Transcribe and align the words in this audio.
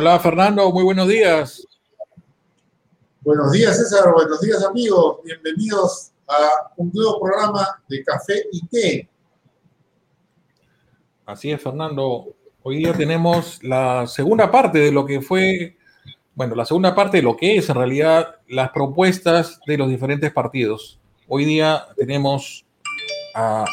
Hola 0.00 0.18
Fernando, 0.18 0.72
muy 0.72 0.82
buenos 0.82 1.08
días. 1.08 1.68
Buenos 3.20 3.52
días 3.52 3.76
César, 3.76 4.10
buenos 4.14 4.40
días 4.40 4.64
amigos, 4.64 5.18
bienvenidos 5.22 6.12
a 6.26 6.72
un 6.78 6.90
nuevo 6.94 7.20
programa 7.20 7.82
de 7.86 8.02
Café 8.02 8.44
y 8.50 8.66
Té. 8.66 9.10
Así 11.26 11.52
es 11.52 11.62
Fernando, 11.62 12.34
hoy 12.62 12.78
día 12.78 12.94
tenemos 12.94 13.62
la 13.62 14.06
segunda 14.06 14.50
parte 14.50 14.78
de 14.78 14.90
lo 14.90 15.04
que 15.04 15.20
fue, 15.20 15.76
bueno, 16.34 16.54
la 16.54 16.64
segunda 16.64 16.94
parte 16.94 17.18
de 17.18 17.22
lo 17.22 17.36
que 17.36 17.58
es 17.58 17.68
en 17.68 17.76
realidad 17.76 18.36
las 18.48 18.70
propuestas 18.70 19.60
de 19.66 19.76
los 19.76 19.90
diferentes 19.90 20.32
partidos. 20.32 20.98
Hoy 21.28 21.44
día 21.44 21.84
tenemos 21.94 22.64
a 23.34 23.66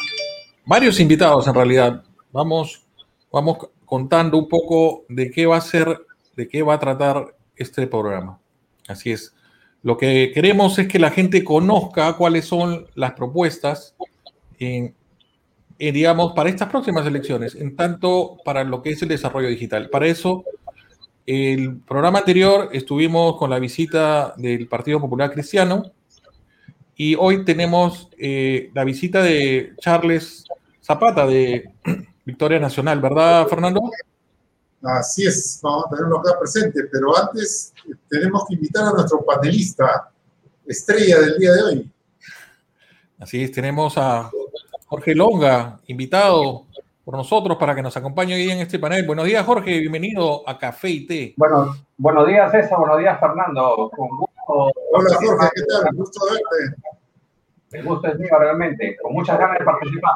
varios 0.66 1.00
invitados 1.00 1.48
en 1.48 1.54
realidad. 1.54 2.04
Vamos, 2.30 2.84
vamos 3.32 3.70
contando 3.86 4.36
un 4.36 4.46
poco 4.46 5.06
de 5.08 5.30
qué 5.30 5.46
va 5.46 5.56
a 5.56 5.62
ser, 5.62 5.98
de 6.38 6.46
qué 6.46 6.62
va 6.62 6.74
a 6.74 6.78
tratar 6.78 7.34
este 7.56 7.88
programa. 7.88 8.38
Así 8.86 9.10
es. 9.10 9.34
Lo 9.82 9.96
que 9.96 10.30
queremos 10.32 10.78
es 10.78 10.86
que 10.86 11.00
la 11.00 11.10
gente 11.10 11.42
conozca 11.42 12.12
cuáles 12.12 12.44
son 12.44 12.86
las 12.94 13.12
propuestas, 13.14 13.96
digamos, 15.78 16.32
para 16.34 16.48
estas 16.48 16.68
próximas 16.68 17.04
elecciones, 17.06 17.56
en 17.56 17.74
tanto 17.74 18.38
para 18.44 18.62
lo 18.62 18.82
que 18.82 18.90
es 18.90 19.02
el 19.02 19.08
desarrollo 19.08 19.48
digital. 19.48 19.90
Para 19.90 20.06
eso, 20.06 20.44
el 21.26 21.80
programa 21.80 22.20
anterior 22.20 22.68
estuvimos 22.72 23.36
con 23.36 23.50
la 23.50 23.58
visita 23.58 24.34
del 24.36 24.68
Partido 24.68 25.00
Popular 25.00 25.32
Cristiano 25.32 25.90
y 26.94 27.16
hoy 27.16 27.44
tenemos 27.44 28.10
eh, 28.16 28.70
la 28.74 28.84
visita 28.84 29.22
de 29.24 29.72
Charles 29.80 30.44
Zapata 30.80 31.26
de 31.26 31.70
Victoria 32.24 32.60
Nacional, 32.60 33.00
¿verdad, 33.00 33.48
Fernando? 33.48 33.90
Así 34.82 35.26
es, 35.26 35.58
vamos 35.62 35.86
a 35.86 35.90
tenerlo 35.90 36.18
acá 36.18 36.38
presente, 36.38 36.84
pero 36.92 37.16
antes 37.16 37.72
eh, 37.88 37.94
tenemos 38.08 38.44
que 38.46 38.54
invitar 38.54 38.86
a 38.86 38.92
nuestro 38.92 39.24
panelista 39.24 40.10
estrella 40.66 41.20
del 41.20 41.38
día 41.38 41.52
de 41.52 41.62
hoy. 41.62 41.92
Así 43.18 43.42
es, 43.42 43.50
tenemos 43.50 43.98
a 43.98 44.30
Jorge 44.86 45.14
Longa, 45.14 45.80
invitado 45.88 46.66
por 47.04 47.16
nosotros 47.16 47.56
para 47.56 47.74
que 47.74 47.82
nos 47.82 47.96
acompañe 47.96 48.34
hoy 48.34 48.50
en 48.50 48.60
este 48.60 48.78
panel. 48.78 49.04
Buenos 49.04 49.24
días, 49.24 49.44
Jorge, 49.44 49.80
bienvenido 49.80 50.48
a 50.48 50.56
Café 50.56 50.90
y 50.90 51.06
Té. 51.06 51.34
Bueno, 51.36 51.74
buenos 51.96 52.28
días, 52.28 52.52
César, 52.52 52.78
buenos 52.78 52.98
días, 52.98 53.18
Fernando. 53.18 53.90
Con 53.96 54.08
gusto. 54.08 54.70
Hola, 54.92 55.16
Jorge, 55.16 55.48
¿qué 55.54 55.62
tal? 55.62 55.96
Gusto 55.96 56.20
verte. 56.26 56.76
El 57.72 57.84
gusto 57.84 58.08
es 58.08 58.18
mío, 58.18 58.38
realmente, 58.38 58.96
con 59.02 59.12
muchas 59.12 59.38
ganas 59.38 59.58
de 59.58 59.64
participar. 59.64 60.12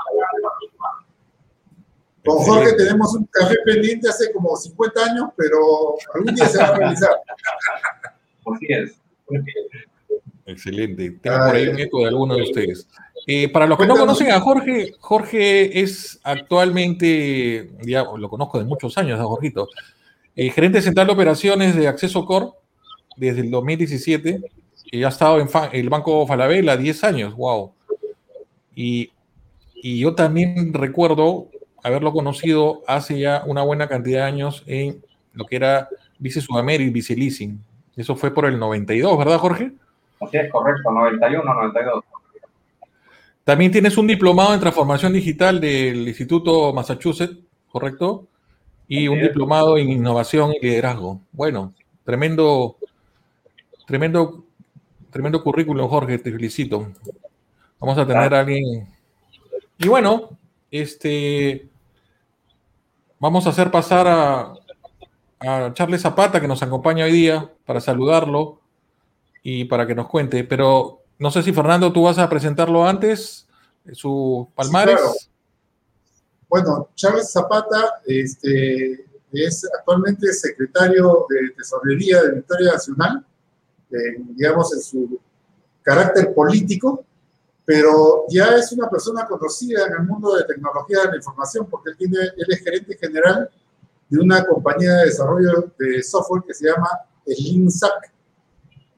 Con 2.25 2.39
Jorge 2.39 2.75
tenemos 2.75 3.15
un 3.15 3.25
café 3.27 3.57
pendiente 3.65 4.09
hace 4.09 4.33
como 4.33 4.57
50 4.57 5.05
años, 5.05 5.31
pero 5.37 5.97
algún 6.15 6.35
día 6.35 6.47
se 6.49 6.59
va 6.59 6.69
a 6.69 6.77
realizar. 6.77 7.11
Así 8.47 8.67
es. 8.69 8.93
Excelente. 10.47 11.19
Tengo 11.23 11.37
por 11.39 11.57
ahí 11.57 11.69
un 11.69 11.81
eco 11.81 12.01
de 12.01 12.09
alguno 12.09 12.37
de 12.37 12.43
ustedes. 12.43 12.89
Eh, 13.27 13.49
para 13.49 13.67
los 13.67 13.79
que 13.79 13.87
no 13.87 13.97
conocen 13.97 14.31
a 14.31 14.41
Jorge, 14.41 14.95
Jorge 14.99 15.81
es 15.81 16.21
actualmente, 16.25 17.71
ya 17.83 18.05
lo 18.05 18.29
conozco 18.29 18.59
de 18.59 18.65
muchos 18.65 18.99
años, 18.99 19.21
a 19.21 19.25
Jorgito, 19.25 19.69
eh, 20.35 20.51
gerente 20.51 20.83
central 20.83 21.07
de 21.07 21.13
operaciones 21.13 21.77
de 21.77 21.87
Acceso 21.87 22.25
Core 22.25 22.47
desde 23.17 23.43
el 23.43 23.51
2017, 23.51 24.41
y 24.91 25.05
ha 25.05 25.09
estado 25.09 25.41
en 25.41 25.49
el 25.73 25.89
Banco 25.89 26.27
Falabella 26.27 26.77
10 26.77 27.05
años, 27.05 27.35
wow. 27.37 27.73
Y, 28.75 29.13
y 29.75 30.01
yo 30.01 30.15
también 30.15 30.75
recuerdo 30.75 31.49
haberlo 31.83 32.13
conocido 32.13 32.83
hace 32.87 33.19
ya 33.19 33.43
una 33.47 33.63
buena 33.63 33.89
cantidad 33.89 34.21
de 34.21 34.25
años 34.25 34.63
en 34.67 35.03
lo 35.33 35.47
que 35.47 35.57
era 35.57 35.89
Vice 36.19 36.41
Sudamérica 36.41 36.93
Vice 36.93 37.17
Leasing. 37.17 37.61
Eso 37.97 38.17
fue 38.17 38.33
por 38.33 38.47
el 38.47 38.59
92, 38.59 39.19
¿verdad, 39.19 39.39
Jorge? 39.39 39.73
Así 40.21 40.37
es, 40.37 40.51
correcto, 40.51 40.91
91, 40.91 41.43
92. 41.43 42.05
También 43.45 43.73
tienes 43.73 43.99
un 43.99 44.07
diplomado 44.07 44.55
en 44.55 44.61
transformación 44.61 45.13
digital 45.13 45.61
del 45.61 46.07
Instituto 46.07 46.73
Massachusetts, 46.73 47.37
¿correcto? 47.69 48.29
Y 48.87 49.09
un 49.09 49.21
diplomado 49.21 49.77
en 49.77 49.91
innovación 49.91 50.53
y 50.53 50.65
liderazgo. 50.65 51.21
Bueno, 51.33 51.75
tremendo, 52.05 52.77
tremendo, 53.87 54.45
tremendo 55.11 55.43
currículum, 55.43 55.89
Jorge, 55.89 56.19
te 56.19 56.31
felicito. 56.31 56.93
Vamos 57.81 57.99
a 57.99 58.07
tener 58.07 58.33
a 58.33 58.41
alguien. 58.41 58.87
Y 59.79 59.89
bueno, 59.89 60.39
este, 60.71 61.69
Vamos 63.23 63.47
a 63.47 63.51
hacer 63.51 63.71
pasar 63.71 64.09
a, 64.09 65.73
Charles 65.75 66.03
Zapata, 66.03 66.41
que 66.41 66.49
nos 66.49 66.61
acompaña 66.61 67.05
hoy 67.05 67.13
día, 67.13 67.53
para 67.65 67.81
saludarlo 67.81 68.59
y 69.45 69.67
para 69.67 69.87
que 69.87 69.95
nos 69.95 70.09
cuente. 70.09 70.43
Pero 70.43 71.03
no 71.21 71.31
sé 71.31 71.45
si 71.45 71.53
Fernando, 71.53 71.93
tú 71.93 72.03
vas 72.03 72.19
a 72.19 72.29
presentarlo 72.29 72.85
antes, 72.85 73.47
su 73.93 74.49
palmares. 74.57 75.31
Bueno, 76.49 76.89
Charles 76.97 77.31
Zapata 77.31 78.01
este, 78.07 79.07
es 79.31 79.71
actualmente 79.79 80.33
secretario 80.33 81.25
de 81.29 81.51
Tesorería 81.51 82.23
de 82.23 82.35
Victoria 82.35 82.73
Nacional, 82.73 83.25
digamos, 84.35 84.75
en 84.75 84.83
su 84.83 85.21
carácter 85.83 86.35
político 86.35 87.05
pero 87.65 88.25
ya 88.29 88.57
es 88.57 88.73
una 88.73 88.89
persona 88.89 89.27
conocida 89.27 89.87
en 89.87 89.93
el 89.93 90.03
mundo 90.03 90.35
de 90.35 90.45
tecnología 90.45 91.03
de 91.03 91.09
la 91.09 91.17
información 91.17 91.67
porque 91.71 91.91
él, 91.91 91.97
tiene, 91.97 92.19
él 92.19 92.47
es 92.49 92.61
gerente 92.61 92.97
general 92.97 93.49
de 94.09 94.19
una 94.19 94.45
compañía 94.45 94.95
de 94.97 95.07
desarrollo 95.07 95.73
de 95.79 96.03
software 96.03 96.43
que 96.47 96.55
se 96.55 96.67
llama 96.67 96.89
el 97.25 97.69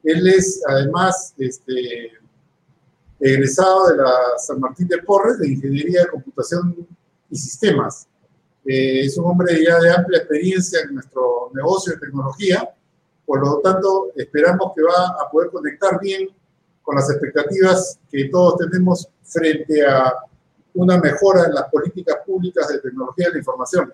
Él 0.03 0.27
es 0.27 0.61
además 0.67 1.33
este, 1.37 2.11
egresado 3.19 3.89
de 3.89 3.97
la 3.97 4.13
San 4.37 4.59
Martín 4.59 4.87
de 4.87 4.97
Porres 4.99 5.39
de 5.39 5.49
Ingeniería 5.49 6.01
de 6.01 6.09
Computación 6.09 6.87
y 7.29 7.37
Sistemas. 7.37 8.07
Eh, 8.65 9.05
es 9.05 9.17
un 9.17 9.25
hombre 9.25 9.63
ya 9.63 9.79
de 9.79 9.91
amplia 9.91 10.19
experiencia 10.19 10.81
en 10.81 10.95
nuestro 10.95 11.51
negocio 11.53 11.93
de 11.93 11.99
tecnología, 11.99 12.67
por 13.25 13.39
lo 13.39 13.59
tanto 13.59 14.11
esperamos 14.15 14.73
que 14.75 14.81
va 14.81 15.15
a 15.21 15.29
poder 15.29 15.51
conectar 15.51 15.99
bien 16.01 16.29
con 16.85 16.95
las 16.95 17.09
expectativas 17.09 17.99
que 18.09 18.29
todos 18.29 18.57
tenemos 18.57 19.09
frente 19.23 19.85
a 19.85 20.13
una 20.75 20.97
mejora 20.99 21.45
en 21.45 21.55
las 21.55 21.65
políticas 21.69 22.17
públicas 22.25 22.67
de 22.67 22.79
tecnología 22.79 23.27
de 23.27 23.33
la 23.33 23.39
información. 23.39 23.93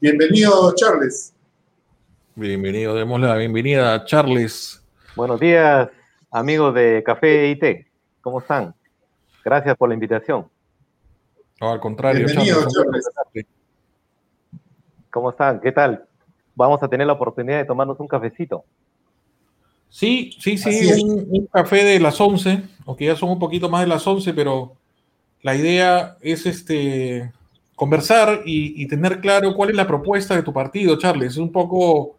Bienvenido, 0.00 0.74
Charles. 0.74 1.34
Bienvenido, 2.34 2.94
démosle 2.94 3.28
la 3.28 3.36
bienvenida 3.36 3.94
a 3.94 4.04
Charles. 4.04 4.82
Buenos 5.16 5.40
días, 5.40 5.88
amigos 6.30 6.74
de 6.74 7.02
Café 7.04 7.48
y 7.48 7.58
Té. 7.58 7.90
¿Cómo 8.20 8.40
están? 8.40 8.74
Gracias 9.42 9.74
por 9.76 9.88
la 9.88 9.94
invitación. 9.94 10.46
No, 11.58 11.72
al 11.72 11.80
contrario, 11.80 12.26
Bienvenido, 12.26 12.66
Charles. 12.68 13.08
¿Cómo 15.10 15.30
están? 15.30 15.60
¿Qué 15.60 15.72
tal? 15.72 16.06
Vamos 16.54 16.82
a 16.82 16.88
tener 16.88 17.06
la 17.06 17.14
oportunidad 17.14 17.58
de 17.58 17.64
tomarnos 17.64 17.98
un 17.98 18.08
cafecito. 18.08 18.64
Sí, 19.96 20.36
sí, 20.38 20.58
sí, 20.58 21.02
un, 21.02 21.46
café 21.46 21.82
de 21.82 21.98
las 21.98 22.20
11, 22.20 22.64
aunque 22.84 23.06
ya 23.06 23.16
son 23.16 23.30
un 23.30 23.38
poquito 23.38 23.70
más 23.70 23.80
de 23.80 23.86
las 23.86 24.06
11, 24.06 24.34
pero 24.34 24.74
la 25.40 25.56
idea 25.56 26.18
es 26.20 26.44
este, 26.44 27.32
conversar 27.74 28.42
y, 28.44 28.86
tener 28.88 29.22
claro 29.22 29.54
cuál 29.54 29.70
es 29.70 29.76
la 29.76 29.86
propuesta 29.86 30.36
de 30.36 30.42
tu 30.42 30.52
partido, 30.52 30.98
Charles. 30.98 31.32
Es 31.32 31.36
un 31.38 31.50
poco, 31.50 32.16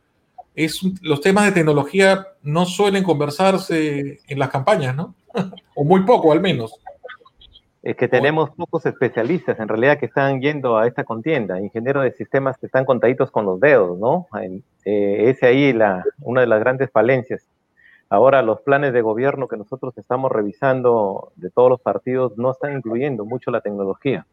es, 0.55 0.81
los 1.03 1.21
temas 1.21 1.45
de 1.45 1.51
tecnología 1.51 2.25
no 2.41 2.65
suelen 2.65 3.03
conversarse 3.03 4.21
en 4.27 4.39
las 4.39 4.49
campañas, 4.49 4.95
¿no? 4.95 5.13
o 5.75 5.83
muy 5.83 6.01
poco 6.03 6.31
al 6.31 6.41
menos. 6.41 6.73
Es 7.83 7.95
que 7.95 8.07
tenemos 8.07 8.49
pocos 8.55 8.87
especialistas 8.87 9.59
en 9.59 9.67
realidad 9.67 9.99
que 9.99 10.07
están 10.07 10.41
yendo 10.41 10.79
a 10.79 10.87
esta 10.87 11.03
contienda, 11.03 11.61
ingenieros 11.61 12.05
de 12.05 12.11
sistemas 12.13 12.57
que 12.57 12.65
están 12.65 12.85
contaditos 12.85 13.29
con 13.29 13.45
los 13.45 13.59
dedos, 13.59 13.99
¿no? 13.99 14.25
Eh, 14.83 15.29
es 15.29 15.43
ahí 15.43 15.73
la, 15.73 16.03
una 16.21 16.41
de 16.41 16.47
las 16.47 16.59
grandes 16.59 16.89
falencias. 16.89 17.43
Ahora 18.09 18.41
los 18.41 18.61
planes 18.61 18.93
de 18.93 19.01
gobierno 19.01 19.47
que 19.47 19.57
nosotros 19.57 19.97
estamos 19.97 20.31
revisando 20.31 21.33
de 21.35 21.49
todos 21.49 21.69
los 21.69 21.81
partidos 21.81 22.37
no 22.37 22.51
están 22.51 22.77
incluyendo 22.77 23.25
mucho 23.25 23.51
la 23.51 23.61
tecnología. 23.61 24.25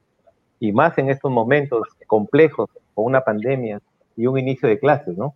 Y 0.61 0.73
más 0.73 0.97
en 0.99 1.11
estos 1.11 1.31
momentos 1.31 1.83
complejos, 2.07 2.71
con 2.95 3.07
una 3.07 3.23
pandemia 3.23 3.81
y 4.17 4.27
un 4.27 4.39
inicio 4.39 4.69
de 4.69 4.79
clases, 4.79 5.17
¿no? 5.17 5.35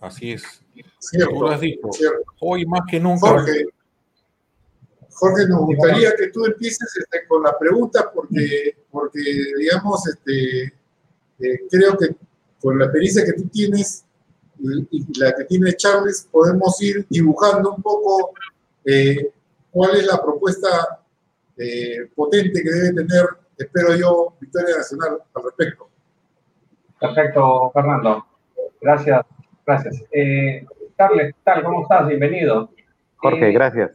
Así 0.00 0.32
es. 0.32 0.62
Cierto, 1.00 1.34
tú 1.34 1.42
lo 1.42 1.48
has 1.48 1.60
dicho. 1.60 1.88
Hoy 2.40 2.64
más 2.64 2.82
que 2.88 3.00
nunca. 3.00 3.28
Jorge, 3.28 3.64
Jorge 5.10 5.48
nos 5.48 5.60
gustaría 5.62 6.14
que 6.14 6.28
tú 6.28 6.44
empieces 6.44 6.88
este, 6.96 7.26
con 7.26 7.42
la 7.42 7.58
pregunta 7.58 8.10
porque, 8.14 8.76
porque 8.90 9.20
digamos, 9.58 10.06
este, 10.06 10.64
eh, 11.40 11.60
creo 11.68 11.96
que 11.98 12.14
con 12.60 12.78
la 12.78 12.84
experiencia 12.84 13.24
que 13.24 13.32
tú 13.32 13.48
tienes, 13.48 14.04
y 14.60 15.18
la 15.20 15.32
que 15.34 15.44
tiene 15.44 15.72
Charles, 15.74 16.28
podemos 16.30 16.80
ir 16.82 17.06
dibujando 17.08 17.74
un 17.74 17.82
poco 17.82 18.32
eh, 18.84 19.30
cuál 19.70 19.96
es 19.96 20.06
la 20.06 20.20
propuesta 20.20 20.68
eh, 21.56 22.08
potente 22.14 22.62
que 22.62 22.70
debe 22.70 22.94
tener, 23.04 23.24
espero 23.56 23.94
yo, 23.96 24.34
Victoria 24.40 24.76
Nacional 24.76 25.18
al 25.34 25.42
respecto. 25.44 25.88
Perfecto, 27.00 27.70
Fernando. 27.72 28.26
Gracias, 28.80 29.24
gracias. 29.66 30.02
Eh, 30.12 30.66
Carles, 30.96 31.34
¿qué 31.34 31.40
tal? 31.44 31.62
¿Cómo 31.62 31.82
estás? 31.82 32.08
Bienvenido. 32.08 32.70
Jorge, 33.16 33.48
Eh, 33.48 33.52
gracias. 33.52 33.90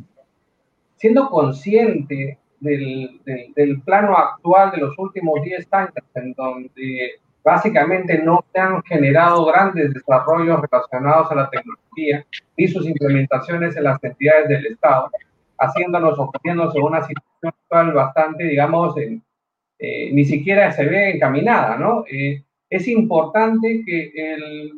siendo 0.97 1.29
consciente 1.29 2.37
del, 2.61 3.19
del- 3.25 3.53
del 3.53 3.81
plano 3.81 4.17
actual 4.17 4.71
de 4.71 4.77
los 4.77 4.97
últimos 4.97 5.41
10 5.43 5.67
años, 5.71 5.93
en 6.15 6.33
donde 6.33 7.19
básicamente 7.43 8.19
no 8.19 8.43
se 8.51 8.59
han 8.59 8.81
generado 8.83 9.45
grandes 9.45 9.93
desarrollos 9.93 10.61
relacionados 10.61 11.31
a 11.31 11.35
la 11.35 11.49
tecnología 11.49 12.25
ni 12.57 12.67
sus 12.67 12.87
implementaciones 12.87 13.75
en 13.75 13.83
las 13.83 14.03
entidades 14.03 14.49
del 14.49 14.65
Estado, 14.67 15.09
haciéndonos 15.57 16.17
o 16.19 16.31
poniéndonos 16.31 16.75
en 16.75 16.83
una 16.83 17.01
situación 17.01 17.53
actual 17.53 17.93
bastante, 17.93 18.45
digamos, 18.45 18.95
eh, 18.97 19.19
ni 20.13 20.25
siquiera 20.25 20.71
se 20.71 20.85
ve 20.85 21.11
encaminada, 21.11 21.77
¿no? 21.77 22.05
Eh, 22.09 22.43
es 22.69 22.87
importante 22.87 23.83
que 23.85 24.11
el 24.15 24.73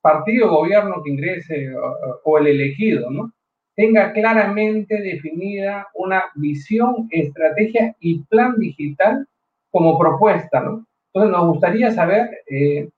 partido 0.00 0.50
gobierno 0.50 1.02
que 1.02 1.10
ingrese 1.10 1.74
o, 1.76 2.20
o 2.24 2.38
el 2.38 2.48
elegido, 2.48 3.10
¿no? 3.10 3.32
tenga 3.76 4.12
claramente 4.12 5.00
definida 5.00 5.86
una 5.94 6.24
visión, 6.34 7.06
estrategia 7.10 7.94
y 8.00 8.20
plan 8.24 8.58
digital 8.58 9.28
como 9.70 9.98
propuesta, 9.98 10.60
¿no? 10.60 10.86
Entonces 11.16 11.32
nos 11.32 11.46
gustaría 11.48 11.90
saber 11.92 12.28
eh, 12.46 12.90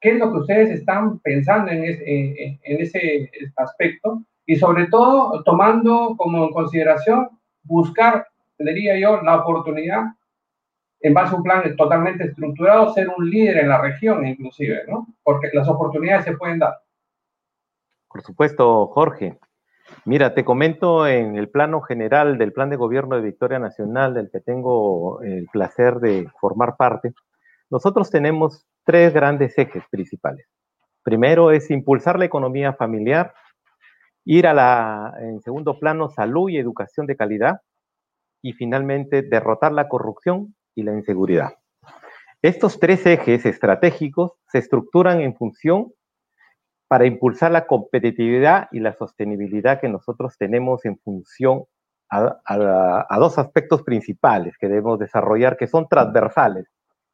qué 0.00 0.12
es 0.12 0.18
lo 0.18 0.32
que 0.32 0.38
ustedes 0.38 0.70
están 0.70 1.18
pensando 1.18 1.70
en, 1.70 1.84
en- 1.84 2.58
ese 2.62 3.30
aspecto 3.56 4.22
y 4.46 4.56
sobre 4.56 4.86
todo 4.86 5.42
tomando 5.42 6.14
como 6.16 6.48
consideración 6.52 7.28
buscar, 7.64 8.28
diría 8.58 8.98
yo, 8.98 9.20
la 9.20 9.36
oportunidad 9.36 10.04
en 11.00 11.12
base 11.12 11.34
a 11.34 11.36
un 11.36 11.42
plan 11.42 11.76
totalmente 11.76 12.24
estructurado, 12.24 12.94
ser 12.94 13.10
un 13.14 13.28
líder 13.28 13.58
en 13.58 13.68
la 13.68 13.82
región 13.82 14.26
inclusive, 14.26 14.84
¿no? 14.88 15.08
Porque 15.22 15.50
las 15.52 15.68
oportunidades 15.68 16.24
se 16.24 16.34
pueden 16.34 16.60
dar. 16.60 16.76
Por 18.08 18.22
supuesto, 18.22 18.86
Jorge. 18.86 19.38
Mira, 20.06 20.32
te 20.32 20.46
comento 20.46 21.06
en 21.06 21.36
el 21.36 21.50
plano 21.50 21.82
general 21.82 22.38
del 22.38 22.54
plan 22.54 22.70
de 22.70 22.76
gobierno 22.76 23.16
de 23.16 23.22
Victoria 23.22 23.58
Nacional, 23.58 24.14
del 24.14 24.30
que 24.30 24.40
tengo 24.40 25.20
el 25.20 25.46
placer 25.52 25.96
de 25.96 26.26
formar 26.40 26.76
parte. 26.78 27.12
Nosotros 27.70 28.10
tenemos 28.10 28.66
tres 28.84 29.12
grandes 29.12 29.56
ejes 29.58 29.84
principales. 29.90 30.46
Primero 31.02 31.50
es 31.50 31.70
impulsar 31.70 32.18
la 32.18 32.24
economía 32.24 32.72
familiar, 32.72 33.34
ir 34.24 34.46
a 34.46 34.54
la, 34.54 35.14
en 35.20 35.40
segundo 35.40 35.78
plano, 35.78 36.08
salud 36.10 36.48
y 36.50 36.58
educación 36.58 37.06
de 37.06 37.16
calidad, 37.16 37.60
y 38.42 38.52
finalmente 38.52 39.22
derrotar 39.22 39.72
la 39.72 39.88
corrupción 39.88 40.54
y 40.74 40.82
la 40.82 40.92
inseguridad. 40.92 41.54
Estos 42.42 42.78
tres 42.78 43.04
ejes 43.06 43.44
estratégicos 43.46 44.32
se 44.48 44.58
estructuran 44.58 45.20
en 45.20 45.34
función 45.34 45.92
para 46.88 47.06
impulsar 47.06 47.50
la 47.50 47.66
competitividad 47.66 48.68
y 48.70 48.78
la 48.78 48.92
sostenibilidad 48.92 49.80
que 49.80 49.88
nosotros 49.88 50.36
tenemos 50.38 50.84
en 50.84 50.98
función 50.98 51.64
a, 52.08 52.38
a- 52.44 53.18
dos 53.18 53.38
aspectos 53.38 53.82
principales 53.82 54.56
que 54.58 54.68
debemos 54.68 54.98
desarrollar, 55.00 55.56
que 55.56 55.66
son 55.66 55.88
transversales, 55.88 56.68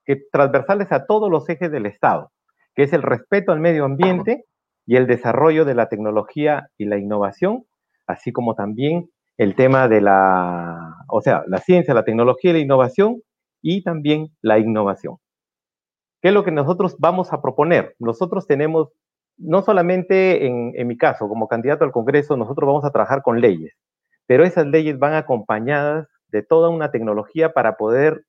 que 0.04 0.16
transversales 0.30 0.90
a 0.92 1.06
todos 1.06 1.30
los 1.30 1.48
ejes 1.48 1.70
del 1.70 1.86
Estado, 1.86 2.30
que 2.74 2.82
es 2.84 2.92
el 2.92 3.02
respeto 3.02 3.52
al 3.52 3.60
medio 3.60 3.84
ambiente 3.84 4.44
y 4.86 4.96
el 4.96 5.06
desarrollo 5.06 5.64
de 5.64 5.74
la 5.74 5.88
tecnología 5.88 6.68
y 6.76 6.86
la 6.86 6.98
innovación, 6.98 7.64
así 8.06 8.32
como 8.32 8.54
también 8.54 9.10
el 9.38 9.54
tema 9.54 9.88
de 9.88 10.00
la, 10.00 10.96
o 11.08 11.20
sea, 11.20 11.44
la 11.46 11.58
ciencia, 11.58 11.94
la 11.94 12.04
tecnología 12.04 12.50
y 12.50 12.54
la 12.54 12.58
innovación 12.60 13.22
y 13.62 13.82
también 13.82 14.28
la 14.40 14.58
innovación. 14.58 15.16
¿Qué 16.20 16.28
es 16.28 16.34
lo 16.34 16.44
que 16.44 16.52
nosotros 16.52 16.96
vamos 16.98 17.32
a 17.32 17.40
proponer? 17.40 17.94
Nosotros 17.98 18.46
tenemos 18.46 18.90
no 19.38 19.62
solamente 19.62 20.46
en, 20.46 20.72
en 20.76 20.86
mi 20.86 20.96
caso, 20.96 21.28
como 21.28 21.48
candidato 21.48 21.84
al 21.84 21.92
Congreso, 21.92 22.36
nosotros 22.36 22.66
vamos 22.66 22.84
a 22.84 22.90
trabajar 22.90 23.22
con 23.22 23.40
leyes, 23.40 23.74
pero 24.26 24.44
esas 24.44 24.66
leyes 24.66 24.98
van 24.98 25.14
acompañadas 25.14 26.06
de 26.28 26.42
toda 26.42 26.68
una 26.68 26.90
tecnología 26.90 27.52
para 27.52 27.76
poder 27.76 28.24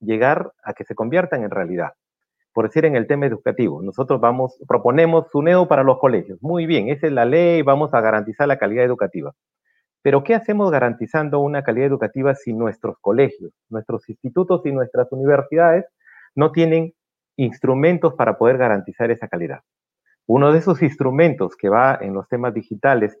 llegar 0.00 0.52
a 0.62 0.72
que 0.74 0.84
se 0.84 0.94
conviertan 0.94 1.42
en 1.44 1.50
realidad. 1.50 1.92
Por 2.52 2.66
decir, 2.66 2.84
en 2.84 2.96
el 2.96 3.06
tema 3.06 3.26
educativo, 3.26 3.80
nosotros 3.82 4.20
vamos, 4.20 4.58
proponemos 4.66 5.28
SUNEDO 5.30 5.68
para 5.68 5.84
los 5.84 5.98
colegios. 5.98 6.42
Muy 6.42 6.66
bien, 6.66 6.88
esa 6.88 7.06
es 7.06 7.12
la 7.12 7.24
ley, 7.24 7.62
vamos 7.62 7.94
a 7.94 8.00
garantizar 8.00 8.48
la 8.48 8.58
calidad 8.58 8.84
educativa. 8.84 9.32
Pero 10.02 10.24
¿qué 10.24 10.34
hacemos 10.34 10.70
garantizando 10.70 11.40
una 11.40 11.62
calidad 11.62 11.86
educativa 11.86 12.34
si 12.34 12.52
nuestros 12.52 12.96
colegios, 13.00 13.52
nuestros 13.68 14.08
institutos 14.08 14.62
y 14.64 14.72
nuestras 14.72 15.12
universidades 15.12 15.84
no 16.34 16.52
tienen 16.52 16.94
instrumentos 17.36 18.14
para 18.14 18.36
poder 18.38 18.58
garantizar 18.58 19.10
esa 19.10 19.28
calidad? 19.28 19.60
Uno 20.26 20.52
de 20.52 20.58
esos 20.58 20.82
instrumentos 20.82 21.56
que 21.56 21.68
va 21.68 21.98
en 22.00 22.14
los 22.14 22.28
temas 22.28 22.54
digitales 22.54 23.18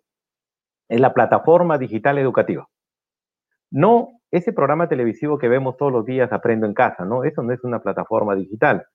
es 0.88 1.00
la 1.00 1.12
plataforma 1.12 1.78
digital 1.78 2.18
educativa. 2.18 2.68
No 3.70 4.19
ese 4.30 4.52
programa 4.52 4.88
televisivo 4.88 5.38
que 5.38 5.48
vemos 5.48 5.76
todos 5.76 5.92
los 5.92 6.04
días, 6.04 6.32
Aprendo 6.32 6.66
en 6.66 6.74
casa, 6.74 7.04
¿no? 7.04 7.24
Eso 7.24 7.42
no 7.42 7.52
es 7.52 7.64
una 7.64 7.80
plataforma 7.80 8.34
digital. 8.34 8.86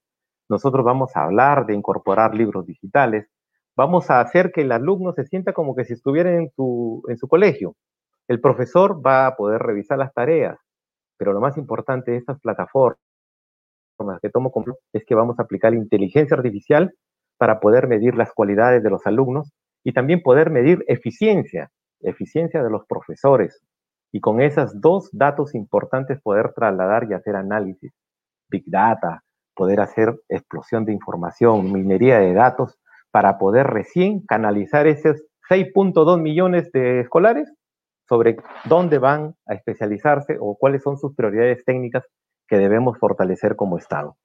Nosotros 0.50 0.86
vamos 0.86 1.16
a 1.16 1.24
hablar 1.24 1.66
de 1.66 1.74
incorporar 1.74 2.36
libros 2.36 2.66
digitales, 2.66 3.28
vamos 3.76 4.10
a 4.10 4.22
hacer 4.22 4.52
que 4.52 4.62
el 4.62 4.72
alumno 4.72 5.12
se 5.14 5.26
sienta 5.26 5.54
como 5.54 5.76
que 5.76 5.86
si 5.86 5.94
estuviera 5.94 6.32
en 6.34 6.50
su, 6.56 7.04
colegio. 7.28 7.76
El 8.28 8.40
profesor 8.40 9.06
va 9.06 9.28
a 9.28 9.36
poder 9.36 9.62
revisar 9.62 9.98
las 9.98 10.14
tareas, 10.14 10.58
pero 11.18 11.34
lo 11.34 11.42
más 11.42 11.58
importante 11.58 12.12
de 12.12 12.18
estas 12.18 12.40
plataformas 12.40 13.00
que 14.22 14.30
tomo 14.30 14.52
como 14.52 14.78
es 14.94 15.06
que 15.06 15.16
vamos 15.16 15.40
a 15.40 15.44
aplicar 15.44 15.74
inteligencia 15.74 16.36
artificial 16.36 16.94
para 17.38 17.60
poder 17.60 17.88
medir 17.88 18.16
las 18.16 18.32
cualidades 18.34 18.84
de 18.84 18.90
los 18.90 19.06
alumnos 19.08 19.52
y 19.84 19.94
también 19.94 20.22
poder 20.22 20.50
medir 20.50 20.84
eficiencia, 20.88 21.72
eficiencia 22.02 22.64
de 22.64 22.70
los 22.70 22.86
profesores. 22.88 23.62
Y 24.16 24.22
con 24.22 24.40
esos 24.40 24.80
dos 24.80 25.10
datos 25.12 25.54
importantes 25.56 26.22
poder 26.22 26.54
trasladar 26.54 27.04
y 27.04 27.14
hacer 27.14 27.36
análisis, 27.36 27.92
big 28.50 28.64
data, 28.66 29.26
poder 29.54 29.82
hacer 29.82 30.16
explosión 30.30 30.86
de 30.86 30.94
información, 30.94 31.70
minería 31.74 32.20
de 32.20 32.34
datos, 32.34 32.80
para 33.12 33.38
poder 33.38 33.68
recién 33.68 34.22
canalizar 34.26 34.88
esos 34.88 35.22
6.2 35.50 36.22
millones 36.22 36.72
de 36.72 37.02
escolares 37.02 37.52
sobre 38.08 38.38
dónde 38.70 39.00
van 39.00 39.36
a 39.48 39.54
especializarse 39.54 40.38
o 40.40 40.56
cuáles 40.58 40.82
son 40.82 40.98
sus 40.98 41.14
prioridades 41.14 41.66
técnicas 41.66 42.06
que 42.48 42.58
debemos 42.58 42.98
fortalecer 42.98 43.58
como 43.58 43.78
Estado. 43.78 44.16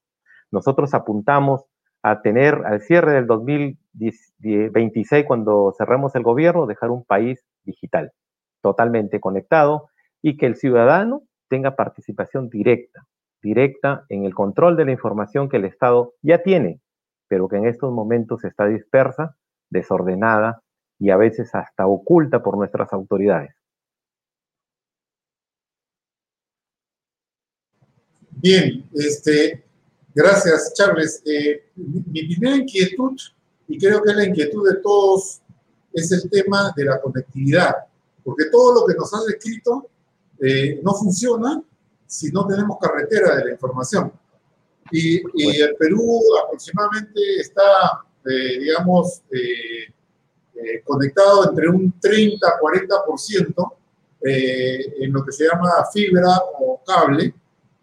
Nosotros 0.52 0.94
apuntamos 0.94 1.64
a 2.04 2.23
tener 2.23 2.62
al 2.64 2.80
cierre 2.82 3.14
del 3.14 3.26
2026, 3.26 5.25
cuando 5.26 5.75
cerremos 5.76 6.14
el 6.14 6.23
gobierno, 6.23 6.66
dejar 6.66 6.90
un 6.90 7.04
país 7.04 7.44
digital, 7.64 8.12
totalmente 8.60 9.20
conectado 9.20 9.90
y 10.22 10.36
que 10.36 10.46
el 10.46 10.56
ciudadano 10.56 11.22
tenga 11.48 11.76
participación 11.76 12.48
directa, 12.48 13.06
directa 13.42 14.04
en 14.08 14.24
el 14.24 14.34
control 14.34 14.76
de 14.76 14.84
la 14.84 14.92
información 14.92 15.48
que 15.48 15.56
el 15.56 15.64
Estado 15.64 16.14
ya 16.22 16.42
tiene, 16.42 16.80
pero 17.28 17.48
que 17.48 17.56
en 17.56 17.66
estos 17.66 17.92
momentos 17.92 18.44
está 18.44 18.66
dispersa, 18.66 19.36
desordenada 19.70 20.62
y 20.98 21.10
a 21.10 21.16
veces 21.16 21.54
hasta 21.54 21.86
oculta 21.86 22.42
por 22.42 22.56
nuestras 22.56 22.92
autoridades. 22.92 23.54
Bien, 28.42 28.88
este, 28.94 29.64
gracias, 30.14 30.72
Charles. 30.74 31.22
Eh, 31.26 31.70
mi, 31.76 32.34
primera 32.34 32.56
inquietud, 32.56 33.18
y 33.68 33.78
creo 33.78 34.02
que 34.02 34.10
es 34.10 34.16
la 34.16 34.26
inquietud 34.26 34.68
de 34.68 34.80
todos, 34.80 35.42
es 35.92 36.10
el 36.12 36.30
tema 36.30 36.72
de 36.76 36.84
la 36.84 37.00
conectividad, 37.00 37.74
porque 38.24 38.46
todo 38.50 38.80
lo 38.80 38.86
que 38.86 38.94
nos 38.94 39.12
has 39.14 39.28
escrito 39.28 39.88
eh, 40.40 40.80
no 40.82 40.94
funciona 40.94 41.62
si 42.06 42.30
no 42.30 42.46
tenemos 42.46 42.78
carretera 42.78 43.36
de 43.36 43.44
la 43.46 43.50
información. 43.52 44.12
Y, 44.90 45.22
y 45.34 45.60
el 45.60 45.76
Perú 45.76 46.20
aproximadamente 46.44 47.20
está, 47.38 48.02
eh, 48.26 48.58
digamos, 48.58 49.22
eh, 49.30 49.92
conectado 50.84 51.48
entre 51.48 51.68
un 51.68 51.94
30-40% 52.00 53.72
eh, 54.22 55.04
en 55.04 55.12
lo 55.12 55.24
que 55.24 55.32
se 55.32 55.44
llama 55.44 55.70
fibra 55.90 56.42
o 56.58 56.78
cable, 56.84 57.32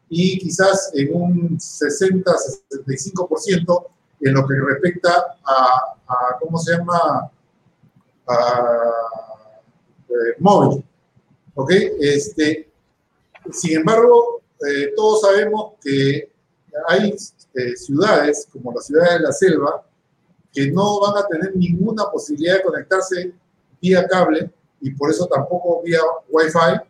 y 0.09 0.37
quizás 0.37 0.91
en 0.93 1.15
un 1.15 1.57
60-65% 1.57 3.87
en 4.21 4.33
lo 4.33 4.47
que 4.47 4.55
respecta 4.55 5.37
a, 5.43 5.97
a, 6.07 6.37
¿cómo 6.39 6.57
se 6.59 6.77
llama? 6.77 7.29
A, 8.27 9.26
eh, 10.09 10.35
móvil. 10.39 10.83
¿Ok? 11.55 11.71
Este, 11.99 12.69
sin 13.51 13.77
embargo, 13.77 14.41
eh, 14.65 14.93
todos 14.95 15.21
sabemos 15.21 15.73
que 15.81 16.31
hay 16.87 17.15
eh, 17.53 17.75
ciudades, 17.75 18.47
como 18.51 18.73
las 18.73 18.85
ciudades 18.85 19.13
de 19.13 19.19
la 19.19 19.31
selva, 19.31 19.83
que 20.53 20.71
no 20.71 20.99
van 21.01 21.23
a 21.23 21.27
tener 21.27 21.55
ninguna 21.55 22.05
posibilidad 22.05 22.55
de 22.55 22.63
conectarse 22.63 23.33
vía 23.81 24.07
cable 24.07 24.49
y 24.81 24.91
por 24.91 25.09
eso 25.09 25.27
tampoco 25.27 25.81
vía 25.83 25.99
Wi-Fi, 26.29 26.81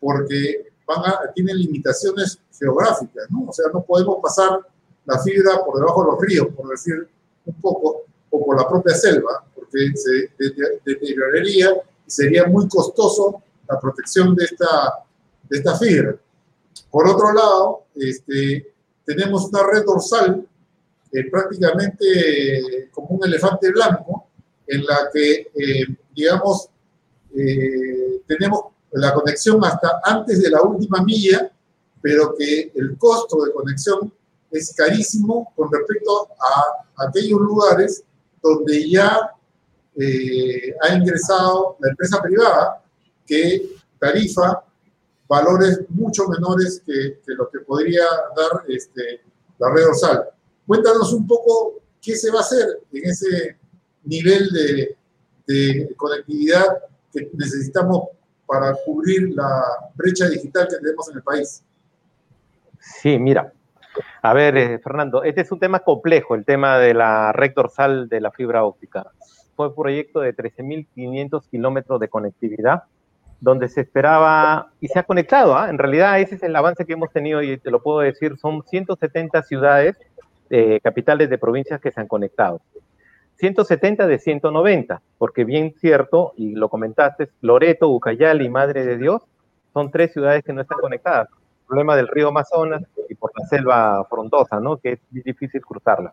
porque 0.00 0.72
van 0.86 1.00
a, 1.06 1.32
tienen 1.34 1.58
limitaciones 1.58 2.38
geográficas, 2.58 3.30
¿no? 3.30 3.46
O 3.48 3.52
sea, 3.52 3.66
no 3.72 3.82
podemos 3.82 4.18
pasar 4.22 4.60
la 5.04 5.18
fibra 5.18 5.64
por 5.64 5.78
debajo 5.78 6.04
de 6.04 6.10
los 6.10 6.20
ríos, 6.20 6.48
por 6.54 6.68
decir 6.68 7.08
un 7.44 7.54
poco, 7.60 8.02
o 8.30 8.44
por 8.44 8.56
la 8.56 8.68
propia 8.68 8.94
selva, 8.94 9.44
porque 9.54 9.90
se 9.94 10.30
deterioraría 10.84 11.74
sería 12.06 12.46
muy 12.46 12.68
costoso 12.68 13.42
la 13.68 13.78
protección 13.80 14.34
de 14.34 14.44
esta, 14.44 15.04
de 15.48 15.58
esta 15.58 15.78
fibra. 15.78 16.16
Por 16.90 17.08
otro 17.08 17.32
lado, 17.32 17.84
este, 17.94 18.72
tenemos 19.04 19.46
una 19.46 19.62
red 19.64 19.84
dorsal 19.84 20.46
eh, 21.12 21.30
prácticamente 21.30 22.88
como 22.90 23.08
un 23.08 23.24
elefante 23.26 23.70
blanco, 23.70 24.28
en 24.66 24.84
la 24.86 25.10
que, 25.12 25.50
eh, 25.54 25.86
digamos, 26.14 26.68
eh, 27.34 28.22
tenemos 28.26 28.60
la 28.92 29.12
conexión 29.12 29.62
hasta 29.64 30.00
antes 30.04 30.42
de 30.42 30.50
la 30.50 30.62
última 30.62 31.02
milla, 31.02 31.50
pero 32.00 32.34
que 32.36 32.72
el 32.74 32.96
costo 32.96 33.44
de 33.44 33.52
conexión 33.52 34.12
es 34.50 34.74
carísimo 34.74 35.52
con 35.56 35.70
respecto 35.72 36.28
a 36.38 37.06
aquellos 37.06 37.40
lugares 37.40 38.04
donde 38.42 38.88
ya 38.88 39.32
ha 39.96 40.94
ingresado 40.94 41.76
la 41.80 41.90
empresa 41.90 42.20
privada 42.22 42.82
que 43.26 43.76
tarifa 43.98 44.64
valores 45.32 45.80
mucho 45.88 46.28
menores 46.28 46.82
que, 46.84 47.18
lo 47.26 47.48
que 47.48 47.60
podría 47.60 48.04
dar 48.36 48.64
este, 48.68 49.22
la 49.58 49.70
red 49.70 49.84
dorsal. 49.84 50.28
Cuéntanos 50.66 51.12
un 51.14 51.26
poco 51.26 51.80
qué 52.02 52.16
se 52.16 52.30
va 52.30 52.38
a 52.38 52.42
hacer 52.42 52.66
en 52.92 53.10
ese 53.10 53.56
nivel 54.04 54.48
de, 54.50 54.96
conectividad 55.96 56.66
que 57.12 57.30
necesitamos 57.34 58.08
para 58.46 58.74
cubrir 58.84 59.34
la 59.34 59.62
brecha 59.94 60.28
digital 60.28 60.66
que 60.68 60.76
tenemos 60.76 61.08
en 61.10 61.16
el 61.16 61.22
país. 61.22 61.62
Sí, 62.78 63.18
mira. 63.18 63.52
A 64.22 64.32
ver, 64.32 64.56
eh, 64.56 64.78
Fernando, 64.78 65.22
este 65.22 65.42
es 65.42 65.52
un 65.52 65.58
tema 65.58 65.80
complejo, 65.80 66.34
el 66.34 66.44
tema 66.44 66.78
de 66.78 66.94
la 66.94 67.32
red 67.32 67.52
dorsal 67.54 68.08
de 68.08 68.20
la 68.20 68.30
fibra 68.30 68.64
óptica. 68.64 69.10
Fue 69.70 69.74
proyecto 69.74 70.20
de 70.20 70.34
13.500 70.34 71.48
kilómetros 71.48 72.00
de 72.00 72.08
conectividad, 72.08 72.82
donde 73.40 73.68
se 73.68 73.82
esperaba, 73.82 74.72
y 74.80 74.88
se 74.88 74.98
ha 74.98 75.04
conectado, 75.04 75.56
¿ah? 75.56 75.70
en 75.70 75.78
realidad 75.78 76.18
ese 76.20 76.34
es 76.34 76.42
el 76.42 76.56
avance 76.56 76.84
que 76.84 76.94
hemos 76.94 77.12
tenido, 77.12 77.42
y 77.42 77.58
te 77.58 77.70
lo 77.70 77.80
puedo 77.80 78.00
decir, 78.00 78.36
son 78.38 78.62
170 78.64 79.42
ciudades 79.42 79.96
eh, 80.50 80.80
capitales 80.82 81.30
de 81.30 81.38
provincias 81.38 81.80
que 81.80 81.92
se 81.92 82.00
han 82.00 82.08
conectado. 82.08 82.60
170 83.36 84.06
de 84.06 84.18
190, 84.18 85.00
porque 85.18 85.44
bien 85.44 85.74
cierto, 85.80 86.32
y 86.36 86.54
lo 86.54 86.68
comentaste, 86.68 87.30
Loreto, 87.40 87.88
Ucayali 87.88 88.46
y 88.46 88.50
Madre 88.50 88.84
de 88.84 88.98
Dios 88.98 89.22
son 89.72 89.90
tres 89.90 90.12
ciudades 90.12 90.42
que 90.44 90.52
no 90.52 90.60
están 90.60 90.78
conectadas. 90.80 91.28
El 91.28 91.66
problema 91.66 91.96
del 91.96 92.08
río 92.08 92.28
Amazonas 92.28 92.82
y 93.08 93.14
por 93.14 93.32
la 93.38 93.46
selva 93.46 94.04
frondosa, 94.10 94.60
¿no? 94.60 94.76
Que 94.76 94.92
es 94.92 95.00
difícil 95.10 95.62
cruzarla. 95.62 96.12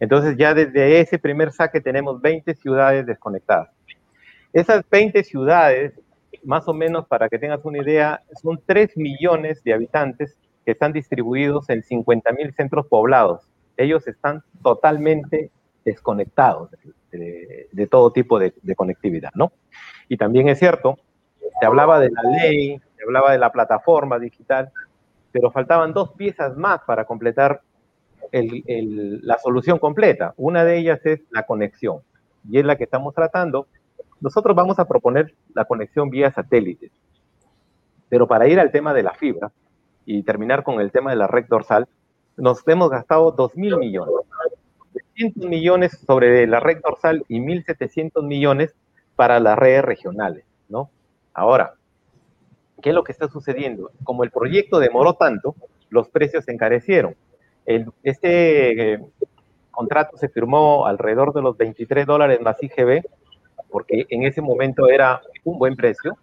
Entonces 0.00 0.36
ya 0.36 0.54
desde 0.54 1.00
ese 1.00 1.18
primer 1.18 1.52
saque 1.52 1.80
tenemos 1.80 2.20
20 2.20 2.54
ciudades 2.54 3.06
desconectadas. 3.06 3.70
Esas 4.52 4.84
20 4.90 5.22
ciudades, 5.22 5.92
más 6.42 6.66
o 6.66 6.74
menos 6.74 7.06
para 7.06 7.28
que 7.28 7.38
tengas 7.38 7.64
una 7.64 7.78
idea, 7.78 8.22
son 8.42 8.60
3 8.66 8.96
millones 8.96 9.62
de 9.62 9.74
habitantes 9.74 10.36
que 10.64 10.72
están 10.72 10.92
distribuidos 10.92 11.68
en 11.70 11.82
50 11.82 12.32
mil 12.32 12.52
centros 12.54 12.86
poblados 12.86 13.48
ellos 13.80 14.06
están 14.06 14.42
totalmente 14.62 15.50
desconectados 15.84 16.70
de, 17.10 17.86
todo 17.90 18.12
tipo 18.12 18.38
de, 18.38 18.52
conectividad, 18.76 19.30
¿no? 19.34 19.52
Y 20.08 20.16
también 20.16 20.48
es 20.48 20.58
cierto, 20.58 20.98
se 21.58 21.66
hablaba 21.66 21.98
de 21.98 22.10
la 22.10 22.22
ley, 22.22 22.80
se 22.96 23.02
hablaba 23.04 23.32
de 23.32 23.38
la 23.38 23.50
plataforma 23.50 24.18
digital, 24.18 24.70
pero 25.32 25.50
faltaban 25.50 25.92
dos 25.92 26.12
piezas 26.12 26.56
más 26.56 26.80
para 26.86 27.04
completar 27.04 27.62
la 28.32 29.38
solución 29.38 29.78
completa. 29.78 30.34
Una 30.36 30.64
de 30.64 30.78
ellas 30.78 31.00
es 31.04 31.20
la 31.30 31.44
conexión, 31.46 32.00
y 32.48 32.58
es 32.58 32.64
la 32.64 32.76
que 32.76 32.84
estamos 32.84 33.14
tratando. 33.14 33.66
Nosotros 34.20 34.54
vamos 34.54 34.78
a 34.78 34.86
proponer 34.86 35.34
la 35.54 35.64
conexión 35.64 36.10
vía 36.10 36.30
satélite, 36.30 36.90
pero 38.08 38.26
para 38.26 38.48
ir 38.48 38.60
al 38.60 38.70
tema 38.70 38.92
de 38.92 39.02
la 39.02 39.14
fibra 39.14 39.50
y 40.04 40.22
terminar 40.22 40.62
con 40.62 40.80
el 40.80 40.90
tema 40.90 41.10
de 41.10 41.16
la 41.16 41.26
red 41.26 41.46
dorsal, 41.48 41.88
nos 42.36 42.66
hemos 42.68 42.90
gastado 42.90 43.32
2 43.32 43.56
mil 43.56 43.76
millones. 43.78 44.14
300 44.92 45.48
millones 45.48 45.98
sobre 46.06 46.46
la 46.46 46.60
red 46.60 46.80
dorsal 46.82 47.24
y 47.28 47.40
1.700 47.40 48.24
millones 48.24 48.74
para 49.14 49.38
las 49.38 49.58
redes 49.58 49.84
regionales, 49.84 50.44
¿no? 50.68 50.90
Ahora, 51.32 51.74
¿qué 52.82 52.88
es 52.88 52.94
lo 52.94 53.04
que 53.04 53.12
está 53.12 53.28
sucediendo? 53.28 53.92
Como 54.02 54.24
el 54.24 54.30
proyecto 54.30 54.78
demoró 54.78 55.14
tanto, 55.14 55.54
los 55.90 56.08
precios 56.08 56.44
se 56.44 56.52
encarecieron. 56.52 57.14
Este 58.02 58.94
eh, 58.94 59.00
contrato 59.70 60.16
se 60.16 60.28
firmó 60.28 60.86
alrededor 60.86 61.32
de 61.32 61.42
los 61.42 61.56
23 61.56 62.06
dólares 62.06 62.40
más 62.40 62.62
IGB, 62.62 63.02
porque 63.70 64.06
en 64.08 64.24
ese 64.24 64.40
momento 64.40 64.88
era 64.88 65.20
un 65.44 65.58
buen 65.58 65.76
precio. 65.76 66.16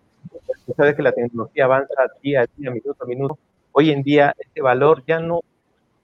Usted 0.58 0.74
sabe 0.76 0.96
que 0.96 1.02
la 1.02 1.12
tecnología 1.12 1.66
avanza 1.66 1.94
día 2.22 2.42
a 2.42 2.46
día, 2.58 2.72
minuto 2.72 3.04
a 3.04 3.06
minuto. 3.06 3.38
Hoy 3.72 3.92
en 3.92 4.04
día, 4.04 4.34
este 4.38 4.62
valor 4.62 5.04
ya 5.06 5.20
no 5.20 5.42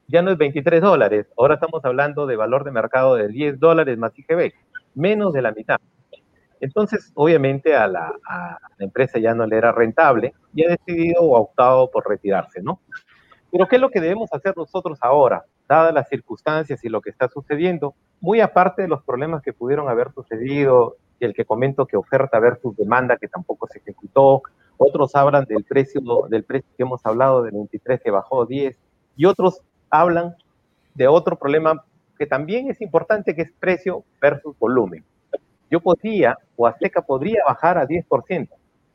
ya 0.08 0.22
no 0.22 0.32
es 0.32 0.38
23 0.38 0.82
dólares, 0.82 1.28
ahora 1.38 1.56
estamos 1.56 1.84
hablando 1.86 2.26
de 2.26 2.36
valor 2.36 2.64
de 2.64 2.72
mercado 2.72 3.16
de 3.16 3.30
10 3.30 3.60
dólares 3.60 3.98
más 3.98 4.12
IGB, 4.18 4.54
menos 4.96 5.34
de 5.34 5.42
la 5.42 5.52
mitad. 5.52 5.80
Entonces, 6.60 7.12
obviamente 7.16 7.76
a 7.76 7.88
la, 7.88 8.14
empresa 8.80 9.20
ya 9.20 9.34
no 9.34 9.46
le 9.46 9.58
era 9.58 9.72
rentable 9.72 10.34
y 10.54 10.64
ha 10.64 10.70
decidido 10.70 11.22
o 11.22 11.36
ha 11.36 11.42
optado 11.42 11.90
por 11.90 12.08
retirarse, 12.08 12.62
¿no? 12.62 12.80
Pero 13.54 13.68
¿qué 13.68 13.76
es 13.76 13.82
lo 13.84 13.92
que 13.92 14.02
debemos 14.02 14.34
hacer 14.34 14.58
nosotros 14.58 14.98
ahora, 15.00 15.46
dadas 15.70 15.94
las 15.94 16.10
circunstancias 16.10 16.84
y 16.84 16.90
lo 16.90 17.02
que 17.02 17.12
está 17.12 17.30
sucediendo? 17.30 17.94
Muy 18.20 18.42
aparte 18.42 18.82
de 18.82 18.88
los 18.88 19.04
problemas 19.04 19.44
que 19.44 19.54
pudieron 19.54 19.88
haber 19.88 20.12
sucedido, 20.12 20.98
el 21.20 21.36
que 21.36 21.46
comento 21.46 21.86
que 21.86 21.96
oferta 21.96 22.40
versus 22.40 22.76
demanda 22.76 23.16
que 23.16 23.28
tampoco 23.28 23.68
se 23.68 23.78
ejecutó, 23.78 24.42
otros 24.78 25.16
hablan 25.16 25.46
del 25.46 25.66
precio, 25.66 26.02
del 26.30 26.44
precio 26.44 26.68
que 26.76 26.82
hemos 26.82 27.06
hablado 27.06 27.44
de 27.44 27.52
23 27.52 28.02
que 28.02 28.10
bajó 28.10 28.42
a 28.42 28.46
10, 28.48 28.76
y 29.18 29.26
otros 29.26 29.62
hablan 29.92 30.36
de 30.96 31.08
otro 31.08 31.38
problema 31.38 31.86
que 32.18 32.26
también 32.26 32.72
es 32.72 32.82
importante, 32.82 33.36
que 33.36 33.44
es 33.44 33.52
precio 33.60 34.04
versus 34.20 34.58
volumen. 34.58 35.06
Yo 35.70 35.80
podría, 35.80 36.40
o 36.56 36.66
Azteca 36.66 37.04
podría 37.04 37.44
bajar 37.46 37.78
a 37.78 37.86
10%, 37.86 38.50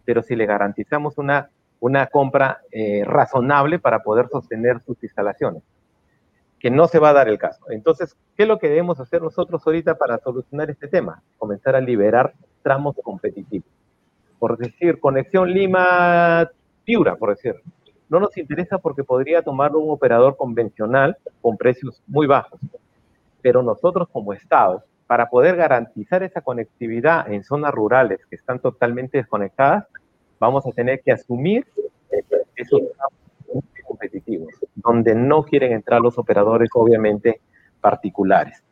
pero 0.04 0.20
si 0.20 0.34
le 0.34 0.46
garantizamos 0.46 1.16
una, 1.16 1.48
una 1.80 2.06
compra 2.06 2.60
eh, 2.70 3.02
razonable 3.04 3.78
para 3.78 4.00
poder 4.00 4.28
sostener 4.28 4.80
sus 4.80 5.02
instalaciones, 5.02 5.62
que 6.58 6.70
no 6.70 6.88
se 6.88 6.98
va 6.98 7.10
a 7.10 7.14
dar 7.14 7.28
el 7.28 7.38
caso. 7.38 7.70
Entonces, 7.70 8.16
¿qué 8.36 8.44
es 8.44 8.48
lo 8.48 8.58
que 8.58 8.68
debemos 8.68 9.00
hacer 9.00 9.22
nosotros 9.22 9.62
ahorita 9.64 9.96
para 9.96 10.18
solucionar 10.18 10.70
este 10.70 10.88
tema? 10.88 11.22
Comenzar 11.36 11.76
a 11.76 11.80
liberar 11.80 12.34
tramos 12.62 12.96
competitivos. 13.02 13.68
Por 14.38 14.56
decir, 14.56 15.00
conexión 15.00 15.50
Lima-Piura, 15.52 17.16
por 17.16 17.30
decir 17.30 17.56
no 18.08 18.20
nos 18.20 18.36
interesa 18.36 18.78
porque 18.78 19.04
podría 19.04 19.42
tomarlo 19.42 19.80
un 19.80 19.90
operador 19.90 20.36
convencional 20.36 21.16
con 21.40 21.56
precios 21.56 22.02
muy 22.06 22.26
bajos. 22.26 22.60
Pero 23.42 23.62
nosotros 23.62 24.08
como 24.10 24.32
Estado, 24.32 24.82
para 25.06 25.28
poder 25.28 25.56
garantizar 25.56 26.22
esa 26.22 26.40
conectividad 26.40 27.30
en 27.30 27.44
zonas 27.44 27.72
rurales 27.72 28.20
que 28.28 28.36
están 28.36 28.58
totalmente 28.58 29.18
desconectadas, 29.18 29.86
vamos 30.38 30.66
a 30.66 30.72
tener 30.72 31.00
que 31.00 31.12
asumir 31.12 31.66
esos 32.56 32.82
competitivos, 33.86 34.52
donde 34.74 35.14
no 35.14 35.42
quieren 35.42 35.72
entrar 35.72 36.00
los 36.00 36.18
operadores, 36.18 36.68
obviamente, 36.74 37.40
particulares. 37.80 38.62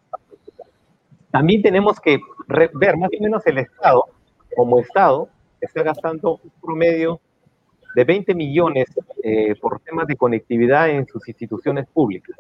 También 1.30 1.62
tenemos 1.62 2.00
que 2.00 2.18
ver 2.48 2.96
más 2.96 3.10
o 3.18 3.22
menos 3.22 3.46
el 3.46 3.58
Estado, 3.58 4.04
como 4.54 4.78
Estado, 4.78 5.28
está 5.60 5.82
gastando 5.82 6.40
un 6.42 6.50
promedio 6.60 7.20
de 7.94 8.04
20 8.04 8.34
millones 8.34 8.86
eh, 9.22 9.54
por 9.60 9.80
temas 9.80 10.06
de 10.06 10.16
conectividad 10.16 10.90
en 10.90 11.06
sus 11.06 11.26
instituciones 11.28 11.86
públicas. 11.88 12.36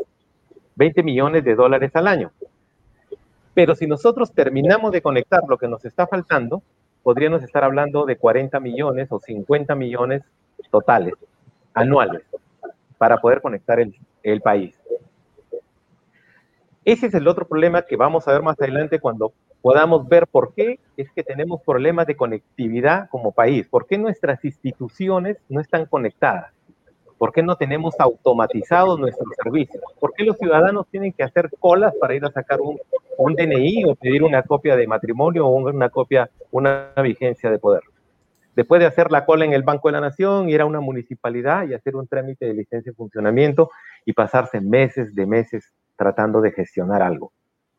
20 0.76 1.02
millones 1.02 1.44
de 1.44 1.54
dólares 1.54 1.90
al 1.94 2.06
año. 2.06 2.30
Pero 3.54 3.74
si 3.74 3.86
nosotros 3.86 4.32
terminamos 4.32 4.92
de 4.92 5.00
conectar 5.00 5.42
lo 5.48 5.56
que 5.56 5.66
nos 5.66 5.84
está 5.84 6.06
faltando, 6.06 6.62
podríamos 7.06 7.40
estar 7.44 7.62
hablando 7.62 8.04
de 8.04 8.16
40 8.16 8.58
millones 8.58 9.06
o 9.12 9.20
50 9.20 9.76
millones 9.76 10.24
totales, 10.72 11.14
anuales, 11.72 12.22
para 12.98 13.18
poder 13.18 13.40
conectar 13.40 13.78
el, 13.78 14.40
país. 14.40 14.76
Ese 16.84 17.06
es 17.06 17.14
el 17.14 17.28
otro 17.28 17.46
problema 17.46 17.82
que 17.82 17.94
vamos 17.94 18.26
a 18.26 18.32
ver 18.32 18.42
más 18.42 18.60
adelante 18.60 18.98
cuando 18.98 19.32
podamos 19.62 20.08
ver 20.08 20.26
por 20.26 20.52
qué 20.52 20.80
es 20.96 21.08
que 21.12 21.22
tenemos 21.22 21.62
problemas 21.62 22.08
de 22.08 22.16
conectividad 22.16 23.08
como 23.08 23.30
país, 23.30 23.68
por 23.68 23.86
qué 23.86 23.98
nuestras 23.98 24.44
instituciones 24.44 25.36
no 25.48 25.60
están 25.60 25.86
conectadas, 25.86 26.55
por 27.18 27.32
qué 27.32 27.42
no 27.42 27.56
tenemos 27.56 27.94
automatizados 27.98 28.98
nuestros 28.98 29.28
servicios, 29.42 29.82
por 29.98 30.12
qué 30.12 30.24
los 30.24 30.36
ciudadanos 30.36 30.86
tienen 30.88 31.12
que 31.12 31.22
hacer 31.22 31.50
colas 31.58 31.94
para 32.00 32.14
ir 32.14 32.24
a 32.24 32.30
sacar 32.30 32.60
un, 32.60 32.78
DNI 33.34 33.84
o 33.84 33.94
pedir 33.94 34.22
una 34.22 34.42
copia 34.42 34.76
de 34.76 34.86
matrimonio 34.86 35.46
o 35.46 35.50
una 35.50 35.88
copia, 35.88 36.30
una 36.50 36.92
vigencia 37.02 37.50
de 37.50 37.58
poder. 37.58 37.82
Después 38.54 38.80
de 38.80 38.86
hacer 38.86 39.10
la 39.10 39.24
cola 39.24 39.44
en 39.44 39.52
el 39.52 39.62
Banco 39.62 39.88
de 39.88 39.92
la 39.92 40.00
Nación, 40.00 40.48
ir 40.48 40.60
a 40.60 40.66
una 40.66 40.80
municipalidad 40.80 41.66
y 41.66 41.74
hacer 41.74 41.96
un 41.96 42.06
trámite 42.06 42.46
de 42.46 42.54
licencia 42.54 42.92
de 42.92 42.96
funcionamiento 42.96 43.70
y 44.04 44.12
pasarse 44.12 44.60
meses 44.60 45.14
de 45.14 45.26
meses 45.26 45.72
tratando 45.96 46.40
de 46.40 46.52
gestionar 46.52 47.02
algo, 47.02 47.32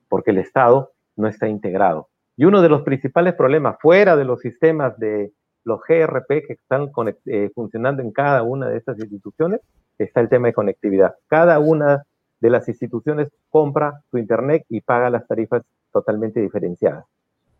porque 0.09 0.31
el 0.31 0.39
Estado 0.39 0.91
no 1.15 1.27
está 1.27 1.47
integrado. 1.47 2.09
Y 2.35 2.45
uno 2.45 2.61
de 2.61 2.69
los 2.69 2.83
principales 2.83 3.33
problemas 3.33 3.77
fuera 3.79 4.15
de 4.15 4.25
los 4.25 4.39
sistemas 4.41 4.97
de 4.99 5.31
los 5.67 5.81
GRP 5.81 6.47
que 6.47 6.53
están 6.53 6.89
eh, 7.25 7.51
funcionando 7.53 8.01
en 8.01 8.11
cada 8.11 8.41
una 8.41 8.69
de 8.69 8.77
estas 8.77 8.97
instituciones 8.99 9.59
está 9.97 10.21
el 10.21 10.29
tema 10.29 10.47
de 10.47 10.53
conectividad. 10.53 11.15
Cada 11.27 11.59
una 11.59 12.03
de 12.39 12.49
las 12.49 12.69
instituciones 12.69 13.27
compra 13.49 14.01
su 14.09 14.17
Internet 14.17 14.63
y 14.69 14.79
paga 14.79 15.09
las 15.09 15.27
tarifas 15.27 15.63
totalmente 15.91 16.39
diferenciadas. 16.39 17.05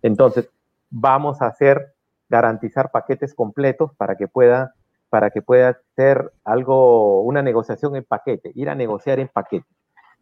Entonces, 0.02 0.50
vamos 0.90 1.42
a 1.42 1.48
hacer, 1.48 1.94
garantizar 2.30 2.92
paquetes 2.92 3.34
completos 3.34 3.92
para 3.98 4.16
que 4.16 4.30
pueda, 4.30 4.74
para 5.10 5.30
que 5.30 5.42
pueda 5.42 5.78
ser 5.98 6.32
algo, 6.46 7.24
una 7.24 7.42
negociación 7.42 7.98
en 7.98 8.06
paquete, 8.06 8.54
ir 8.56 8.70
a 8.70 8.76
negociar 8.76 9.20
en 9.20 9.28
paquete. 9.28 9.68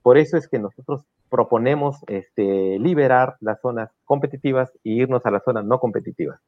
Por 0.02 0.18
eso 0.18 0.38
es 0.38 0.48
que 0.48 0.58
nosotros 0.58 1.04
proponemos 1.30 1.98
este, 2.08 2.80
liberar 2.80 3.36
las 3.42 3.62
zonas 3.62 3.92
competitivas 4.06 4.72
e 4.84 4.90
irnos 4.90 5.24
a 5.26 5.32
las 5.32 5.44
zonas 5.44 5.66
no 5.66 5.80
competitivas. 5.80 6.40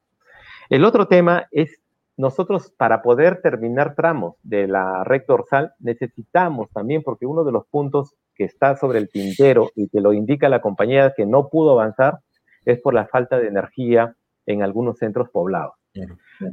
El 0.68 0.84
otro 0.84 1.06
tema 1.06 1.46
es 1.50 1.80
nosotros 2.16 2.72
para 2.76 3.00
poder 3.00 3.40
terminar 3.42 3.94
tramos 3.94 4.34
de 4.42 4.66
la 4.66 5.04
red 5.04 5.22
dorsal 5.26 5.72
necesitamos 5.78 6.68
también, 6.70 7.02
porque 7.02 7.26
uno 7.26 7.44
de 7.44 7.52
los 7.52 7.66
puntos 7.68 8.14
que 8.34 8.44
está 8.44 8.76
sobre 8.76 8.98
el 8.98 9.08
tintero 9.08 9.70
y 9.76 9.88
que 9.88 10.00
lo 10.00 10.12
indica 10.12 10.48
la 10.48 10.60
compañía 10.60 11.14
que 11.16 11.26
no 11.26 11.48
pudo 11.48 11.72
avanzar 11.72 12.18
es 12.64 12.80
por 12.80 12.92
la 12.92 13.06
falta 13.06 13.38
de 13.38 13.48
energía 13.48 14.14
en 14.46 14.62
algunos 14.62 14.98
centros 14.98 15.30
poblados. 15.30 15.74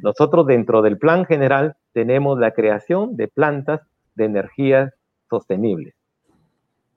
Nosotros 0.02 0.48
dentro 0.48 0.82
del 0.82 0.98
plan 0.98 1.26
general 1.26 1.76
tenemos 1.94 2.40
la 2.40 2.52
creación 2.52 3.16
de 3.16 3.28
plantas 3.28 3.82
de 4.16 4.26
energías 4.26 4.94
sostenibles 5.30 5.94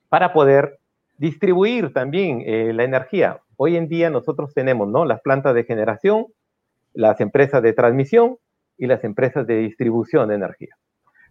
para 0.08 0.32
poder 0.32 0.78
distribuir 1.18 1.92
también 1.92 2.42
eh, 2.46 2.72
la 2.72 2.84
energía. 2.84 3.40
Hoy 3.56 3.76
en 3.76 3.88
día 3.88 4.08
nosotros 4.08 4.54
tenemos 4.54 4.88
¿no? 4.88 5.04
las 5.04 5.20
plantas 5.20 5.54
de 5.54 5.64
generación, 5.64 6.26
las 6.94 7.20
empresas 7.20 7.62
de 7.62 7.72
transmisión 7.72 8.36
y 8.76 8.86
las 8.86 9.04
empresas 9.04 9.46
de 9.46 9.56
distribución 9.56 10.28
de 10.28 10.36
energía. 10.36 10.76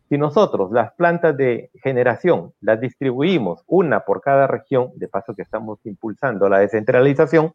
Si 0.09 0.17
nosotros 0.17 0.71
las 0.71 0.93
plantas 0.93 1.35
de 1.35 1.69
generación 1.83 2.53
las 2.61 2.79
distribuimos 2.79 3.63
una 3.67 4.01
por 4.01 4.21
cada 4.21 4.47
región, 4.47 4.91
de 4.95 5.09
paso 5.09 5.35
que 5.35 5.41
estamos 5.41 5.85
impulsando 5.85 6.47
la 6.47 6.59
descentralización, 6.59 7.53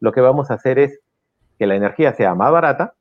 lo 0.00 0.12
que 0.12 0.22
vamos 0.22 0.50
a 0.50 0.54
hacer 0.54 0.78
es 0.78 1.00
que 1.58 1.66
la 1.66 1.74
energía 1.74 2.14
sea 2.14 2.34
más 2.34 2.50
barata, 2.52 2.94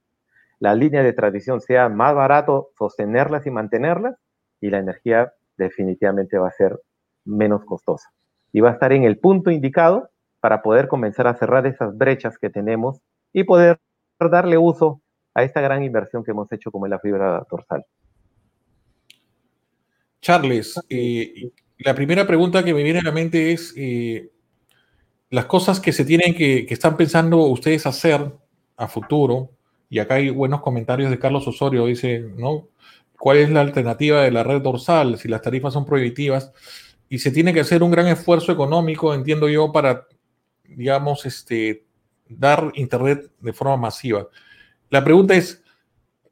la 0.60 0.76
línea 0.76 1.02
de 1.02 1.14
transmisión 1.14 1.62
sea 1.62 1.88
más 1.88 2.14
barato 2.14 2.72
sostenerlas 2.78 3.48
y 3.48 3.52
mantenerlas, 3.52 4.18
y 4.60 4.70
la 4.70 4.80
energía 4.80 5.32
definitivamente 5.58 6.38
va 6.38 6.50
a 6.50 6.52
ser 6.52 6.78
menos 7.24 7.64
costosa. 7.64 8.10
Y 8.52 8.60
va 8.60 8.72
a 8.72 8.74
estar 8.74 8.92
en 8.92 9.04
el 9.04 9.18
punto 9.18 9.52
indicado 9.52 10.10
para 10.42 10.62
poder 10.62 10.90
comenzar 10.90 11.28
a 11.28 11.36
cerrar 11.36 11.66
esas 11.68 11.98
brechas 11.98 12.38
que 12.38 12.50
tenemos 12.50 13.02
y 13.32 13.46
poder 13.46 13.80
darle 14.28 14.58
uso 14.58 15.02
a 15.34 15.44
esta 15.44 15.62
gran 15.62 15.84
inversión 15.84 16.24
que 16.24 16.32
hemos 16.32 16.52
hecho 16.52 16.72
como 16.72 16.86
es 16.86 16.90
la 16.90 17.00
fibra 17.00 17.46
dorsal. 17.50 17.86
Charles, 20.22 20.80
la 21.78 21.96
primera 21.96 22.28
pregunta 22.28 22.64
que 22.64 22.74
me 22.74 22.84
viene 22.84 23.00
a 23.00 23.04
la 23.04 23.12
mente 23.12 23.54
es 23.54 23.74
eh, 23.78 24.32
las 25.30 25.46
cosas 25.46 25.80
que 25.80 25.94
se 25.94 26.04
tienen 26.04 26.36
que, 26.36 26.66
que 26.66 26.74
están 26.74 26.98
pensando 26.98 27.38
ustedes 27.46 27.86
hacer 27.86 28.34
a 28.76 28.88
futuro, 28.88 29.52
y 29.90 30.00
acá 30.00 30.16
hay 30.16 30.30
buenos 30.30 30.62
comentarios 30.62 31.10
de 31.10 31.20
Carlos 31.20 31.48
Osorio, 31.48 31.86
dice, 31.86 32.20
¿no? 32.20 32.68
¿Cuál 33.18 33.38
es 33.38 33.50
la 33.50 33.62
alternativa 33.62 34.22
de 34.22 34.32
la 34.32 34.44
red 34.44 34.62
dorsal 34.62 35.18
si 35.18 35.28
las 35.28 35.42
tarifas 35.42 35.74
son 35.74 35.86
prohibitivas? 35.86 36.54
Y 37.10 37.20
se 37.20 37.32
tiene 37.32 37.54
que 37.54 37.60
hacer 37.62 37.82
un 37.82 37.92
gran 37.92 38.08
esfuerzo 38.08 38.52
económico, 38.52 39.14
entiendo 39.14 39.50
yo, 39.50 39.72
para, 39.72 40.08
digamos, 40.64 41.26
este, 41.26 41.86
dar 42.30 42.72
Internet 42.76 43.32
de 43.40 43.54
forma 43.54 43.76
masiva. 43.76 44.28
La 44.90 45.04
pregunta 45.04 45.36
es, 45.36 45.64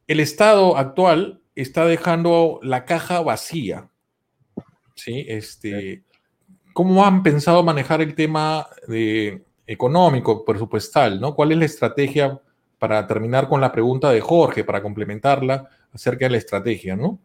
el 0.08 0.20
Estado 0.20 0.78
actual 0.78 1.42
está 1.56 1.86
dejando 1.86 2.60
la 2.64 2.86
caja 2.86 3.22
vacía. 3.22 3.90
¿Sí? 4.96 5.26
Este, 5.28 6.04
¿Cómo 6.74 7.06
han 7.06 7.24
pensado 7.24 7.64
manejar 7.64 8.02
el 8.02 8.16
tema 8.16 8.68
de, 8.88 9.44
económico, 9.66 10.46
presupuestal? 10.46 11.20
¿no? 11.20 11.36
¿Cuál 11.36 11.52
es 11.52 11.58
la 11.58 11.66
estrategia 11.66 12.40
para 12.80 13.06
terminar 13.06 13.48
con 13.48 13.60
la 13.60 13.72
pregunta 13.72 14.12
de 14.12 14.22
Jorge, 14.22 14.64
para 14.64 14.82
complementarla 14.82 15.68
acerca 15.94 16.26
de 16.26 16.32
la 16.32 16.38
estrategia? 16.38 16.96
¿no? 16.96 17.20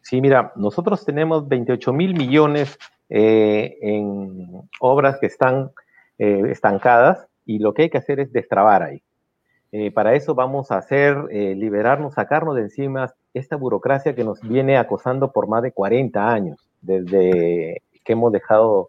Sí, 0.00 0.20
mira, 0.20 0.52
nosotros 0.56 1.04
tenemos 1.04 1.48
28 1.48 1.92
mil 1.92 2.14
millones 2.14 2.78
eh, 3.08 3.76
en 3.80 4.68
obras 4.80 5.18
que 5.18 5.26
están 5.26 5.72
eh, 6.18 6.42
estancadas 6.50 7.26
y 7.44 7.58
lo 7.58 7.74
que 7.74 7.82
hay 7.82 7.90
que 7.90 7.98
hacer 7.98 8.20
es 8.20 8.32
destrabar 8.32 8.82
ahí. 8.82 9.02
Eh, 9.72 9.90
para 9.90 10.14
eso 10.14 10.34
vamos 10.34 10.70
a 10.70 10.76
hacer, 10.76 11.16
eh, 11.30 11.54
liberarnos, 11.56 12.14
sacarnos 12.14 12.54
de 12.54 12.62
encima 12.62 13.12
esta 13.32 13.56
burocracia 13.56 14.14
que 14.14 14.22
nos 14.22 14.40
viene 14.40 14.78
acosando 14.78 15.32
por 15.32 15.48
más 15.48 15.62
de 15.62 15.72
40 15.72 16.32
años, 16.32 16.70
desde 16.80 17.82
que 18.04 18.12
hemos 18.12 18.30
dejado 18.30 18.88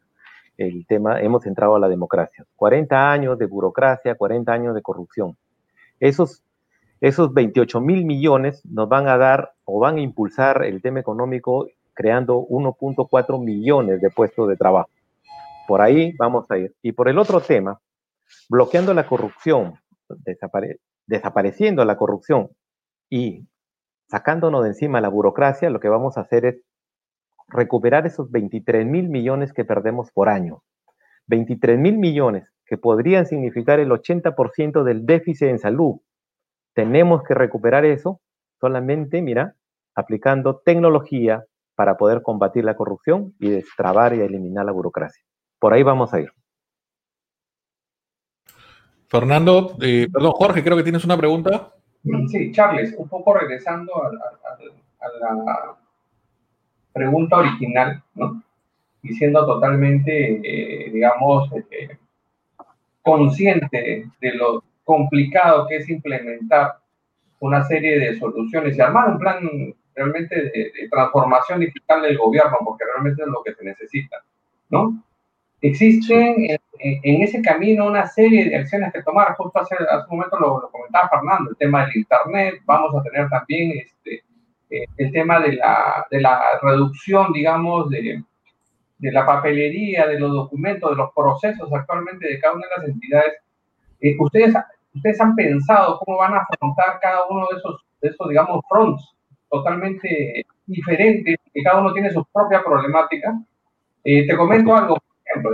el 0.57 0.85
tema, 0.85 1.21
hemos 1.21 1.45
entrado 1.47 1.75
a 1.75 1.79
la 1.79 1.89
democracia. 1.89 2.45
40 2.55 3.11
años 3.11 3.39
de 3.39 3.47
burocracia, 3.47 4.15
40 4.15 4.51
años 4.51 4.75
de 4.75 4.81
corrupción. 4.81 5.35
Esos, 5.99 6.43
esos 7.01 7.33
28 7.33 7.81
mil 7.81 8.05
millones 8.05 8.63
nos 8.65 8.87
van 8.87 9.07
a 9.07 9.17
dar 9.17 9.53
o 9.65 9.79
van 9.79 9.97
a 9.97 10.01
impulsar 10.01 10.63
el 10.65 10.81
tema 10.81 10.99
económico 10.99 11.67
creando 11.93 12.45
1.4 12.47 13.43
millones 13.43 14.01
de 14.01 14.09
puestos 14.11 14.47
de 14.47 14.57
trabajo. 14.57 14.89
Por 15.67 15.81
ahí 15.81 16.13
vamos 16.19 16.45
a 16.51 16.57
ir. 16.57 16.75
Y 16.83 16.91
por 16.91 17.09
el 17.09 17.17
otro 17.17 17.41
tema, 17.41 17.79
bloqueando 18.49 18.93
la 18.93 19.07
corrupción, 19.07 19.75
desapareciendo 21.07 21.85
la 21.85 21.97
corrupción 21.97 22.49
y 23.09 23.47
sacándonos 24.09 24.63
de 24.63 24.69
encima 24.69 25.01
la 25.01 25.09
burocracia, 25.09 25.69
lo 25.69 25.79
que 25.79 25.89
vamos 25.89 26.17
a 26.17 26.21
hacer 26.21 26.45
es 26.45 26.61
recuperar 27.47 28.05
esos 28.05 28.31
23 28.31 28.85
mil 28.85 29.09
millones 29.09 29.53
que 29.53 29.65
perdemos 29.65 30.11
por 30.11 30.29
año. 30.29 30.63
23 31.27 31.79
mil 31.79 31.97
millones 31.97 32.47
que 32.65 32.77
podrían 32.77 33.25
significar 33.25 33.79
el 33.79 33.89
80% 33.89 34.83
del 34.83 35.05
déficit 35.05 35.49
en 35.49 35.59
salud. 35.59 35.99
Tenemos 36.73 37.23
que 37.23 37.33
recuperar 37.33 37.85
eso 37.85 38.21
solamente, 38.59 39.21
mira, 39.21 39.55
aplicando 39.95 40.59
tecnología 40.59 41.45
para 41.75 41.97
poder 41.97 42.21
combatir 42.21 42.63
la 42.65 42.75
corrupción 42.75 43.33
y 43.39 43.49
destrabar 43.49 44.15
y 44.15 44.21
eliminar 44.21 44.65
la 44.65 44.71
burocracia. 44.71 45.23
Por 45.59 45.73
ahí 45.73 45.83
vamos 45.83 46.13
a 46.13 46.21
ir. 46.21 46.31
Fernando, 49.07 49.75
eh, 49.81 50.07
perdón, 50.11 50.31
Jorge, 50.31 50.63
creo 50.63 50.77
que 50.77 50.83
tienes 50.83 51.05
una 51.05 51.17
pregunta. 51.17 51.71
Sí, 52.27 52.51
Charles, 52.51 52.93
un 52.97 53.07
poco 53.07 53.33
regresando 53.33 53.91
a, 54.03 54.11
la 54.11 55.75
pregunta 56.93 57.37
original, 57.37 58.01
¿no? 58.15 58.41
Y 59.03 59.13
siendo 59.13 59.45
totalmente, 59.45 60.41
eh, 60.43 60.91
digamos, 60.91 61.51
eh, 61.71 61.97
consciente 63.01 64.07
de 64.19 64.33
lo 64.33 64.63
complicado 64.83 65.67
que 65.67 65.77
es 65.77 65.89
implementar 65.89 66.77
una 67.39 67.63
serie 67.63 67.99
de 67.99 68.17
soluciones 68.17 68.77
y 68.77 68.81
armar 68.81 69.09
un 69.11 69.19
plan 69.19 69.75
realmente 69.93 70.35
de, 70.35 70.49
de 70.49 70.89
transformación 70.89 71.59
digital 71.59 72.01
del 72.01 72.17
gobierno, 72.17 72.57
porque 72.65 72.85
realmente 72.85 73.21
es 73.21 73.27
lo 73.27 73.43
que 73.43 73.53
se 73.53 73.63
necesita, 73.63 74.23
¿no? 74.69 75.03
Existen 75.61 76.35
en, 76.79 77.21
ese 77.23 77.41
camino 77.41 77.87
una 77.87 78.05
serie 78.05 78.49
de 78.49 78.57
acciones 78.57 78.93
que 78.93 79.01
tomar. 79.01 79.35
Justo 79.35 79.59
hace, 79.59 79.75
hace 79.75 80.05
un 80.09 80.17
momento 80.17 80.39
lo, 80.39 80.69
comentaba 80.69 81.09
Fernando, 81.09 81.51
el 81.51 81.57
tema 81.57 81.85
del 81.85 81.97
Internet. 81.97 82.61
Vamos 82.65 82.95
a 82.95 83.03
tener 83.03 83.29
también 83.29 83.71
este, 83.79 84.23
eh, 84.69 84.85
el 84.97 85.11
tema 85.11 85.39
de 85.39 85.53
la, 85.53 86.05
de 86.11 86.21
la 86.21 86.41
reducción, 86.61 87.33
digamos, 87.33 87.89
de, 87.89 88.23
de, 88.97 89.11
la 89.11 89.25
papelería, 89.25 90.07
de 90.07 90.19
los 90.19 90.31
documentos, 90.31 90.91
de 90.91 90.97
los 90.97 91.11
procesos 91.13 91.71
actualmente 91.73 92.27
de 92.27 92.39
cada 92.39 92.55
una 92.55 92.67
de 92.67 92.81
las 92.81 92.89
entidades. 92.89 93.33
Eh, 94.01 94.15
ustedes, 94.19 94.53
ustedes 94.93 95.21
han 95.21 95.35
pensado 95.35 95.99
cómo 95.99 96.17
van 96.17 96.33
a 96.33 96.45
afrontar 96.49 96.99
cada 97.01 97.25
uno 97.27 97.47
de 97.51 97.57
esos, 97.57 97.85
de 98.01 98.09
esos 98.09 98.29
digamos, 98.29 98.61
fronts 98.69 99.15
totalmente 99.49 100.45
diferentes, 100.65 101.37
que 101.53 101.63
cada 101.63 101.79
uno 101.79 101.93
tiene 101.93 102.11
su 102.11 102.25
propia 102.25 102.63
problemática. 102.63 103.33
Eh, 104.03 104.27
te 104.27 104.35
comento 104.35 104.75
algo, 104.75 104.97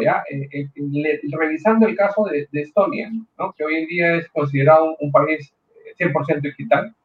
¿ya? 0.02 0.24
Eh, 0.30 0.48
eh, 0.52 1.22
revisando 1.32 1.88
el 1.88 1.96
caso 1.96 2.26
de, 2.26 2.48
Estonia, 2.52 3.12
¿no? 3.38 3.54
que 3.54 3.64
hoy 3.64 3.76
en 3.76 3.88
día 3.88 4.16
es 4.16 4.30
considerado 4.30 4.96
un, 5.00 5.12
país 5.12 5.54
100% 6.00 6.38
eh, 6.38 6.42
digital, 6.42 6.96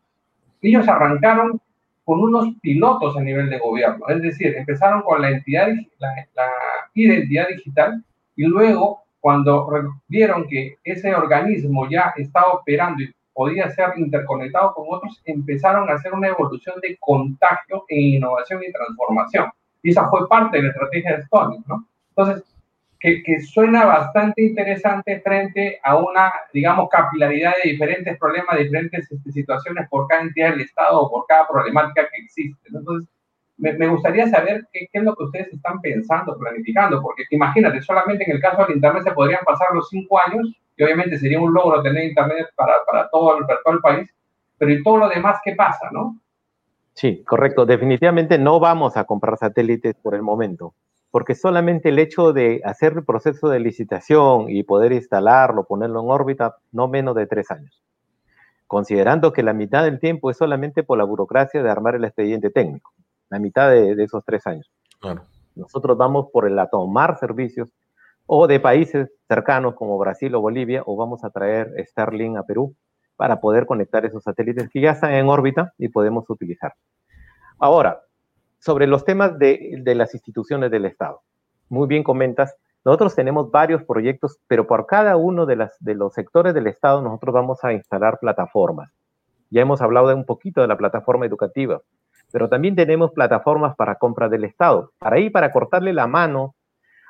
ellos 0.62 0.88
arrancaron 0.88 1.60
con 2.04 2.20
unos 2.20 2.54
pilotos 2.60 3.16
a 3.16 3.20
nivel 3.20 3.50
de 3.50 3.58
gobierno, 3.58 4.06
es 4.08 4.22
decir, 4.22 4.54
empezaron 4.56 5.02
con 5.02 5.20
la, 5.20 5.30
entidad, 5.30 5.68
la, 5.98 6.08
la 6.34 6.50
identidad 6.94 7.48
digital 7.48 8.02
y 8.36 8.44
luego 8.44 9.02
cuando 9.20 9.68
vieron 10.06 10.46
que 10.46 10.76
ese 10.84 11.14
organismo 11.14 11.88
ya 11.90 12.12
estaba 12.16 12.52
operando 12.52 13.02
y 13.02 13.12
podía 13.36 13.68
ser 13.70 13.90
interconectado 13.96 14.72
con 14.72 14.86
otros, 14.88 15.20
empezaron 15.26 15.90
a 15.90 15.94
hacer 15.94 16.14
una 16.14 16.28
evolución 16.28 16.76
de 16.80 16.96
contagio 16.98 17.84
e 17.88 18.00
innovación 18.00 18.62
y 18.62 18.72
transformación. 18.72 19.50
Y 19.82 19.90
esa 19.90 20.08
fue 20.08 20.26
parte 20.26 20.56
de 20.56 20.62
la 20.62 20.68
estrategia 20.70 21.16
de 21.16 21.22
Estonia, 21.22 21.60
¿no? 21.66 21.86
Entonces, 22.16 22.55
que, 23.00 23.40
suena 23.40 23.84
bastante 23.84 24.42
interesante 24.42 25.20
frente 25.20 25.78
a 25.82 25.96
una, 25.96 26.32
digamos, 26.52 26.88
capilaridad 26.88 27.52
de 27.62 27.70
diferentes 27.70 28.18
problemas, 28.18 28.58
diferentes 28.58 29.10
este, 29.10 29.32
situaciones 29.32 29.88
por 29.88 30.06
cada 30.08 30.22
entidad 30.22 30.50
del 30.50 30.62
Estado 30.62 31.02
o 31.02 31.10
por 31.10 31.26
cada 31.26 31.46
problemática 31.46 32.08
que 32.08 32.22
existe. 32.22 32.68
Entonces, 32.72 33.08
me, 33.58 33.88
gustaría 33.88 34.28
saber 34.28 34.66
qué, 34.72 34.88
qué, 34.92 34.98
es 34.98 35.04
lo 35.04 35.14
que 35.14 35.24
ustedes 35.24 35.52
están 35.52 35.80
pensando, 35.80 36.36
planificando, 36.38 37.00
porque 37.02 37.24
imagínate, 37.30 37.80
solamente 37.82 38.24
en 38.24 38.32
el 38.32 38.40
caso 38.40 38.64
del 38.64 38.76
Internet 38.76 39.04
se 39.04 39.12
podrían 39.12 39.44
pasar 39.44 39.68
los 39.72 39.88
cinco 39.88 40.18
años, 40.20 40.54
y 40.76 40.82
obviamente 40.82 41.18
sería 41.18 41.40
un 41.40 41.54
logro 41.54 41.82
tener 41.82 42.04
Internet 42.04 42.48
para, 42.54 42.84
para, 42.86 43.08
todo, 43.08 43.38
el, 43.38 43.46
para 43.46 43.60
todo 43.64 43.74
el 43.74 43.80
país, 43.80 44.14
pero 44.58 44.72
¿y 44.72 44.82
todo 44.82 44.98
lo 44.98 45.08
demás 45.08 45.40
qué 45.44 45.54
pasa, 45.54 45.88
no? 45.90 46.18
Sí, 46.92 47.22
correcto. 47.24 47.66
Definitivamente 47.66 48.38
no 48.38 48.58
vamos 48.58 48.96
a 48.96 49.04
comprar 49.04 49.36
satélites 49.36 49.94
por 49.96 50.14
el 50.14 50.22
momento, 50.22 50.74
porque 51.10 51.34
solamente 51.34 51.88
el 51.88 51.98
hecho 51.98 52.32
de 52.32 52.60
hacer 52.64 52.92
el 52.94 53.04
proceso 53.04 53.48
de 53.48 53.60
licitación 53.60 54.50
y 54.50 54.62
poder 54.62 54.92
instalarlo, 54.92 55.64
ponerlo 55.64 56.00
en 56.02 56.10
órbita, 56.10 56.56
no 56.72 56.88
menos 56.88 57.14
de 57.14 57.26
tres 57.26 57.50
años. 57.50 57.82
Considerando 58.66 59.32
que 59.32 59.42
la 59.42 59.52
mitad 59.52 59.84
del 59.84 60.00
tiempo 60.00 60.30
es 60.30 60.36
solamente 60.36 60.82
por 60.82 60.98
la 60.98 61.04
burocracia 61.04 61.62
de 61.62 61.70
armar 61.70 61.94
el 61.94 62.04
expediente 62.04 62.50
técnico, 62.50 62.92
la 63.30 63.38
mitad 63.38 63.70
de, 63.70 63.94
de 63.94 64.04
esos 64.04 64.24
tres 64.24 64.46
años. 64.46 64.70
Claro. 65.00 65.24
Nosotros 65.54 65.96
vamos 65.96 66.26
por 66.32 66.46
el 66.46 66.58
a 66.58 66.68
tomar 66.68 67.18
servicios 67.18 67.72
o 68.26 68.46
de 68.46 68.60
países 68.60 69.08
cercanos 69.28 69.74
como 69.74 69.98
Brasil 69.98 70.34
o 70.34 70.40
Bolivia, 70.40 70.82
o 70.84 70.96
vamos 70.96 71.24
a 71.24 71.30
traer 71.30 71.72
Starlink 71.86 72.36
a 72.36 72.42
Perú 72.42 72.74
para 73.16 73.40
poder 73.40 73.66
conectar 73.66 74.04
esos 74.04 74.22
satélites 74.22 74.68
que 74.68 74.80
ya 74.80 74.90
están 74.90 75.12
en 75.12 75.28
órbita 75.28 75.72
y 75.78 75.88
podemos 75.88 76.28
utilizar. 76.28 76.74
Ahora, 77.58 78.00
sobre 78.66 78.88
los 78.88 79.04
temas 79.04 79.38
de, 79.38 79.78
de, 79.80 79.94
las 79.94 80.12
instituciones 80.12 80.72
del 80.72 80.86
Estado. 80.86 81.22
Muy 81.68 81.86
bien 81.86 82.02
comentas, 82.02 82.56
nosotros 82.84 83.14
tenemos 83.14 83.52
varios 83.52 83.84
proyectos, 83.84 84.40
pero 84.48 84.66
por 84.66 84.86
cada 84.86 85.16
uno 85.16 85.46
de, 85.46 85.54
las, 85.54 85.76
de 85.78 85.94
los 85.94 86.12
sectores 86.14 86.52
del 86.52 86.66
Estado 86.66 87.00
nosotros 87.00 87.32
vamos 87.32 87.62
a 87.62 87.72
instalar 87.72 88.18
plataformas. 88.18 88.90
Ya 89.50 89.62
hemos 89.62 89.80
hablado 89.80 90.08
de 90.08 90.14
un 90.14 90.24
poquito 90.24 90.62
de 90.62 90.66
la 90.66 90.76
plataforma 90.76 91.26
educativa, 91.26 91.80
pero 92.32 92.48
también 92.48 92.74
tenemos 92.74 93.12
plataformas 93.12 93.76
para 93.76 93.94
compra 93.94 94.28
del 94.28 94.42
Estado, 94.42 94.90
para 94.98 95.20
ir 95.20 95.30
para 95.30 95.52
cortarle 95.52 95.92
la 95.92 96.08
mano 96.08 96.56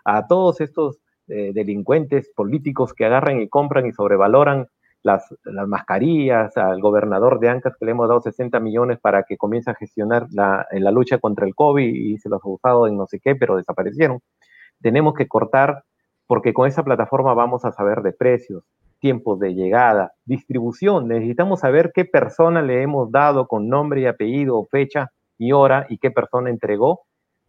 a 0.04 0.26
todos 0.26 0.60
estos 0.60 0.98
eh, 1.28 1.52
delincuentes 1.54 2.30
políticos 2.36 2.92
que 2.92 3.06
agarran 3.06 3.40
y 3.40 3.48
compran 3.48 3.86
y 3.86 3.92
sobrevaloran 3.92 4.68
las, 5.02 5.34
las, 5.44 5.68
mascarillas, 5.68 6.56
al 6.56 6.80
gobernador 6.80 7.38
de 7.38 7.48
Ancas 7.48 7.74
que 7.78 7.84
le 7.84 7.92
hemos 7.92 8.08
dado 8.08 8.20
60 8.20 8.58
millones 8.60 8.98
para 9.00 9.22
que 9.22 9.36
comience 9.36 9.70
a 9.70 9.74
gestionar 9.74 10.26
la, 10.32 10.66
la 10.72 10.90
lucha 10.90 11.18
contra 11.18 11.46
el 11.46 11.54
COVID 11.54 11.94
y 11.94 12.18
se 12.18 12.28
los 12.28 12.44
ha 12.44 12.48
usado 12.48 12.86
en 12.86 12.96
no 12.96 13.06
sé 13.06 13.20
qué, 13.20 13.36
pero 13.36 13.56
desaparecieron. 13.56 14.20
Tenemos 14.80 15.14
que 15.14 15.28
cortar 15.28 15.84
porque 16.26 16.52
con 16.52 16.66
esa 16.66 16.82
plataforma 16.82 17.34
vamos 17.34 17.64
a 17.64 17.72
saber 17.72 18.02
de 18.02 18.12
precios, 18.12 18.64
tiempos 18.98 19.38
de 19.38 19.54
llegada, 19.54 20.12
distribución. 20.24 21.08
Necesitamos 21.08 21.60
saber 21.60 21.92
qué 21.94 22.04
persona 22.04 22.62
le 22.62 22.82
hemos 22.82 23.10
dado 23.10 23.46
con 23.46 23.68
nombre 23.68 24.00
y 24.00 24.06
apellido, 24.06 24.66
fecha 24.70 25.12
y 25.38 25.52
hora 25.52 25.86
y 25.88 25.98
qué 25.98 26.10
persona 26.10 26.50
entregó 26.50 27.02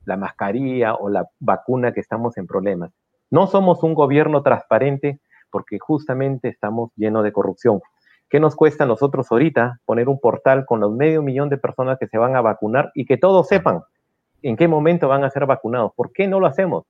la 0.06 0.18
mascarilla 0.18 0.96
o 0.96 1.10
la 1.10 1.28
vacuna 1.40 1.92
que 1.92 2.00
estamos 2.00 2.38
en 2.38 2.48
problemas. 2.48 2.92
No 3.30 3.48
somos 3.48 3.84
un 3.84 3.94
gobierno 3.94 4.42
transparente 4.42 5.20
porque 5.52 5.80
justamente 5.80 6.50
estamos 6.50 6.92
llenos 6.96 7.24
de 7.24 7.32
corrupción. 7.32 7.82
¿Qué 8.30 8.40
nos 8.40 8.56
cuesta 8.56 8.84
a 8.84 8.88
nosotros 8.88 9.32
ahorita 9.32 9.80
poner 9.86 10.10
un 10.10 10.20
portal 10.20 10.66
con 10.66 10.80
los 10.82 10.92
medio 10.92 11.22
millón 11.22 11.50
de 11.50 11.58
personas 11.58 11.98
que 11.98 12.08
se 12.08 12.18
van 12.18 12.36
a 12.36 12.42
vacunar 12.42 12.92
y 12.94 13.06
que 13.06 13.18
todos 13.18 13.48
sepan 13.48 13.84
en 14.42 14.58
qué 14.58 14.68
momento 14.68 15.08
van 15.08 15.24
a 15.24 15.30
ser 15.30 15.46
vacunados? 15.46 15.94
¿Por 15.96 16.12
qué 16.12 16.28
no 16.28 16.40
lo 16.40 16.48
hacemos? 16.48 16.86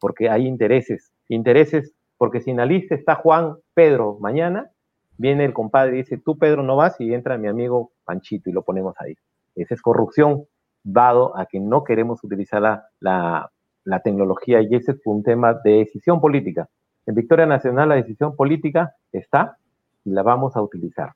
Porque 0.00 0.28
hay 0.28 0.46
intereses, 0.46 1.12
intereses, 1.28 1.94
porque 2.18 2.40
si 2.40 2.50
en 2.50 2.56
la 2.56 2.66
lista 2.66 2.94
está 2.94 3.14
Juan, 3.14 3.56
Pedro, 3.72 4.18
mañana, 4.20 4.70
viene 5.16 5.44
el 5.44 5.52
compadre 5.52 5.94
y 5.94 5.96
dice, 5.98 6.18
tú 6.18 6.38
Pedro 6.38 6.62
no 6.62 6.76
vas 6.76 7.00
y 7.00 7.12
entra 7.14 7.38
mi 7.38 7.46
amigo 7.46 7.92
Panchito 8.04 8.50
y 8.50 8.52
lo 8.52 8.62
ponemos 8.62 8.94
ahí. 8.98 9.14
Esa 9.54 9.74
es 9.74 9.82
corrupción, 9.82 10.44
dado 10.82 11.36
a 11.36 11.46
que 11.46 11.60
no 11.60 11.84
queremos 11.84 12.24
utilizar 12.24 12.62
la, 12.62 13.50
la, 13.84 14.00
tecnología 14.02 14.62
y 14.62 14.74
ese 14.74 14.92
es 14.92 15.00
un 15.04 15.22
tema 15.22 15.54
de 15.62 15.78
decisión 15.78 16.20
política. 16.20 16.68
En 17.06 17.14
Victoria 17.14 17.46
Nacional 17.46 17.88
la 17.88 17.96
decisión 17.96 18.36
política 18.36 18.94
está 19.12 19.56
y 20.04 20.10
la 20.10 20.22
vamos 20.22 20.56
a 20.56 20.62
utilizar. 20.62 21.12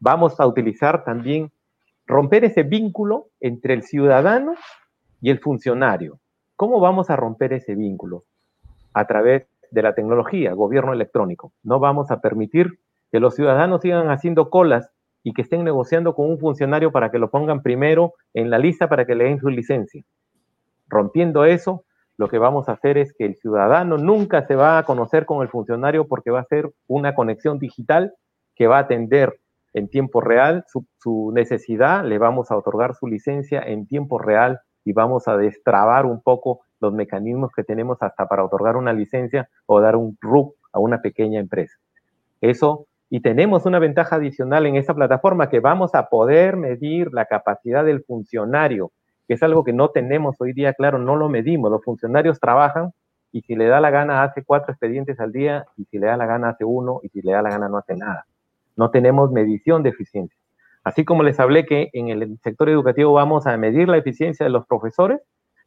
Vamos 0.00 0.40
a 0.40 0.46
utilizar 0.46 1.04
también 1.04 1.50
romper 2.06 2.44
ese 2.44 2.62
vínculo 2.62 3.28
entre 3.40 3.74
el 3.74 3.82
ciudadano 3.82 4.54
y 5.20 5.30
el 5.30 5.38
funcionario. 5.38 6.18
¿Cómo 6.56 6.80
vamos 6.80 7.10
a 7.10 7.16
romper 7.16 7.52
ese 7.52 7.74
vínculo? 7.74 8.24
A 8.92 9.06
través 9.06 9.46
de 9.70 9.82
la 9.82 9.94
tecnología, 9.94 10.52
gobierno 10.52 10.92
electrónico. 10.92 11.52
No 11.62 11.78
vamos 11.78 12.10
a 12.10 12.20
permitir 12.20 12.80
que 13.12 13.20
los 13.20 13.34
ciudadanos 13.34 13.82
sigan 13.82 14.10
haciendo 14.10 14.50
colas 14.50 14.90
y 15.22 15.32
que 15.32 15.42
estén 15.42 15.64
negociando 15.64 16.14
con 16.14 16.30
un 16.30 16.38
funcionario 16.38 16.92
para 16.92 17.10
que 17.10 17.18
lo 17.18 17.30
pongan 17.30 17.62
primero 17.62 18.14
en 18.34 18.50
la 18.50 18.58
lista 18.58 18.88
para 18.88 19.06
que 19.06 19.14
le 19.14 19.24
den 19.24 19.38
su 19.38 19.48
licencia. 19.48 20.02
Rompiendo 20.88 21.44
eso, 21.44 21.84
lo 22.20 22.28
que 22.28 22.36
vamos 22.36 22.68
a 22.68 22.72
hacer 22.72 22.98
es 22.98 23.14
que 23.14 23.24
el 23.24 23.36
ciudadano 23.36 23.96
nunca 23.96 24.46
se 24.46 24.54
va 24.54 24.76
a 24.76 24.82
conocer 24.82 25.24
con 25.24 25.40
el 25.40 25.48
funcionario 25.48 26.06
porque 26.06 26.30
va 26.30 26.40
a 26.40 26.44
ser 26.44 26.70
una 26.86 27.14
conexión 27.14 27.58
digital 27.58 28.12
que 28.54 28.66
va 28.66 28.76
a 28.76 28.80
atender 28.80 29.40
en 29.72 29.88
tiempo 29.88 30.20
real 30.20 30.66
su, 30.98 31.32
necesidad, 31.34 32.04
le 32.04 32.18
vamos 32.18 32.50
a 32.50 32.58
otorgar 32.58 32.94
su 32.94 33.06
licencia 33.06 33.62
en 33.62 33.86
tiempo 33.86 34.18
real 34.18 34.60
y 34.84 34.92
vamos 34.92 35.28
a 35.28 35.38
destrabar 35.38 36.04
un 36.04 36.20
poco 36.20 36.60
los 36.78 36.92
mecanismos 36.92 37.52
que 37.56 37.64
tenemos 37.64 37.96
hasta 38.02 38.28
para 38.28 38.44
otorgar 38.44 38.76
una 38.76 38.92
licencia 38.92 39.48
o 39.64 39.80
dar 39.80 39.96
un 39.96 40.18
RUC 40.20 40.54
a 40.74 40.78
una 40.78 41.00
pequeña 41.00 41.40
empresa. 41.40 41.78
Eso, 42.42 42.86
y 43.08 43.20
tenemos 43.20 43.64
una 43.64 43.78
ventaja 43.78 44.16
adicional 44.16 44.66
en 44.66 44.76
esa 44.76 44.92
plataforma 44.92 45.48
que 45.48 45.60
vamos 45.60 45.94
a 45.94 46.10
poder 46.10 46.58
medir 46.58 47.14
la 47.14 47.24
capacidad 47.24 47.82
del 47.82 48.04
funcionario 48.04 48.92
que 49.30 49.34
es 49.34 49.44
algo 49.44 49.62
que 49.62 49.72
no 49.72 49.90
tenemos 49.90 50.34
hoy 50.40 50.52
día, 50.52 50.74
claro, 50.74 50.98
no 50.98 51.14
lo 51.14 51.28
medimos. 51.28 51.70
Los 51.70 51.84
funcionarios 51.84 52.40
trabajan 52.40 52.90
y 53.30 53.42
si 53.42 53.54
le 53.54 53.66
da 53.66 53.80
la 53.80 53.90
gana 53.90 54.24
hace 54.24 54.42
cuatro 54.42 54.72
expedientes 54.72 55.20
al 55.20 55.30
día 55.30 55.66
y 55.76 55.84
si 55.84 56.00
le 56.00 56.08
da 56.08 56.16
la 56.16 56.26
gana 56.26 56.48
hace 56.48 56.64
uno 56.64 56.98
y 57.04 57.10
si 57.10 57.22
le 57.22 57.30
da 57.30 57.40
la 57.40 57.50
gana 57.50 57.68
no 57.68 57.78
hace 57.78 57.94
nada. 57.94 58.26
No 58.74 58.90
tenemos 58.90 59.30
medición 59.30 59.84
de 59.84 59.90
eficiencia. 59.90 60.36
Así 60.82 61.04
como 61.04 61.22
les 61.22 61.38
hablé 61.38 61.64
que 61.64 61.90
en 61.92 62.08
el 62.08 62.40
sector 62.40 62.70
educativo 62.70 63.12
vamos 63.12 63.46
a 63.46 63.56
medir 63.56 63.88
la 63.88 63.98
eficiencia 63.98 64.42
de 64.42 64.50
los 64.50 64.66
profesores, 64.66 65.20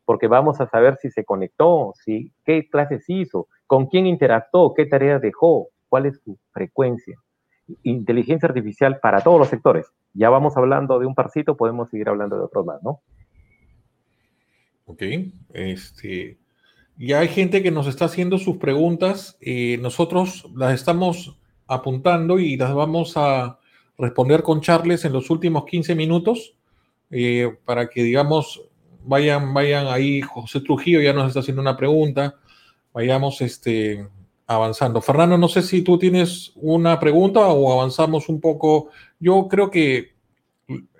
porque 0.04 0.28
vamos 0.28 0.60
a 0.60 0.68
saber 0.68 0.98
si 0.98 1.10
se 1.10 1.24
conectó, 1.24 1.94
si, 2.04 2.34
qué 2.44 2.68
clases 2.68 3.06
hizo, 3.08 3.48
con 3.66 3.86
quién 3.86 4.08
interactuó, 4.08 4.74
qué 4.74 4.88
tareas 4.88 5.22
dejó, 5.22 5.70
cuál 5.88 6.08
es 6.08 6.20
su 6.22 6.38
frecuencia. 6.52 7.18
Inteligencia 7.84 8.50
artificial 8.50 9.00
para 9.00 9.22
todos 9.22 9.40
los 9.40 9.48
sectores. 9.48 9.90
Ya 10.14 10.30
vamos 10.30 10.58
hablando 10.58 11.00
de 11.00 11.06
un 11.06 11.16
parcito, 11.16 11.56
podemos 11.56 11.90
seguir 11.90 12.10
hablando 12.10 12.36
de 12.36 12.44
otros 12.44 12.66
más, 12.66 12.84
¿no? 12.84 13.00
Ok, 14.86 15.02
este, 15.54 16.38
ya 16.98 17.20
hay 17.20 17.28
gente 17.28 17.64
que 17.64 17.72
nos 17.72 17.88
está 17.88 18.06
haciendo 18.06 18.38
sus 18.38 18.58
preguntas. 18.58 19.38
Eh, 19.42 19.78
nosotros 19.82 20.46
las 20.56 20.74
estamos 20.74 21.38
apuntando 21.68 22.40
y 22.40 22.58
las 22.58 22.74
vamos 22.74 23.14
a 23.16 23.60
responder 23.98 24.44
con 24.44 24.62
Charles 24.62 25.06
en 25.06 25.14
los 25.14 25.30
últimos 25.30 25.66
15 25.66 25.96
minutos 25.96 26.56
eh, 27.12 27.56
para 27.66 27.90
que, 27.90 28.04
digamos, 28.04 28.62
vayan, 29.06 29.54
vayan 29.54 29.88
ahí. 29.88 30.22
José 30.22 30.62
Trujillo 30.62 31.02
ya 31.02 31.14
nos 31.14 31.28
está 31.28 31.40
haciendo 31.40 31.62
una 31.62 31.78
pregunta. 31.78 32.36
Vayamos 32.94 33.42
este, 33.42 34.08
avanzando. 34.48 35.02
Fernando, 35.02 35.38
no 35.38 35.48
sé 35.48 35.62
si 35.62 35.82
tú 35.82 35.98
tienes 35.98 36.52
una 36.56 37.00
pregunta 37.00 37.42
o 37.48 37.72
avanzamos 37.72 38.30
un 38.30 38.42
poco. 38.42 38.90
Yo 39.20 39.48
creo 39.48 39.70
que 39.70 40.14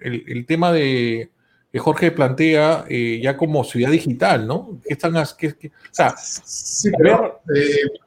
el, 0.02 0.46
tema 0.46 0.72
de 0.72 1.32
Jorge 1.80 2.12
plantea 2.12 2.86
eh, 2.88 3.20
ya 3.22 3.36
como 3.36 3.64
ciudad 3.64 3.90
digital, 3.90 4.46
¿no? 4.46 4.80
¿Qué 4.84 4.94
están, 4.94 5.14
qué, 5.38 5.56
qué, 5.56 5.68
o 5.68 5.72
sea, 5.92 6.16
sí, 6.18 6.92
pero, 6.98 7.42
eh, 7.56 8.00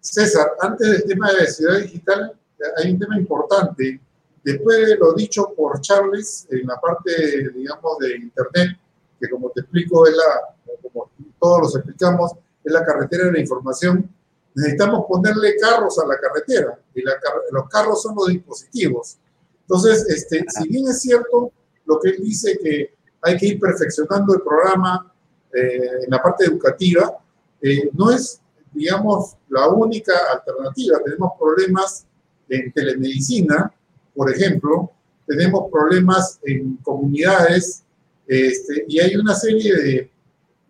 César, 0.00 0.52
antes 0.60 0.90
del 0.90 1.04
tema 1.04 1.32
de 1.32 1.46
ciudad 1.46 1.78
digital, 1.80 2.32
hay 2.76 2.92
un 2.92 2.98
tema 2.98 3.18
importante. 3.18 4.00
Después 4.42 4.86
de 4.86 4.96
lo 4.96 5.14
dicho 5.14 5.52
por 5.56 5.80
Charles 5.80 6.46
en 6.50 6.66
la 6.66 6.78
parte, 6.80 7.50
digamos, 7.54 7.98
de 7.98 8.16
Internet, 8.16 8.78
que 9.20 9.28
como 9.30 9.50
te 9.50 9.62
explico, 9.62 10.06
es 10.06 10.14
la, 10.14 10.76
como 10.82 11.10
todos 11.40 11.60
los 11.62 11.76
explicamos, 11.76 12.32
es 12.62 12.72
la 12.72 12.84
carretera 12.84 13.26
de 13.26 13.32
la 13.32 13.40
información, 13.40 14.10
necesitamos 14.54 15.06
ponerle 15.08 15.56
carros 15.56 15.98
a 15.98 16.06
la 16.06 16.18
carretera, 16.18 16.78
y 16.94 17.02
la, 17.02 17.12
los 17.50 17.68
carros 17.68 18.02
son 18.02 18.14
los 18.16 18.28
dispositivos. 18.28 19.16
Entonces, 19.62 20.06
este, 20.08 20.44
si 20.48 20.68
bien 20.68 20.86
es 20.88 21.00
cierto, 21.00 21.52
lo 21.86 21.98
que 22.00 22.10
él 22.10 22.16
dice 22.20 22.58
que 22.62 22.94
hay 23.22 23.36
que 23.36 23.46
ir 23.46 23.60
perfeccionando 23.60 24.34
el 24.34 24.42
programa 24.42 25.12
eh, 25.52 26.04
en 26.04 26.10
la 26.10 26.22
parte 26.22 26.44
educativa, 26.44 27.16
eh, 27.60 27.90
no 27.92 28.10
es, 28.10 28.40
digamos, 28.72 29.36
la 29.48 29.68
única 29.68 30.12
alternativa. 30.32 30.98
Tenemos 31.04 31.32
problemas 31.38 32.06
en 32.48 32.72
telemedicina, 32.72 33.72
por 34.14 34.30
ejemplo, 34.30 34.90
tenemos 35.26 35.70
problemas 35.70 36.38
en 36.44 36.76
comunidades 36.76 37.82
este, 38.26 38.84
y 38.88 39.00
hay 39.00 39.16
una 39.16 39.34
serie 39.34 39.74
de, 39.74 40.10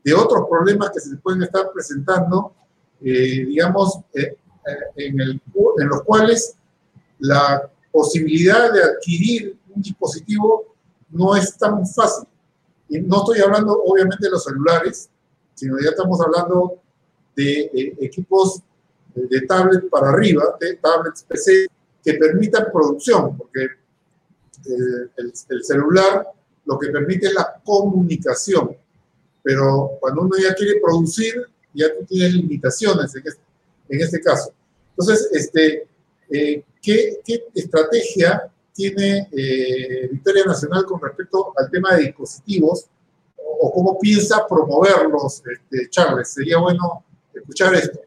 de, 0.04 0.14
otros 0.14 0.46
problemas 0.48 0.90
que 0.90 1.00
se 1.00 1.16
pueden 1.16 1.42
estar 1.42 1.72
presentando 1.72 2.52
eh, 3.06 3.44
digamos, 3.46 3.98
eh, 4.14 4.34
el, 4.96 5.40
en 5.78 5.88
los 5.88 6.02
cuales 6.04 6.56
la 7.18 7.70
posibilidad 7.92 8.72
de 8.72 8.82
adquirir 8.82 9.58
un 9.74 9.82
dispositivo 9.82 10.73
no 11.14 11.34
es 11.34 11.56
tan 11.56 11.86
fácil. 11.86 12.28
Y 12.88 13.00
no 13.00 13.18
estoy 13.18 13.40
hablando 13.40 13.82
obviamente 13.84 14.26
de 14.26 14.30
los 14.30 14.44
celulares, 14.44 15.08
sino 15.54 15.78
ya 15.80 15.90
estamos 15.90 16.20
hablando 16.20 16.80
de 17.34 17.96
equipos 18.00 18.60
de, 19.14 19.40
tablet 19.42 19.88
para 19.88 20.10
arriba, 20.10 20.56
de 20.60 20.76
tablets 20.76 21.24
PC, 21.24 21.66
que 22.04 22.14
permitan 22.14 22.66
producción, 22.72 23.36
porque 23.36 23.68
el, 24.66 25.10
el, 25.48 25.64
celular 25.64 26.26
lo 26.64 26.78
que 26.78 26.88
permite 26.88 27.28
es 27.28 27.34
la 27.34 27.60
comunicación, 27.64 28.76
pero 29.42 29.92
cuando 30.00 30.22
uno 30.22 30.36
ya 30.36 30.54
quiere 30.54 30.80
producir, 30.80 31.46
ya 31.72 31.86
tú 31.94 32.04
tienes 32.06 32.34
limitaciones 32.34 33.14
en 33.14 34.00
este, 34.00 34.20
caso. 34.20 34.52
Entonces, 34.90 35.28
este, 35.32 35.86
eh, 36.30 36.64
¿qué, 36.80 37.20
¿qué, 37.24 37.44
estrategia 37.54 38.50
tiene 38.74 39.28
eh, 39.30 40.08
Victoria 40.10 40.44
Nacional 40.44 40.84
con 40.84 41.00
respecto 41.00 41.54
al 41.56 41.70
tema 41.70 41.94
de 41.94 42.02
dispositivos 42.06 42.90
o, 43.36 43.72
cómo 43.72 43.98
piensa 43.98 44.46
promoverlos, 44.46 45.42
este, 45.46 45.88
Charles? 45.88 46.32
Sería 46.32 46.58
bueno 46.58 47.04
escuchar 47.32 47.74
esto. 47.74 48.00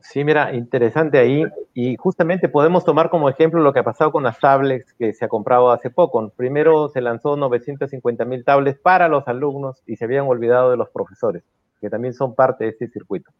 Sí, 0.00 0.24
mira, 0.24 0.54
interesante 0.54 1.18
ahí. 1.18 1.44
Y 1.74 1.96
justamente 1.96 2.48
podemos 2.48 2.84
tomar 2.84 3.08
como 3.10 3.28
ejemplo 3.28 3.60
lo 3.60 3.72
que 3.72 3.78
ha 3.80 3.84
pasado 3.84 4.12
con 4.12 4.22
las 4.22 4.38
tablets 4.38 4.92
que 4.94 5.12
se 5.14 5.24
ha 5.24 5.28
comprado 5.28 5.70
hace 5.70 5.90
poco. 5.90 6.28
Primero 6.36 6.88
se 6.88 7.00
lanzó 7.00 7.36
950 7.36 8.24
mil 8.24 8.44
tablets 8.44 8.78
para 8.78 9.08
los 9.08 9.26
alumnos 9.28 9.82
y 9.86 9.96
se 9.96 10.04
habían 10.04 10.26
olvidado 10.26 10.70
de 10.70 10.76
los 10.76 10.90
profesores, 10.90 11.44
que 11.80 11.88
también 11.88 12.14
son 12.14 12.34
parte 12.34 12.64
de 12.64 12.70
este 12.70 12.88
circuito. 12.88 13.30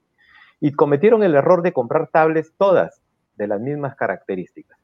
Y 0.61 0.73
cometieron 0.73 1.23
el 1.23 1.35
error 1.35 1.63
de 1.63 1.73
comprar 1.73 2.09
tablets 2.09 2.53
todas 2.57 3.03
de 3.37 3.49
las 3.49 3.61
mismas 3.61 3.97
características. 3.97 4.79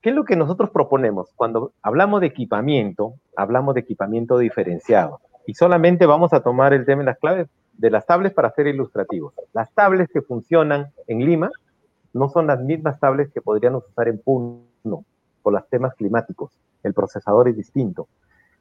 ¿Qué 0.00 0.10
es 0.10 0.16
lo 0.16 0.24
que 0.24 0.36
nosotros 0.36 0.70
proponemos? 0.70 1.30
Cuando 1.36 1.72
hablamos 1.82 2.22
de 2.22 2.28
equipamiento, 2.28 3.14
hablamos 3.36 3.74
de 3.74 3.80
equipamiento 3.80 4.38
diferenciado. 4.38 5.20
Y 5.46 5.54
solamente 5.54 6.06
vamos 6.06 6.32
a 6.32 6.40
tomar 6.40 6.72
el 6.72 6.86
tema 6.86 7.00
de 7.00 7.06
las 7.06 7.18
claves 7.18 7.48
de 7.74 7.90
las 7.90 8.06
tablets 8.06 8.34
para 8.34 8.50
ser 8.50 8.66
ilustrativos. 8.66 9.34
Las 9.52 9.72
tablets 9.72 10.12
que 10.12 10.22
funcionan 10.22 10.92
en 11.06 11.24
Lima 11.24 11.50
no 12.12 12.28
son 12.28 12.46
las 12.46 12.60
mismas 12.60 12.98
tablets 12.98 13.32
que 13.32 13.42
podríamos 13.42 13.86
usar 13.88 14.08
en 14.08 14.18
Puno 14.18 15.04
por 15.42 15.52
los 15.52 15.68
temas 15.68 15.94
climáticos. 15.94 16.52
El 16.82 16.94
procesador 16.94 17.48
es 17.48 17.56
distinto. 17.56 18.08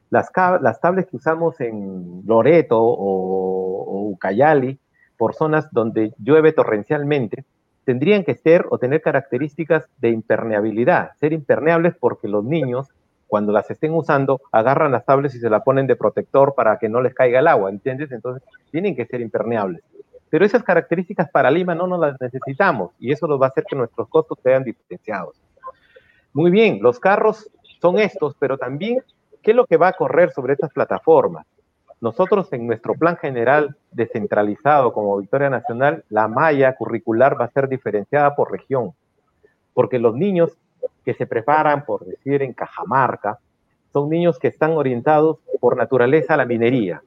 Las, 0.10 0.30
las 0.62 0.82
tablets 0.82 1.10
que 1.10 1.18
usamos 1.18 1.60
en 1.62 2.24
Loreto 2.26 2.82
o, 2.82 3.84
o 3.84 4.10
Ucayali, 4.10 4.80
por 5.18 5.36
zonas 5.36 5.70
donde 5.72 6.14
llueve 6.18 6.52
torrencialmente, 6.52 7.46
tendrían 7.90 8.24
que 8.24 8.36
ser 8.36 8.68
o 8.70 8.78
tener 8.78 9.02
características 9.02 9.90
de 9.98 10.10
impermeabilidad, 10.12 11.14
ser 11.20 11.34
impermeables 11.34 11.96
porque 12.00 12.28
los 12.28 12.46
niños 12.46 12.88
cuando 13.26 13.52
las 13.52 13.72
estén 13.72 13.96
usando, 13.96 14.42
agarran 14.52 14.92
las 14.92 15.06
tablets 15.06 15.34
y 15.34 15.40
se 15.40 15.50
la 15.50 15.64
ponen 15.64 15.88
de 15.88 15.96
protector 15.96 16.54
para 16.54 16.78
que 16.78 16.88
no 16.88 17.02
les 17.02 17.16
caiga 17.16 17.40
el 17.40 17.48
agua, 17.48 17.72
¿entiendes? 17.72 18.12
Entonces, 18.12 18.48
tienen 18.70 18.96
que 18.96 19.08
ser 19.08 19.22
impermeables. 19.22 19.82
Pero 20.30 20.46
esas 20.46 20.62
características 20.62 21.32
para 21.32 21.50
Lima 21.50 21.74
no 21.74 21.88
nos 21.88 22.00
las 22.00 22.22
necesitamos 22.22 22.92
y 23.00 23.12
eso 23.12 23.26
nos 23.26 23.42
va 23.42 23.48
a 23.48 23.50
hacer 23.50 23.64
que 23.68 23.76
nuestros 23.76 24.08
costos 24.08 24.38
sean 24.44 24.64
diferenciados. 24.64 25.42
Muy 26.32 26.52
bien, 26.52 26.78
los 26.80 27.00
carros 27.00 27.50
son 27.82 27.98
estos, 27.98 28.36
pero 28.38 28.60
también, 28.60 29.02
¿qué 29.42 29.50
es 29.50 29.58
lo 29.58 29.66
que 29.66 29.78
va 29.78 29.88
a 29.88 29.94
correr 29.94 30.32
sobre 30.32 30.54
estas 30.54 30.72
plataformas? 30.72 31.48
Nosotros 32.02 32.52
en 32.54 32.66
nuestro 32.66 32.94
plan 32.94 33.18
general 33.18 33.76
descentralizado 33.92 34.94
como 34.94 35.18
Victoria 35.18 35.50
Nacional, 35.50 36.06
la 36.10 36.30
malla 36.30 36.76
curricular 36.76 37.40
va 37.40 37.46
a 37.46 37.52
ser 37.52 37.68
diferenciada 37.68 38.36
por 38.36 38.52
región, 38.52 38.94
porque 39.74 40.00
los 40.00 40.16
niños 40.16 40.58
que 41.04 41.14
se 41.14 41.28
preparan, 41.28 41.86
por 41.86 42.06
decir, 42.06 42.42
en 42.42 42.54
Cajamarca, 42.54 43.40
son 43.92 44.10
niños 44.10 44.40
que 44.40 44.48
están 44.48 44.72
orientados 44.72 45.40
por 45.60 45.76
naturaleza 45.76 46.36
a 46.36 46.38
la 46.38 46.46
minería. 46.46 47.02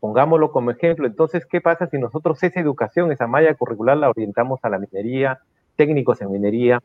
Pongámoslo 0.00 0.52
como 0.52 0.70
ejemplo. 0.70 1.06
Entonces, 1.06 1.44
¿qué 1.44 1.60
pasa 1.60 1.88
si 1.88 1.98
nosotros 1.98 2.42
esa 2.42 2.60
educación, 2.60 3.12
esa 3.12 3.26
malla 3.26 3.54
curricular 3.54 3.96
la 3.96 4.08
orientamos 4.08 4.60
a 4.62 4.70
la 4.70 4.78
minería, 4.78 5.40
técnicos 5.76 6.22
en 6.22 6.30
minería? 6.30 6.80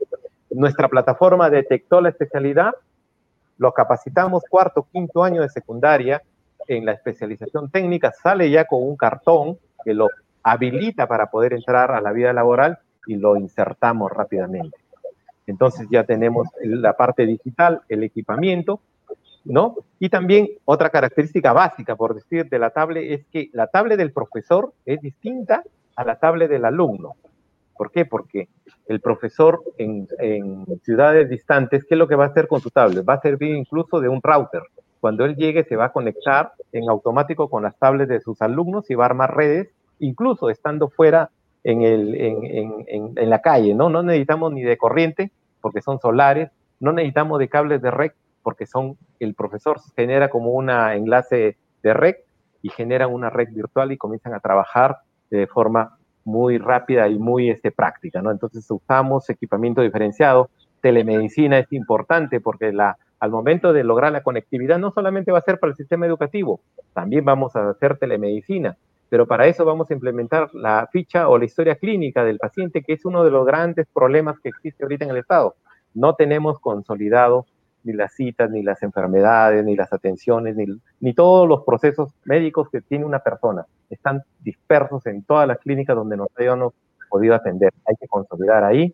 Nuestra 0.50 0.90
plataforma 0.90 1.50
detectó 1.50 2.02
la 2.02 2.10
especialidad, 2.10 2.74
lo 3.58 3.72
capacitamos 3.72 4.44
cuarto, 4.50 4.88
quinto 4.92 5.24
año 5.24 5.42
de 5.42 5.50
secundaria 5.50 6.22
en 6.67 6.86
la 6.86 6.93
especialización 6.93 7.69
técnica, 7.69 8.12
sale 8.12 8.49
ya 8.49 8.65
con 8.65 8.84
un 8.84 8.95
cartón 8.95 9.58
que 9.84 9.93
lo 9.93 10.10
habilita 10.43 11.08
para 11.08 11.28
poder 11.28 11.54
entrar 11.54 11.91
a 11.91 12.02
la 12.02 12.12
vida 12.12 12.34
laboral 12.34 12.80
y 13.08 13.15
lo 13.15 13.38
insertamos 13.38 14.12
rápidamente. 14.12 14.78
Entonces 15.47 15.88
ya 15.91 16.04
tenemos 16.06 16.47
la 16.62 16.93
parte 16.93 17.26
digital, 17.26 17.82
el 17.89 18.04
equipamiento, 18.04 18.80
¿no? 19.45 19.76
Y 19.99 20.10
también 20.10 20.47
otra 20.65 20.89
característica 20.89 21.52
básica, 21.54 21.95
por 21.95 22.15
decir, 22.15 22.47
de 22.49 22.60
la 22.60 22.69
tablet 22.69 23.12
es 23.12 23.26
que 23.28 23.49
la 23.54 23.67
tablet 23.67 23.97
del 23.97 24.13
profesor 24.13 24.73
es 24.86 25.02
distinta 25.02 25.63
a 25.95 26.04
la 26.04 26.15
tablet 26.17 26.49
del 26.49 26.65
alumno. 26.65 27.15
¿Por 27.76 27.91
qué? 27.91 28.06
Porque 28.06 28.47
el 28.88 29.02
profesor 29.02 29.63
en, 29.78 30.08
ciudades 30.84 31.30
distantes, 31.30 31.84
¿qué 31.86 31.95
es 31.95 31.99
lo 31.99 32.08
que 32.08 32.15
va 32.15 32.26
a 32.26 32.28
hacer 32.28 32.47
con 32.47 32.62
su 32.62 32.69
tablet? 32.69 33.08
Va 33.08 33.15
a 33.15 33.21
servir 33.21 33.56
incluso 33.56 33.99
de 33.99 34.10
un 34.10 34.21
router. 34.21 34.62
Cuando 35.04 35.26
él 35.26 35.36
llegue 35.36 35.66
se 35.66 35.76
va 35.76 35.88
a 35.88 35.92
conectar 35.92 36.54
en 36.72 36.89
automático 36.89 37.50
con 37.50 37.63
las 37.63 37.78
tablets 37.78 38.08
de 38.08 38.22
sus 38.22 38.42
alumnos 38.42 38.89
y 38.89 38.96
va 38.96 39.04
a 39.04 39.08
armar 39.08 39.36
redes, 39.36 39.68
incluso 40.00 40.50
estando 40.50 40.88
fuera 40.88 41.30
en, 41.66 43.30
la 43.30 43.42
calle, 43.42 43.76
¿no? 43.76 43.89
Necesitamos 44.02 44.54
ni 44.54 44.63
de 44.63 44.78
corriente, 44.78 45.30
porque 45.60 45.82
son 45.82 46.00
solares, 46.00 46.52
no 46.80 46.94
necesitamos 46.94 47.38
de 47.39 47.50
cables 47.50 47.82
de 47.82 47.92
red, 47.92 48.12
porque 48.44 48.66
son, 48.66 48.96
el 49.20 49.34
profesor 49.34 49.82
genera 49.94 50.30
como 50.30 50.52
un 50.52 50.70
enlace 50.70 51.58
de 51.84 51.94
red 51.94 52.16
y 52.62 52.70
genera 52.70 53.08
una 53.08 53.30
red 53.30 53.50
virtual 53.52 53.92
y 53.92 53.98
comienzan 53.98 54.34
a 54.34 54.39
trabajar 54.39 55.00
de 55.30 55.48
forma 55.48 55.98
muy 56.24 56.60
rápida 56.60 57.10
y 57.10 57.20
muy 57.20 57.50
este, 57.50 57.72
práctica, 57.72 58.22
¿no? 58.22 58.32
Entonces 58.32 58.66
usamos 58.72 59.30
equipamiento 59.30 59.82
diferenciado, 59.82 60.50
telemedicina 60.80 61.60
es 61.60 61.74
importante 61.74 62.39
porque 62.39 62.72
la, 62.72 62.98
al 63.24 63.32
momento 63.32 63.72
de 63.72 63.86
lograr 63.86 64.12
la 64.12 64.22
conectividad 64.22 64.78
no 64.78 64.92
solamente 64.92 65.32
va 65.32 65.38
a 65.38 65.44
ser 65.44 65.58
para 65.58 65.72
el 65.72 65.78
sistema 65.78 66.06
educativo, 66.06 66.60
también 66.92 67.24
vamos 67.24 67.56
a 67.56 67.70
hacer 67.70 67.98
telemedicina, 67.98 68.76
pero 69.08 69.26
para 69.26 69.48
eso 69.48 69.64
vamos 69.64 69.90
a 69.90 69.94
implementar 69.94 70.54
la 70.54 70.90
ficha 70.92 71.30
o 71.30 71.38
la 71.38 71.46
historia 71.46 71.76
clínica 71.76 72.26
del 72.26 72.38
paciente, 72.38 72.84
que 72.84 72.92
es 72.92 73.06
uno 73.06 73.24
de 73.24 73.32
los 73.32 73.46
grandes 73.46 73.88
problemas 73.94 74.42
que 74.42 74.50
existe 74.50 74.84
ahorita 74.84 75.06
en 75.06 75.12
el 75.12 75.20
Estado. 75.20 75.56
No 75.94 76.16
tenemos 76.16 76.60
consolidado 76.60 77.46
ni 77.86 77.94
las 77.94 78.14
citas, 78.14 78.52
ni 78.52 78.62
las 78.62 78.84
enfermedades, 78.84 79.64
ni 79.64 79.78
las 79.78 79.94
atenciones, 79.94 80.58
ni, 81.00 81.14
todos 81.14 81.48
los 81.48 81.64
procesos 81.64 82.14
médicos 82.26 82.68
que 82.70 82.82
tiene 82.82 83.06
una 83.06 83.20
persona. 83.20 83.66
Están 83.90 84.24
dispersos 84.42 85.06
en 85.06 85.24
todas 85.24 85.48
las 85.48 85.60
clínicas 85.60 85.96
donde 85.96 86.18
nos 86.18 86.28
hayamos 86.36 86.74
podido 87.10 87.36
atender. 87.36 87.72
Hay 87.86 87.96
que 87.96 88.08
consolidar 88.10 88.66
ahí 88.66 88.94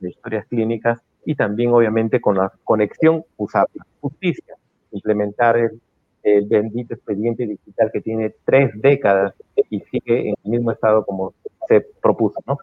las 0.00 0.10
historias 0.10 0.44
clínicas 0.48 0.98
y 1.24 1.34
también, 1.34 1.72
obviamente, 1.72 2.20
con 2.20 2.36
la 2.36 2.52
conexión 2.64 3.24
usar 3.36 3.66
justicia, 4.00 4.56
implementar 4.92 5.56
el 5.58 5.80
el 6.22 6.46
bendito 6.46 6.94
expediente 6.94 7.46
digital 7.46 7.90
que 7.92 8.00
tiene 8.00 8.34
tres 8.44 8.70
décadas 8.74 9.34
y 9.70 9.80
sigue 9.80 10.30
en 10.30 10.34
el 10.44 10.50
mismo 10.50 10.72
estado 10.72 11.04
como 11.04 11.34
se 11.68 11.80
propuso, 12.02 12.40
¿no? 12.46 12.58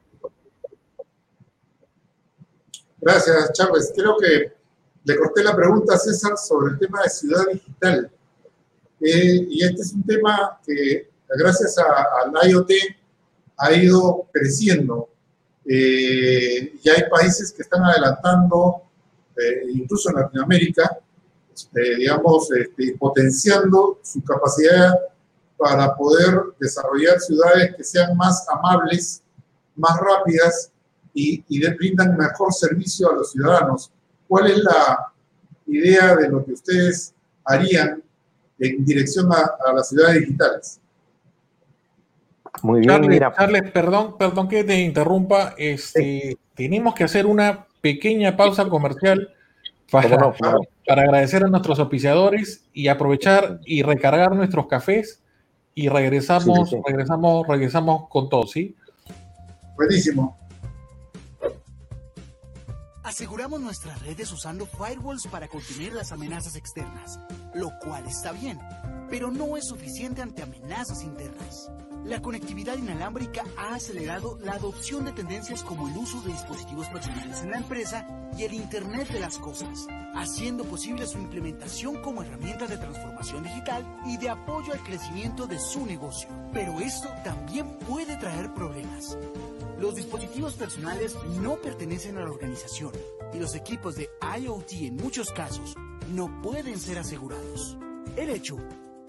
Gracias, 2.99 3.53
Chávez. 3.53 3.93
Creo 3.95 4.17
que 4.17 4.51
le 5.03 5.17
corté 5.17 5.43
la 5.43 5.55
pregunta 5.55 5.95
a 5.95 5.97
César 5.97 6.37
sobre 6.37 6.73
el 6.73 6.79
tema 6.79 7.01
de 7.03 7.09
ciudad 7.09 7.45
digital. 7.51 8.11
Eh, 8.99 9.47
y 9.49 9.63
este 9.63 9.81
es 9.81 9.93
un 9.93 10.03
tema 10.03 10.59
que, 10.65 11.09
gracias 11.29 11.77
al 11.77 12.49
IoT, 12.49 12.71
ha 13.57 13.73
ido 13.73 14.27
creciendo. 14.31 15.09
Eh, 15.69 16.73
y 16.81 16.89
hay 16.89 17.09
países 17.09 17.51
que 17.51 17.61
están 17.61 17.83
adelantando, 17.83 18.83
eh, 19.35 19.63
incluso 19.73 20.09
en 20.09 20.15
Latinoamérica, 20.15 20.97
este, 21.53 21.95
digamos, 21.95 22.49
este, 22.51 22.95
potenciando 22.97 23.99
su 24.01 24.23
capacidad 24.23 24.93
para 25.57 25.95
poder 25.95 26.39
desarrollar 26.59 27.19
ciudades 27.19 27.75
que 27.75 27.83
sean 27.83 28.15
más 28.15 28.45
amables, 28.49 29.21
más 29.75 29.99
rápidas 29.99 30.71
y, 31.13 31.43
y 31.49 31.67
brindan 31.75 32.15
mejor 32.15 32.53
servicio 32.53 33.11
a 33.11 33.15
los 33.15 33.31
ciudadanos. 33.31 33.91
¿Cuál 34.27 34.51
es 34.51 34.57
la 34.59 35.11
idea 35.65 36.15
de 36.15 36.29
lo 36.29 36.45
que 36.45 36.53
ustedes 36.53 37.13
harían 37.43 38.03
en 38.59 38.85
dirección 38.85 39.31
a, 39.31 39.73
las 39.73 39.89
ciudades 39.89 40.21
digitales? 40.21 40.79
Muy 42.63 42.79
bien, 42.81 42.91
Charles, 42.91 43.09
mira. 43.09 43.33
Charles, 43.37 43.71
perdón, 43.71 44.17
perdón 44.17 44.47
que 44.47 44.63
te 44.63 44.81
interrumpa. 44.81 45.53
Este, 45.57 46.37
Tenemos 46.55 46.93
que 46.93 47.03
hacer 47.03 47.25
una 47.25 47.67
pequeña 47.81 48.35
pausa 48.35 48.67
comercial 48.67 49.33
para, 49.91 50.33
para 50.85 51.01
agradecer 51.01 51.43
a 51.43 51.47
nuestros 51.47 51.79
auspiciadores 51.79 52.65
y 52.73 52.87
aprovechar 52.87 53.59
y 53.65 53.83
recargar 53.83 54.35
nuestros 54.35 54.67
cafés 54.67 55.21
y 55.75 55.89
regresamos, 55.89 56.71
regresamos, 56.85 57.47
regresamos 57.47 58.09
con 58.09 58.29
todo, 58.29 58.47
¿sí? 58.47 58.75
Buenísimo. 59.75 60.35
Aseguramos 63.03 63.61
nuestras 63.61 64.01
redes 64.01 64.31
usando 64.33 64.65
firewalls 64.65 65.27
para 65.27 65.47
contener 65.47 65.93
las 65.93 66.11
amenazas 66.11 66.55
externas, 66.55 67.19
lo 67.53 67.69
cual 67.79 68.05
está 68.07 68.31
bien, 68.31 68.59
pero 69.09 69.31
no 69.31 69.55
es 69.55 69.67
suficiente 69.67 70.21
ante 70.21 70.41
amenazas 70.41 71.03
internas. 71.03 71.71
La 72.07 72.21
conectividad 72.21 72.77
inalámbrica 72.77 73.43
ha 73.57 73.75
acelerado 73.75 74.39
la 74.41 74.53
adopción 74.53 75.03
de 75.03 75.11
tendencias 75.11 75.61
como 75.61 75.89
el 75.89 75.97
uso 75.97 76.21
de 76.21 76.31
dispositivos 76.31 76.87
personales 76.87 77.41
en 77.41 77.51
la 77.51 77.57
empresa 77.57 78.29
y 78.37 78.43
el 78.43 78.53
Internet 78.53 79.09
de 79.09 79.19
las 79.19 79.37
Cosas, 79.37 79.87
haciendo 80.15 80.63
posible 80.63 81.05
su 81.05 81.17
implementación 81.17 82.01
como 82.01 82.23
herramienta 82.23 82.65
de 82.65 82.77
transformación 82.77 83.43
digital 83.43 83.85
y 84.05 84.15
de 84.15 84.29
apoyo 84.29 84.71
al 84.71 84.81
crecimiento 84.83 85.47
de 85.47 85.59
su 85.59 85.85
negocio. 85.85 86.29
Pero 86.53 86.79
esto 86.79 87.09
también 87.25 87.77
puede 87.79 88.15
traer 88.15 88.53
problemas. 88.53 89.17
Los 89.77 89.95
dispositivos 89.95 90.53
personales 90.53 91.13
no 91.41 91.57
pertenecen 91.57 92.17
a 92.17 92.21
la 92.21 92.31
organización 92.31 92.93
y 93.33 93.37
los 93.37 93.53
equipos 93.53 93.95
de 93.95 94.09
IoT 94.39 94.71
en 94.83 94.95
muchos 94.95 95.29
casos 95.31 95.75
no 96.13 96.41
pueden 96.41 96.79
ser 96.79 96.99
asegurados. 96.99 97.77
El 98.15 98.29
hecho 98.29 98.57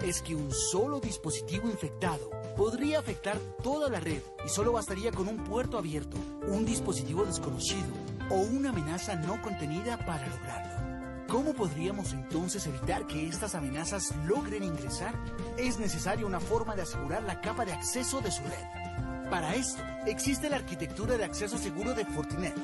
es 0.02 0.22
que 0.22 0.34
un 0.34 0.52
solo 0.52 1.00
dispositivo 1.00 1.68
infectado 1.68 2.30
podría 2.56 2.98
afectar 2.98 3.38
toda 3.62 3.88
la 3.88 4.00
red 4.00 4.22
y 4.44 4.48
solo 4.48 4.72
bastaría 4.72 5.12
con 5.12 5.28
un 5.28 5.44
puerto 5.44 5.78
abierto, 5.78 6.16
un 6.46 6.64
dispositivo 6.64 7.24
desconocido 7.24 7.86
o 8.30 8.36
una 8.36 8.70
amenaza 8.70 9.16
no 9.16 9.40
contenida 9.42 9.98
para 10.04 10.26
lograrlo. 10.26 11.26
¿Cómo 11.28 11.52
podríamos 11.52 12.12
entonces 12.12 12.66
evitar 12.66 13.06
que 13.06 13.28
estas 13.28 13.54
amenazas 13.54 14.14
logren 14.26 14.64
ingresar? 14.64 15.14
Es 15.58 15.78
necesaria 15.78 16.24
una 16.24 16.40
forma 16.40 16.74
de 16.74 16.82
asegurar 16.82 17.22
la 17.22 17.40
capa 17.40 17.64
de 17.64 17.72
acceso 17.72 18.20
de 18.20 18.30
su 18.30 18.42
red. 18.44 19.28
Para 19.30 19.54
esto, 19.54 19.82
existe 20.06 20.48
la 20.48 20.56
arquitectura 20.56 21.18
de 21.18 21.24
acceso 21.24 21.58
seguro 21.58 21.92
de 21.92 22.06
Fortinet, 22.06 22.56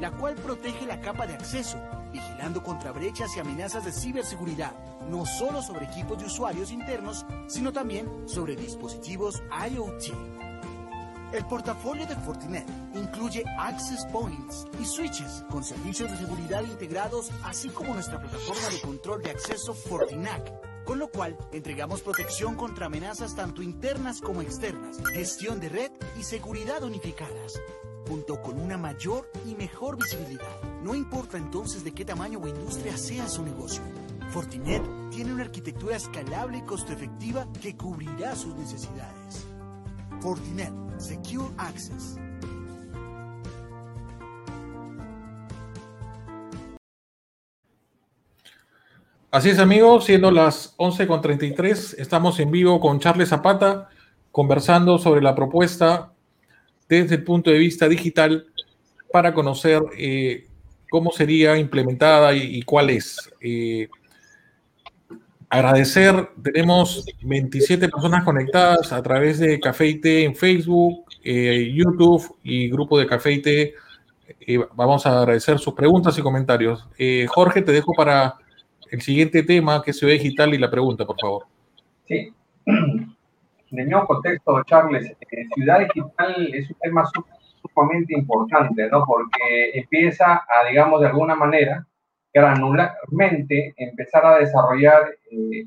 la 0.00 0.12
cual 0.12 0.36
protege 0.36 0.86
la 0.86 1.00
capa 1.00 1.26
de 1.26 1.34
acceso, 1.34 1.78
vigilando 2.16 2.62
contra 2.62 2.92
brechas 2.92 3.36
y 3.36 3.40
amenazas 3.40 3.84
de 3.84 3.92
ciberseguridad, 3.92 4.72
no 5.08 5.26
solo 5.26 5.62
sobre 5.62 5.84
equipos 5.84 6.18
de 6.18 6.24
usuarios 6.24 6.70
internos, 6.70 7.26
sino 7.46 7.72
también 7.72 8.10
sobre 8.26 8.56
dispositivos 8.56 9.42
IoT. 9.70 10.12
El 11.32 11.44
portafolio 11.46 12.06
de 12.06 12.16
Fortinet 12.16 12.66
incluye 12.94 13.44
access 13.58 14.06
points 14.06 14.66
y 14.80 14.84
switches 14.84 15.44
con 15.50 15.62
servicios 15.62 16.10
de 16.10 16.16
seguridad 16.16 16.62
integrados, 16.62 17.30
así 17.44 17.68
como 17.68 17.94
nuestra 17.94 18.18
plataforma 18.18 18.68
de 18.70 18.80
control 18.80 19.22
de 19.22 19.30
acceso 19.30 19.74
Fortinac 19.74 20.52
con 20.86 21.00
lo 21.00 21.08
cual 21.08 21.36
entregamos 21.52 22.00
protección 22.00 22.54
contra 22.54 22.86
amenazas 22.86 23.34
tanto 23.34 23.60
internas 23.60 24.20
como 24.20 24.40
externas, 24.40 24.98
gestión 25.12 25.58
de 25.58 25.68
red 25.68 25.90
y 26.16 26.22
seguridad 26.22 26.84
unificadas, 26.84 27.60
junto 28.08 28.40
con 28.40 28.60
una 28.60 28.78
mayor 28.78 29.28
y 29.44 29.56
mejor 29.56 29.96
visibilidad. 29.96 30.75
No 30.86 30.94
importa 30.94 31.36
entonces 31.36 31.82
de 31.82 31.90
qué 31.90 32.04
tamaño 32.04 32.38
o 32.38 32.46
industria 32.46 32.96
sea 32.96 33.26
su 33.26 33.42
negocio. 33.42 33.82
Fortinet 34.30 34.84
tiene 35.10 35.32
una 35.32 35.42
arquitectura 35.42 35.96
escalable 35.96 36.58
y 36.58 36.60
costo 36.60 36.92
efectiva 36.92 37.44
que 37.60 37.76
cubrirá 37.76 38.36
sus 38.36 38.54
necesidades. 38.54 39.48
Fortinet 40.20 40.72
Secure 40.96 41.48
Access. 41.58 42.20
Así 49.32 49.50
es, 49.50 49.58
amigos, 49.58 50.04
siendo 50.04 50.30
las 50.30 50.76
11.33, 50.76 51.96
estamos 51.98 52.38
en 52.38 52.52
vivo 52.52 52.78
con 52.78 53.00
Charles 53.00 53.30
Zapata, 53.30 53.88
conversando 54.30 54.98
sobre 54.98 55.20
la 55.20 55.34
propuesta 55.34 56.12
desde 56.88 57.16
el 57.16 57.24
punto 57.24 57.50
de 57.50 57.58
vista 57.58 57.88
digital 57.88 58.46
para 59.10 59.34
conocer 59.34 59.82
eh, 59.98 60.46
cómo 60.90 61.10
sería 61.12 61.56
implementada 61.56 62.34
y, 62.34 62.62
cuál 62.62 62.90
es. 62.90 63.32
Eh, 63.40 63.88
agradecer, 65.48 66.30
tenemos 66.42 67.06
27 67.22 67.88
personas 67.88 68.24
conectadas 68.24 68.92
a 68.92 69.02
través 69.02 69.38
de 69.38 69.60
Café 69.60 69.86
IT 69.86 70.06
en 70.06 70.34
Facebook, 70.34 71.04
eh, 71.22 71.72
YouTube 71.74 72.36
y 72.42 72.68
grupo 72.68 72.98
de 72.98 73.06
Café 73.06 73.32
IT. 73.32 73.74
vamos 74.74 75.06
a 75.06 75.20
agradecer 75.20 75.58
sus 75.58 75.74
preguntas 75.74 76.18
y 76.18 76.22
comentarios. 76.22 76.86
Jorge, 77.28 77.62
te 77.62 77.72
dejo 77.72 77.92
para 77.96 78.36
el 78.90 79.00
siguiente 79.02 79.42
tema, 79.42 79.82
que 79.82 79.90
es 79.90 79.98
Ciudad 79.98 80.12
Digital, 80.12 80.54
y 80.54 80.58
la 80.58 80.70
pregunta, 80.70 81.04
por 81.04 81.18
favor. 81.20 81.46
Sí. 82.06 82.32
De 83.70 83.84
nuevo 83.84 84.06
contexto, 84.06 84.62
Charles, 84.64 85.10
eh, 85.20 85.46
Ciudad 85.54 85.80
Digital 85.80 86.54
es 86.54 86.70
un 86.70 86.76
tema 86.80 87.04
sumamente 87.72 88.14
importante, 88.14 88.88
¿no? 88.88 89.04
Porque 89.04 89.70
empieza 89.74 90.34
a, 90.34 90.68
digamos, 90.68 91.00
de 91.00 91.08
alguna 91.08 91.34
manera, 91.34 91.86
granularmente, 92.32 93.74
empezar 93.76 94.26
a 94.26 94.38
desarrollar 94.38 95.02
eh, 95.30 95.66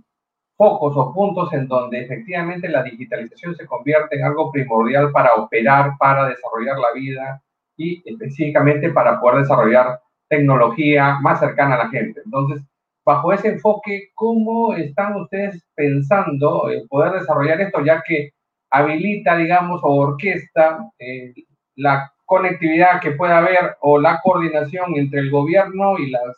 focos 0.57 0.95
o 0.97 1.13
puntos 1.13 1.53
en 1.53 1.67
donde 1.67 2.01
efectivamente 2.01 2.67
la 2.67 2.83
digitalización 2.83 3.55
se 3.55 3.65
convierte 3.65 4.17
en 4.17 4.25
algo 4.25 4.51
primordial 4.51 5.11
para 5.11 5.33
operar, 5.35 5.91
para 5.97 6.27
desarrollar 6.27 6.77
la 6.77 6.91
vida 6.93 7.41
y 7.77 8.01
específicamente 8.05 8.89
para 8.91 9.19
poder 9.21 9.41
desarrollar 9.43 10.01
tecnología 10.27 11.17
más 11.21 11.39
cercana 11.39 11.75
a 11.75 11.85
la 11.85 11.89
gente. 11.89 12.21
Entonces, 12.25 12.61
bajo 13.05 13.31
ese 13.33 13.47
enfoque, 13.47 14.09
¿cómo 14.13 14.73
están 14.73 15.15
ustedes 15.15 15.65
pensando 15.75 16.69
en 16.69 16.87
poder 16.87 17.13
desarrollar 17.13 17.61
esto, 17.61 17.83
ya 17.83 18.03
que 18.05 18.33
habilita, 18.69 19.37
digamos, 19.37 19.81
o 19.83 19.95
orquesta 19.95 20.91
eh, 20.99 21.33
la 21.79 22.13
conectividad 22.25 23.01
que 23.01 23.11
pueda 23.11 23.39
haber 23.39 23.77
o 23.81 23.99
la 23.99 24.21
coordinación 24.21 24.95
entre 24.95 25.19
el 25.19 25.31
gobierno 25.31 25.97
y 25.97 26.11
las 26.11 26.37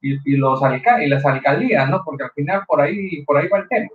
y, 0.00 0.36
los 0.36 0.60
y 1.00 1.06
las 1.06 1.24
alcaldías, 1.24 1.88
¿no? 1.88 2.02
Porque 2.04 2.24
al 2.24 2.30
final 2.32 2.62
por 2.66 2.80
ahí 2.80 3.22
por 3.24 3.38
ahí 3.38 3.48
va 3.48 3.58
el 3.58 3.68
tema. 3.68 3.88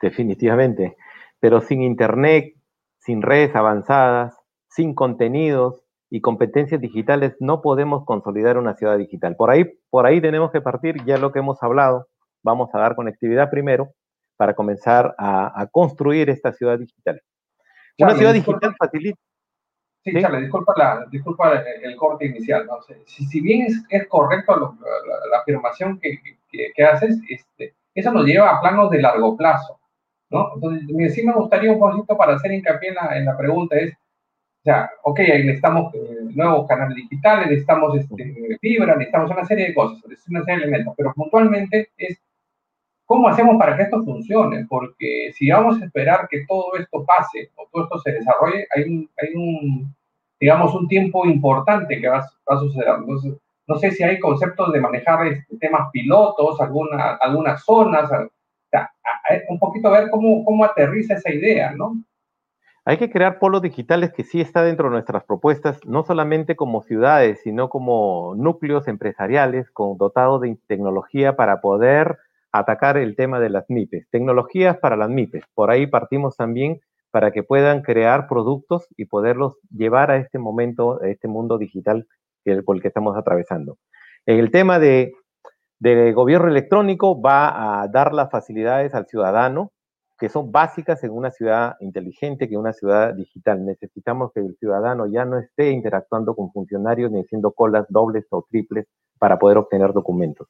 Definitivamente, 0.00 0.96
pero 1.40 1.60
sin 1.60 1.82
internet, 1.82 2.54
sin 2.98 3.22
redes 3.22 3.54
avanzadas, 3.56 4.36
sin 4.68 4.94
contenidos, 4.94 5.88
y 6.10 6.20
competencias 6.20 6.80
digitales 6.80 7.36
no 7.40 7.60
podemos 7.60 8.04
consolidar 8.04 8.56
una 8.58 8.74
ciudad 8.74 8.98
digital. 8.98 9.36
Por 9.36 9.50
ahí, 9.50 9.64
por 9.90 10.06
ahí 10.06 10.20
tenemos 10.20 10.50
que 10.50 10.60
partir, 10.60 11.04
ya 11.04 11.18
lo 11.18 11.32
que 11.32 11.40
hemos 11.40 11.62
hablado, 11.62 12.06
vamos 12.42 12.70
a 12.74 12.78
dar 12.78 12.96
conectividad 12.96 13.50
primero 13.50 13.92
para 14.36 14.54
comenzar 14.54 15.14
a, 15.18 15.66
construir 15.70 16.30
esta 16.30 16.52
ciudad 16.52 16.78
digital. 16.78 17.20
Una 17.98 18.14
ciudad 18.14 18.32
digital 18.32 18.74
facilita. 18.78 19.18
Sí, 20.04 20.12
Charles, 20.20 20.42
disculpa, 20.42 20.72
la, 20.76 21.06
disculpa 21.10 21.62
el, 21.82 21.96
corte 21.96 22.26
inicial. 22.26 22.66
¿no? 22.66 22.78
Si, 23.06 23.26
si, 23.26 23.40
bien 23.40 23.66
es, 23.66 23.82
es 23.90 24.06
correcto 24.08 24.78
la, 25.30 25.38
afirmación 25.40 25.98
que, 25.98 26.18
que, 26.50 26.84
haces, 26.84 27.20
este, 27.28 27.74
eso 27.94 28.12
nos 28.12 28.24
lleva 28.24 28.50
a 28.50 28.60
planos 28.60 28.90
de 28.90 29.02
largo 29.02 29.36
plazo. 29.36 29.78
¿no? 30.30 30.52
Entonces, 30.54 31.14
sí 31.14 31.26
me 31.26 31.32
gustaría 31.32 31.72
un 31.72 31.78
poquito 31.78 32.16
para 32.16 32.34
hacer 32.34 32.52
hincapié 32.52 32.90
en 32.90 32.94
la, 32.94 33.18
en 33.18 33.24
la 33.24 33.36
pregunta 33.36 33.76
es, 33.76 33.92
o 33.92 34.64
sea, 34.64 34.90
ok, 35.02 35.18
necesitamos 35.18 35.94
eh, 35.94 35.98
nuevos 36.34 36.66
canales 36.66 36.96
digitales, 36.96 37.48
necesitamos 37.48 37.96
este, 37.96 38.58
fibra, 38.60 38.96
necesitamos 38.96 39.30
una 39.30 39.44
serie 39.44 39.68
de 39.68 39.74
cosas, 39.74 40.02
una 40.28 40.44
serie 40.44 40.60
de 40.60 40.64
elementos, 40.64 40.94
pero 40.96 41.12
puntualmente 41.14 41.90
es 41.96 42.20
cómo 43.08 43.26
hacemos 43.26 43.56
para 43.56 43.74
que 43.74 43.84
esto 43.84 44.04
funcione, 44.04 44.66
porque 44.68 45.32
si 45.34 45.50
vamos 45.50 45.80
a 45.80 45.86
esperar 45.86 46.28
que 46.28 46.44
todo 46.46 46.76
esto 46.78 47.04
pase 47.06 47.50
o 47.56 47.66
todo 47.72 47.84
esto 47.84 47.98
se 48.00 48.12
desarrolle, 48.12 48.66
hay 48.76 48.82
un, 48.84 49.10
hay 49.16 49.34
un 49.34 49.94
digamos, 50.38 50.74
un 50.74 50.86
tiempo 50.86 51.24
importante 51.24 51.98
que 51.98 52.06
va, 52.06 52.18
a 52.46 52.58
suceder. 52.58 52.88
Entonces, 52.98 53.34
no 53.66 53.76
sé 53.76 53.90
si 53.92 54.02
hay 54.02 54.18
conceptos 54.20 54.72
de 54.72 54.80
manejar 54.80 55.26
este, 55.26 55.56
temas 55.56 55.88
pilotos, 55.90 56.60
alguna, 56.60 57.14
algunas 57.20 57.64
zonas, 57.64 58.04
o 58.12 58.30
sea, 58.70 58.90
un 59.48 59.58
poquito 59.58 59.88
a 59.88 60.00
ver 60.00 60.10
cómo, 60.10 60.44
cómo 60.44 60.64
aterriza 60.64 61.14
esa 61.14 61.32
idea, 61.32 61.72
¿no? 61.72 61.94
Hay 62.84 62.98
que 62.98 63.10
crear 63.10 63.38
polos 63.38 63.62
digitales 63.62 64.12
que 64.12 64.24
sí 64.24 64.40
está 64.40 64.62
dentro 64.62 64.86
de 64.86 64.92
nuestras 64.92 65.24
propuestas, 65.24 65.78
no 65.86 66.04
solamente 66.04 66.56
como 66.56 66.82
ciudades, 66.82 67.40
sino 67.42 67.70
como 67.70 68.34
núcleos 68.36 68.86
empresariales 68.86 69.70
con, 69.70 69.96
dotados 69.96 70.42
de 70.42 70.58
tecnología 70.66 71.36
para 71.36 71.62
poder 71.62 72.18
atacar 72.58 72.96
el 72.96 73.16
tema 73.16 73.40
de 73.40 73.50
las 73.50 73.64
MIPES. 73.68 74.08
Tecnologías 74.10 74.78
para 74.78 74.96
las 74.96 75.08
MIPES. 75.08 75.44
Por 75.54 75.70
ahí 75.70 75.86
partimos 75.86 76.36
también 76.36 76.80
para 77.10 77.30
que 77.30 77.42
puedan 77.42 77.82
crear 77.82 78.28
productos 78.28 78.86
y 78.96 79.06
poderlos 79.06 79.58
llevar 79.70 80.10
a 80.10 80.16
este 80.16 80.38
momento, 80.38 81.02
a 81.02 81.08
este 81.08 81.28
mundo 81.28 81.58
digital 81.58 82.06
por 82.64 82.76
el 82.76 82.82
que 82.82 82.88
estamos 82.88 83.16
atravesando. 83.16 83.78
El 84.26 84.50
tema 84.50 84.78
de 84.78 85.12
gobierno 86.14 86.48
electrónico 86.48 87.20
va 87.20 87.82
a 87.82 87.88
dar 87.88 88.12
las 88.12 88.30
facilidades 88.30 88.94
al 88.94 89.06
ciudadano 89.06 89.72
que 90.18 90.28
son 90.28 90.50
básicas 90.50 91.04
en 91.04 91.12
una 91.12 91.30
ciudad 91.30 91.76
inteligente, 91.80 92.48
que 92.48 92.56
una 92.56 92.72
ciudad 92.72 93.14
digital. 93.14 93.64
Necesitamos 93.64 94.32
que 94.32 94.40
el 94.40 94.56
ciudadano 94.58 95.06
ya 95.06 95.24
no 95.24 95.38
esté 95.38 95.70
interactuando 95.70 96.34
con 96.34 96.50
funcionarios 96.50 97.12
ni 97.12 97.20
haciendo 97.20 97.52
colas 97.52 97.86
dobles 97.88 98.26
o 98.30 98.44
triples 98.50 98.86
para 99.18 99.38
poder 99.38 99.58
obtener 99.58 99.92
documentos. 99.92 100.48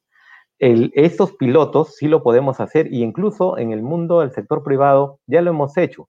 Estos 0.61 1.35
pilotos 1.35 1.97
sí 1.97 2.09
lo 2.09 2.23
podemos 2.23 2.61
hacer 2.61 2.93
y 2.93 3.03
incluso 3.03 3.59
en 3.59 3.73
el 3.73 3.83
mundo 3.83 4.21
del 4.21 4.33
sector 4.33 4.63
privado 4.65 5.21
ya 5.27 5.43
lo 5.43 5.51
hemos 5.51 5.77
hecho. 5.77 6.09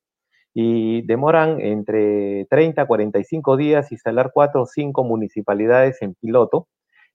y 0.55 1.03
demoran 1.03 1.61
entre 1.61 2.45
30 2.49 2.83
a 2.83 2.87
45 2.87 3.57
días 3.57 3.91
instalar 3.91 4.31
cuatro 4.33 4.63
o 4.63 4.65
cinco 4.67 5.03
municipalidades 5.03 6.01
en 6.01 6.15
piloto. 6.15 6.67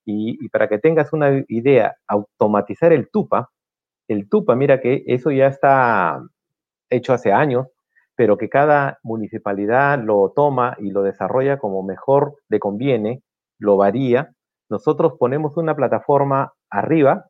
Y, 0.06 0.48
para 0.50 0.68
que 0.68 0.78
tengas 0.78 1.12
una 1.12 1.44
idea, 1.48 1.96
automatizar 2.08 2.92
el 2.92 3.10
TUPA, 3.10 3.50
el 4.08 4.28
TUPA, 4.28 4.56
mira 4.56 4.80
que 4.80 5.04
eso 5.06 5.30
ya 5.32 5.48
está 5.48 6.22
hecho 6.90 7.12
hace 7.14 7.32
años, 7.32 7.68
pero 8.16 8.38
que 8.38 8.48
cada 8.48 8.98
municipalidad 9.02 9.98
lo 10.02 10.32
toma 10.36 10.76
y 10.80 10.90
lo 10.90 11.02
desarrolla 11.02 11.58
como 11.58 11.82
mejor 11.82 12.36
le 12.48 12.60
conviene, 12.60 13.22
lo 13.58 13.76
varía. 13.76 14.32
Nosotros 14.74 15.12
ponemos 15.20 15.56
una 15.56 15.76
plataforma 15.76 16.52
arriba 16.68 17.26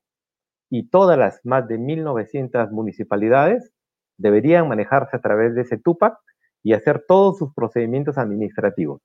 y 0.70 0.88
todas 0.88 1.18
las 1.18 1.40
más 1.44 1.68
de 1.68 1.78
1.900 1.78 2.70
municipalidades 2.70 3.70
deberían 4.16 4.66
manejarse 4.66 5.14
a 5.14 5.20
través 5.20 5.54
de 5.54 5.60
ese 5.60 5.76
TUPAC 5.76 6.16
y 6.62 6.72
hacer 6.72 7.04
todos 7.06 7.36
sus 7.36 7.52
procedimientos 7.52 8.16
administrativos. 8.16 9.02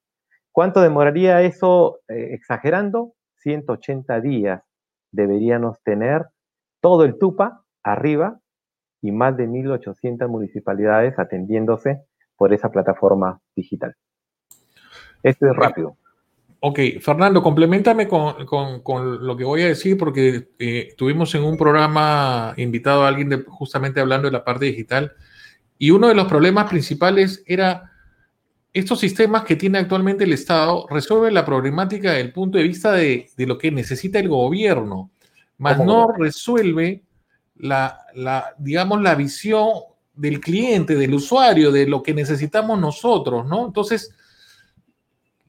¿Cuánto 0.54 0.80
demoraría 0.80 1.42
eso 1.42 2.00
eh, 2.08 2.30
exagerando? 2.32 3.12
180 3.40 4.22
días 4.22 4.64
deberíamos 5.12 5.82
tener 5.84 6.26
todo 6.80 7.04
el 7.04 7.18
TUPA 7.18 7.66
arriba 7.84 8.40
y 9.02 9.12
más 9.12 9.36
de 9.36 9.50
1.800 9.50 10.30
municipalidades 10.30 11.20
atendiéndose 11.20 12.06
por 12.38 12.54
esa 12.54 12.72
plataforma 12.72 13.42
digital. 13.54 13.98
Esto 15.24 15.46
es 15.46 15.58
rápido. 15.58 15.98
Ok, 16.62 16.80
Fernando, 17.00 17.42
complementame 17.42 18.08
con, 18.08 18.36
lo 19.26 19.38
que 19.38 19.46
voy 19.46 19.62
a 19.62 19.68
decir 19.68 19.98
porque 19.98 20.50
eh, 20.60 20.94
tuvimos 20.98 21.34
en 21.36 21.44
un 21.44 21.58
programa 21.58 22.54
invitado 22.58 23.04
a 23.04 23.08
alguien 23.08 23.30
de, 23.30 23.44
justamente 23.48 24.02
hablando 24.02 24.28
de 24.28 24.34
la 24.34 24.44
parte 24.44 24.66
digital 24.66 25.14
y 25.78 25.92
uno 25.92 26.10
de 26.10 26.16
los 26.16 26.28
problemas 26.28 26.70
principales 26.70 27.44
era 27.46 27.90
estos 28.74 29.00
sistemas 29.00 29.46
que 29.46 29.56
tiene 29.56 29.78
actualmente 29.78 30.26
el 30.26 30.34
Estado 30.34 30.86
resuelven 30.90 31.34
la 31.34 31.46
problemática 31.46 32.10
desde 32.10 32.26
el 32.26 32.34
punto 32.34 32.58
de 32.58 32.66
vista 32.66 32.92
de, 32.92 33.30
lo 33.38 33.58
que 33.58 33.72
necesita 33.72 34.20
el 34.20 34.28
gobierno, 34.28 35.12
más 35.58 35.80
no 35.80 36.12
resuelve 36.12 37.04
la, 37.56 38.00
la, 38.16 38.54
digamos, 38.58 39.02
la 39.02 39.16
visión 39.16 39.70
del 40.14 40.40
cliente, 40.42 40.96
del 40.96 41.14
usuario, 41.14 41.72
de 41.72 41.88
lo 41.88 42.04
que 42.04 42.14
necesitamos 42.14 42.80
nosotros, 42.80 43.48
¿no? 43.48 43.66
Entonces, 43.66 44.14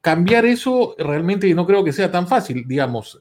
cambiar 0.01 0.47
eso 0.47 0.95
realmente 0.99 1.53
no 1.55 1.67
creo 1.67 1.85
que 1.85 1.93
sea 1.93 2.11
tan 2.11 2.27
fácil, 2.27 2.65
digamos. 2.67 3.21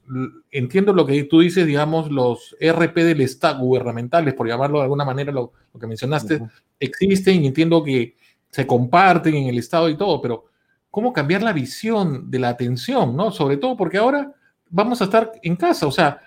Entiendo 0.51 0.93
lo 0.93 1.05
que 1.05 1.23
tú 1.23 1.41
dices, 1.41 1.65
digamos, 1.65 2.09
los 2.09 2.55
RP 2.59 2.95
del 3.03 3.21
Estado, 3.21 3.59
gubernamentales, 3.59 4.33
por 4.33 4.47
llamarlo 4.47 4.79
de 4.79 4.83
alguna 4.83 5.05
manera, 5.05 5.31
lo, 5.31 5.51
que 5.79 5.87
mencionaste, 5.87 6.41
existen 6.79 7.43
y 7.43 7.47
entiendo 7.47 7.83
que 7.83 8.15
se 8.49 8.65
comparten 8.65 9.35
en 9.35 9.47
el 9.47 9.57
Estado 9.57 9.89
y 9.89 9.97
todo, 9.97 10.21
pero 10.21 10.45
¿cómo 10.89 11.13
cambiar 11.13 11.43
la 11.43 11.53
visión 11.53 12.31
de 12.31 12.39
la 12.39 12.49
atención, 12.49 13.15
no? 13.15 13.31
Sobre 13.31 13.57
todo 13.57 13.77
porque 13.77 13.97
ahora 13.97 14.33
vamos 14.69 15.01
a 15.01 15.05
estar 15.05 15.31
en 15.43 15.55
casa, 15.55 15.85
o 15.85 15.91
sea, 15.91 16.21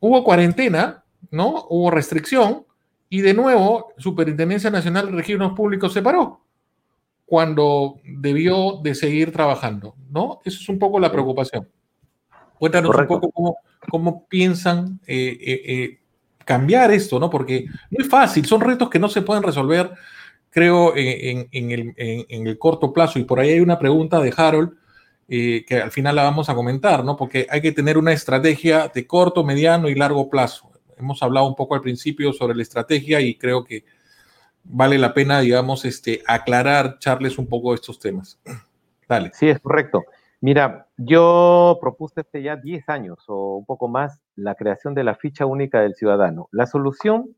hubo 0.00 0.24
cuarentena, 0.24 1.04
¿no? 1.30 1.66
Hubo 1.70 1.90
restricción 1.90 2.66
y 3.08 3.20
de 3.20 3.32
nuevo 3.32 3.92
Superintendencia 3.96 4.70
Nacional 4.70 5.06
de 5.06 5.12
Registros 5.12 5.52
Públicos 5.52 5.92
se 5.92 6.02
paró 6.02 6.43
cuando 7.26 8.00
debió 8.04 8.80
de 8.82 8.94
seguir 8.94 9.32
trabajando, 9.32 9.94
¿no? 10.10 10.40
Eso 10.44 10.60
es 10.60 10.68
un 10.68 10.78
poco 10.78 11.00
la 11.00 11.10
preocupación. 11.10 11.68
Cuéntanos 12.58 12.94
un 12.94 13.06
poco 13.06 13.30
cómo, 13.30 13.58
cómo 13.90 14.26
piensan 14.28 15.00
eh, 15.06 15.36
eh, 15.40 15.62
eh, 15.66 15.98
cambiar 16.44 16.92
esto, 16.92 17.18
¿no? 17.18 17.30
Porque 17.30 17.66
no 17.90 18.04
es 18.04 18.08
fácil, 18.08 18.44
son 18.46 18.60
retos 18.60 18.90
que 18.90 18.98
no 18.98 19.08
se 19.08 19.22
pueden 19.22 19.42
resolver, 19.42 19.90
creo, 20.50 20.94
en, 20.96 21.48
el, 21.52 21.94
en 21.96 22.46
el, 22.46 22.58
corto 22.58 22.92
plazo. 22.92 23.18
Y 23.18 23.24
por 23.24 23.40
ahí 23.40 23.50
hay 23.50 23.60
una 23.60 23.78
pregunta 23.78 24.20
de 24.20 24.32
Harold 24.36 24.72
que 25.26 25.80
al 25.82 25.90
final 25.90 26.16
la 26.16 26.24
vamos 26.24 26.48
a 26.48 26.54
comentar, 26.54 27.04
¿no? 27.04 27.16
Porque 27.16 27.46
hay 27.50 27.60
que 27.60 27.72
tener 27.72 27.98
una 27.98 28.12
estrategia 28.12 28.88
de 28.94 29.06
corto, 29.06 29.42
mediano 29.42 29.88
y 29.88 29.94
largo 29.94 30.28
plazo. 30.28 30.70
Hemos 30.96 31.22
hablado 31.22 31.48
un 31.48 31.56
poco 31.56 31.74
al 31.74 31.80
principio 31.80 32.32
sobre 32.32 32.54
la 32.54 32.62
estrategia 32.62 33.20
y 33.20 33.34
creo 33.36 33.64
que 33.64 33.84
vale 34.64 34.98
la 34.98 35.14
pena, 35.14 35.40
digamos, 35.40 35.84
este, 35.84 36.22
aclarar, 36.26 36.98
charles 36.98 37.38
un 37.38 37.48
poco 37.48 37.74
estos 37.74 37.98
temas. 37.98 38.40
Dale. 39.08 39.30
Sí, 39.34 39.48
es 39.48 39.60
correcto. 39.60 40.04
Mira, 40.40 40.88
yo 40.96 41.78
propuse 41.80 42.20
hace 42.20 42.42
ya 42.42 42.56
10 42.56 42.88
años 42.88 43.24
o 43.28 43.56
un 43.56 43.64
poco 43.64 43.88
más 43.88 44.20
la 44.34 44.54
creación 44.54 44.94
de 44.94 45.04
la 45.04 45.14
ficha 45.14 45.46
única 45.46 45.80
del 45.80 45.94
ciudadano. 45.94 46.48
La 46.52 46.66
solución 46.66 47.34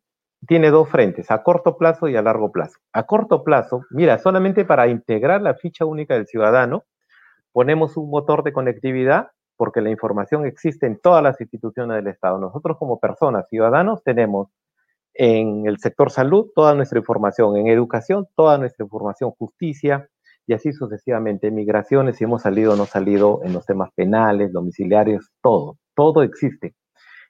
tiene 0.47 0.71
dos 0.71 0.89
frentes, 0.89 1.31
a 1.31 1.43
corto 1.43 1.77
plazo 1.77 2.09
y 2.09 2.17
a 2.17 2.23
largo 2.23 2.51
plazo. 2.51 2.79
A 2.93 3.05
corto 3.05 3.45
plazo, 3.45 3.83
mira, 3.91 4.19
solamente 4.19 4.65
para 4.65 4.89
integrar 4.89 5.41
la 5.41 5.55
ficha 5.55 5.85
única 5.85 6.15
del 6.15 6.27
ciudadano, 6.27 6.85
ponemos 7.53 7.97
un 7.97 8.11
motor 8.11 8.43
de 8.43 8.53
conectividad 8.53 9.31
porque 9.57 9.81
la 9.81 9.91
información 9.91 10.45
existe 10.45 10.87
en 10.87 10.99
todas 10.99 11.23
las 11.23 11.41
instituciones 11.41 11.97
del 11.97 12.09
Estado. 12.09 12.39
Nosotros 12.39 12.77
como 12.77 13.01
personas, 13.01 13.47
ciudadanos, 13.49 14.03
tenemos 14.03 14.49
en 15.19 15.67
el 15.67 15.79
sector 15.79 16.11
salud 16.11 16.51
toda 16.55 16.75
nuestra 16.75 16.99
información, 16.99 17.57
en 17.57 17.69
educación 17.69 18.27
toda 18.37 18.59
nuestra 18.59 18.85
información, 18.85 19.31
justicia 19.33 20.09
y 20.47 20.55
así 20.55 20.73
sucesivamente, 20.73 21.51
migraciones, 21.51 22.17
si 22.17 22.25
hemos 22.25 22.43
salido 22.43 22.75
o 22.75 22.77
no 22.77 22.87
salido 22.87 23.41
en 23.43 23.53
los 23.53 23.67
temas 23.67 23.91
penales, 23.95 24.53
domiciliarios, 24.53 25.31
todo, 25.43 25.79
todo 25.95 26.23
existe. 26.23 26.75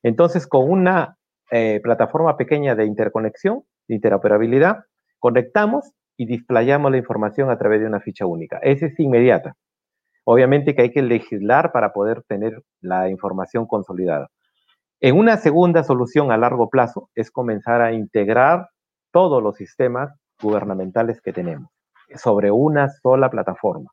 Entonces, 0.02 0.46
con 0.46 0.70
una 0.70 1.16
eh, 1.50 1.80
plataforma 1.82 2.36
pequeña 2.36 2.74
de 2.74 2.84
interconexión, 2.84 3.62
de 3.88 3.94
interoperabilidad, 3.94 4.84
conectamos 5.18 5.92
y 6.18 6.26
displayamos 6.26 6.90
la 6.90 6.98
información 6.98 7.50
a 7.50 7.58
través 7.58 7.80
de 7.80 7.86
una 7.86 8.00
ficha 8.00 8.26
única. 8.26 8.58
Esa 8.62 8.86
es 8.86 8.98
inmediata. 9.00 9.54
Obviamente 10.24 10.74
que 10.74 10.82
hay 10.82 10.90
que 10.90 11.02
legislar 11.02 11.72
para 11.72 11.92
poder 11.92 12.22
tener 12.28 12.62
la 12.80 13.08
información 13.08 13.66
consolidada. 13.66 14.28
En 15.00 15.18
una 15.18 15.36
segunda 15.36 15.84
solución 15.84 16.32
a 16.32 16.38
largo 16.38 16.70
plazo 16.70 17.10
es 17.14 17.30
comenzar 17.30 17.82
a 17.82 17.92
integrar 17.92 18.70
todos 19.12 19.42
los 19.42 19.56
sistemas 19.56 20.10
gubernamentales 20.40 21.20
que 21.20 21.34
tenemos 21.34 21.68
sobre 22.14 22.50
una 22.50 22.88
sola 22.88 23.28
plataforma. 23.28 23.90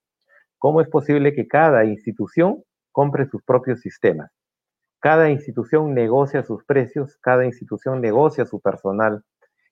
¿Cómo 0.57 0.79
es 0.79 0.87
posible 0.87 1.33
que 1.33 1.45
cada 1.45 1.83
institución 1.83 2.63
compre 2.93 3.25
sus 3.25 3.43
propios 3.43 3.81
sistemas? 3.81 4.31
Cada 5.01 5.29
institución 5.29 5.93
negocia 5.93 6.41
sus 6.41 6.63
precios, 6.63 7.17
cada 7.17 7.43
institución 7.43 7.99
negocia 7.99 8.45
su 8.45 8.61
personal, 8.61 9.25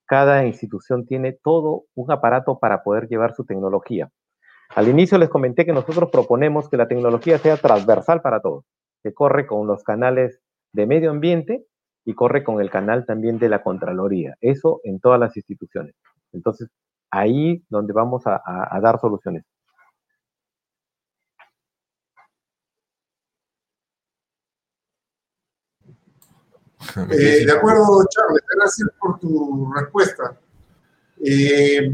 cada 0.06 0.46
institución 0.46 1.06
tiene 1.06 1.32
todo 1.32 1.84
un 1.96 2.12
aparato 2.12 2.60
para 2.60 2.84
poder 2.84 3.08
llevar 3.08 3.34
su 3.36 3.46
tecnología. 3.46 4.10
Al 4.76 4.90
inicio 4.90 5.18
les 5.18 5.30
comenté 5.30 5.66
que 5.66 5.72
nosotros 5.72 6.10
proponemos 6.12 6.68
que 6.68 6.76
la 6.76 6.90
tecnología 6.90 7.38
sea 7.38 7.56
transversal 7.56 8.22
para 8.22 8.42
todos, 8.42 8.66
que 9.02 9.14
corre 9.14 9.48
con 9.48 9.66
los 9.66 9.82
canales 9.86 10.42
de 10.74 10.86
medio 10.86 11.12
ambiente 11.12 11.66
y 12.06 12.14
corre 12.14 12.44
con 12.44 12.62
el 12.62 12.70
canal 12.70 13.06
también 13.06 13.40
de 13.40 13.50
la 13.50 13.64
Contraloría. 13.64 14.36
Eso 14.42 14.82
en 14.84 15.00
todas 15.00 15.20
las 15.20 15.36
instituciones. 15.38 15.96
Entonces, 16.32 16.70
ahí 17.12 17.64
donde 17.70 17.94
vamos 17.94 18.24
a, 18.26 18.42
dar 18.82 19.00
soluciones. 19.00 19.44
Eh, 27.12 27.46
de 27.46 27.52
acuerdo, 27.52 28.04
Charles, 28.10 28.44
gracias 28.56 28.90
por 29.00 29.20
tu 29.20 29.72
respuesta. 29.72 30.38
Eh, 31.24 31.94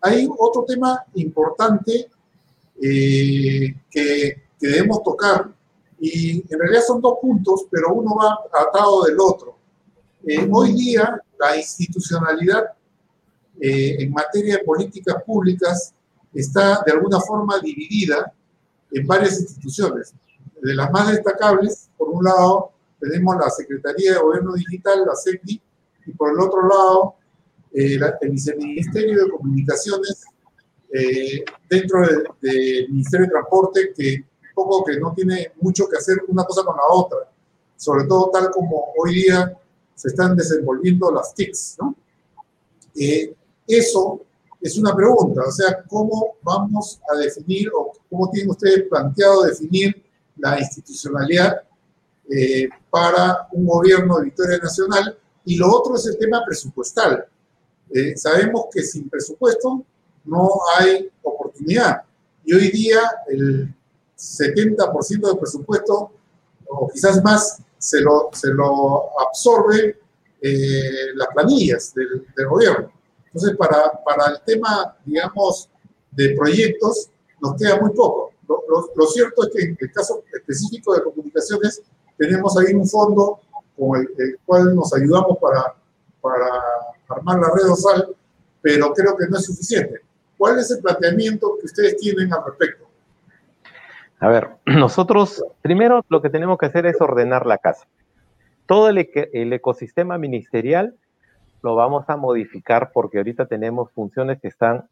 hay 0.00 0.26
otro 0.26 0.64
tema 0.64 1.04
importante 1.14 2.08
eh, 2.82 3.74
que, 3.90 4.42
que, 4.58 4.66
debemos 4.66 5.02
tocar 5.02 5.50
y 6.00 6.42
en 6.50 6.58
realidad 6.58 6.80
son 6.86 7.02
dos 7.02 7.18
puntos, 7.20 7.66
pero 7.70 7.92
uno 7.92 8.16
va 8.16 8.38
atado 8.58 9.04
del 9.04 9.16
otro. 9.20 9.58
Eh, 10.26 10.48
hoy 10.50 10.72
día 10.72 11.20
la 11.38 11.56
institucionalidad 11.58 12.64
eh, 13.60 13.96
en 14.00 14.10
materia 14.10 14.56
de 14.56 14.64
políticas 14.64 15.22
públicas 15.24 15.94
está 16.32 16.82
de 16.86 16.92
alguna 16.92 17.20
forma 17.20 17.58
dividida 17.60 18.32
en 18.90 19.06
varias 19.06 19.40
instituciones. 19.40 20.14
De 20.62 20.74
las 20.74 20.90
más 20.90 21.12
destacables, 21.12 21.90
por 21.98 22.08
un 22.08 22.24
lado, 22.24 22.72
tenemos 22.98 23.36
la 23.36 23.50
Secretaría 23.50 24.14
de 24.14 24.20
Gobierno 24.20 24.54
Digital, 24.54 25.04
la 25.06 25.14
SECDI, 25.14 25.60
y 26.06 26.12
por 26.12 26.32
el 26.32 26.40
otro 26.40 26.66
lado, 26.66 27.14
eh, 27.72 27.98
el 28.20 28.30
Viceministerio 28.30 29.24
de 29.24 29.30
Comunicaciones 29.30 30.24
dentro 31.68 32.00
del 32.40 32.88
Ministerio 32.88 33.26
de 33.26 33.30
Transporte, 33.30 33.92
que 33.96 34.24
poco 34.64 34.84
que 34.84 34.98
no 34.98 35.12
tiene 35.14 35.52
mucho 35.60 35.88
que 35.88 35.96
hacer 35.96 36.18
una 36.28 36.44
cosa 36.44 36.62
con 36.64 36.76
la 36.76 36.82
otra, 36.92 37.18
sobre 37.76 38.04
todo 38.04 38.30
tal 38.30 38.50
como 38.50 38.92
hoy 38.96 39.14
día 39.14 39.56
se 39.94 40.08
están 40.08 40.36
desenvolviendo 40.36 41.10
las 41.10 41.34
TICs, 41.34 41.76
¿no? 41.80 41.94
Eh, 42.94 43.34
eso 43.66 44.20
es 44.60 44.76
una 44.76 44.94
pregunta, 44.94 45.42
o 45.46 45.50
sea, 45.50 45.82
¿cómo 45.88 46.36
vamos 46.42 47.00
a 47.10 47.16
definir 47.16 47.70
o 47.74 47.92
cómo 48.08 48.30
tienen 48.30 48.50
ustedes 48.50 48.84
planteado 48.88 49.42
definir 49.42 50.02
la 50.36 50.58
institucionalidad 50.58 51.62
eh, 52.28 52.68
para 52.90 53.48
un 53.52 53.66
gobierno 53.66 54.18
de 54.18 54.24
Victoria 54.24 54.58
Nacional? 54.58 55.18
Y 55.44 55.56
lo 55.56 55.74
otro 55.74 55.96
es 55.96 56.06
el 56.06 56.18
tema 56.18 56.42
presupuestal. 56.44 57.24
Eh, 57.94 58.16
sabemos 58.16 58.66
que 58.72 58.82
sin 58.82 59.08
presupuesto 59.08 59.82
no 60.24 60.50
hay 60.78 61.10
oportunidad. 61.22 62.02
Y 62.44 62.52
hoy 62.52 62.70
día 62.70 63.00
el 63.28 63.74
70% 64.20 65.26
del 65.26 65.38
presupuesto, 65.38 66.12
o 66.68 66.88
quizás 66.88 67.22
más, 67.24 67.62
se 67.78 68.00
lo, 68.00 68.28
se 68.32 68.48
lo 68.48 69.18
absorbe 69.20 69.98
eh, 70.42 71.14
las 71.14 71.28
planillas 71.28 71.94
del, 71.94 72.26
gobierno. 72.46 72.92
Entonces, 73.26 73.56
para, 73.56 73.92
para 74.04 74.32
el 74.32 74.40
tema, 74.44 74.96
digamos, 75.04 75.68
de 76.10 76.34
proyectos, 76.36 77.08
nos 77.40 77.56
queda 77.56 77.80
muy 77.80 77.90
poco. 77.92 78.32
Lo, 78.96 79.06
cierto 79.06 79.44
es 79.44 79.50
que 79.54 79.62
en 79.62 79.78
el 79.80 79.92
caso 79.92 80.22
específico 80.32 80.94
de 80.94 81.02
comunicaciones, 81.02 81.82
tenemos 82.18 82.56
ahí 82.58 82.74
un 82.74 82.86
fondo 82.86 83.40
con 83.78 83.96
el, 83.96 84.38
cual 84.44 84.74
nos 84.74 84.92
ayudamos 84.92 85.38
para, 85.38 85.74
para 86.20 86.46
armar 87.08 87.38
la 87.38 87.50
red 87.54 87.70
OSAL, 87.70 88.14
pero 88.60 88.92
creo 88.92 89.16
que 89.16 89.26
no 89.28 89.38
es 89.38 89.46
suficiente. 89.46 90.00
¿Cuál 90.36 90.58
es 90.58 90.70
el 90.70 90.80
planteamiento 90.80 91.56
que 91.58 91.66
ustedes 91.66 91.96
tienen 91.96 92.32
al 92.32 92.44
respecto? 92.44 92.89
A 94.20 94.28
ver, 94.28 94.50
nosotros 94.66 95.42
primero 95.62 96.04
lo 96.08 96.20
que 96.20 96.28
tenemos 96.30 96.58
que 96.58 96.66
hacer 96.66 96.86
es 96.86 97.00
ordenar 97.00 97.46
la 97.46 97.58
casa. 97.58 97.86
Todo 98.66 98.88
el, 98.90 98.98
ecosistema 99.52 100.18
ministerial 100.18 100.94
lo 101.62 101.74
vamos 101.74 102.04
a 102.08 102.16
modificar 102.16 102.92
porque 102.92 103.18
ahorita 103.18 103.46
tenemos 103.46 103.90
funciones 103.92 104.40
que 104.40 104.48
están 104.48 104.88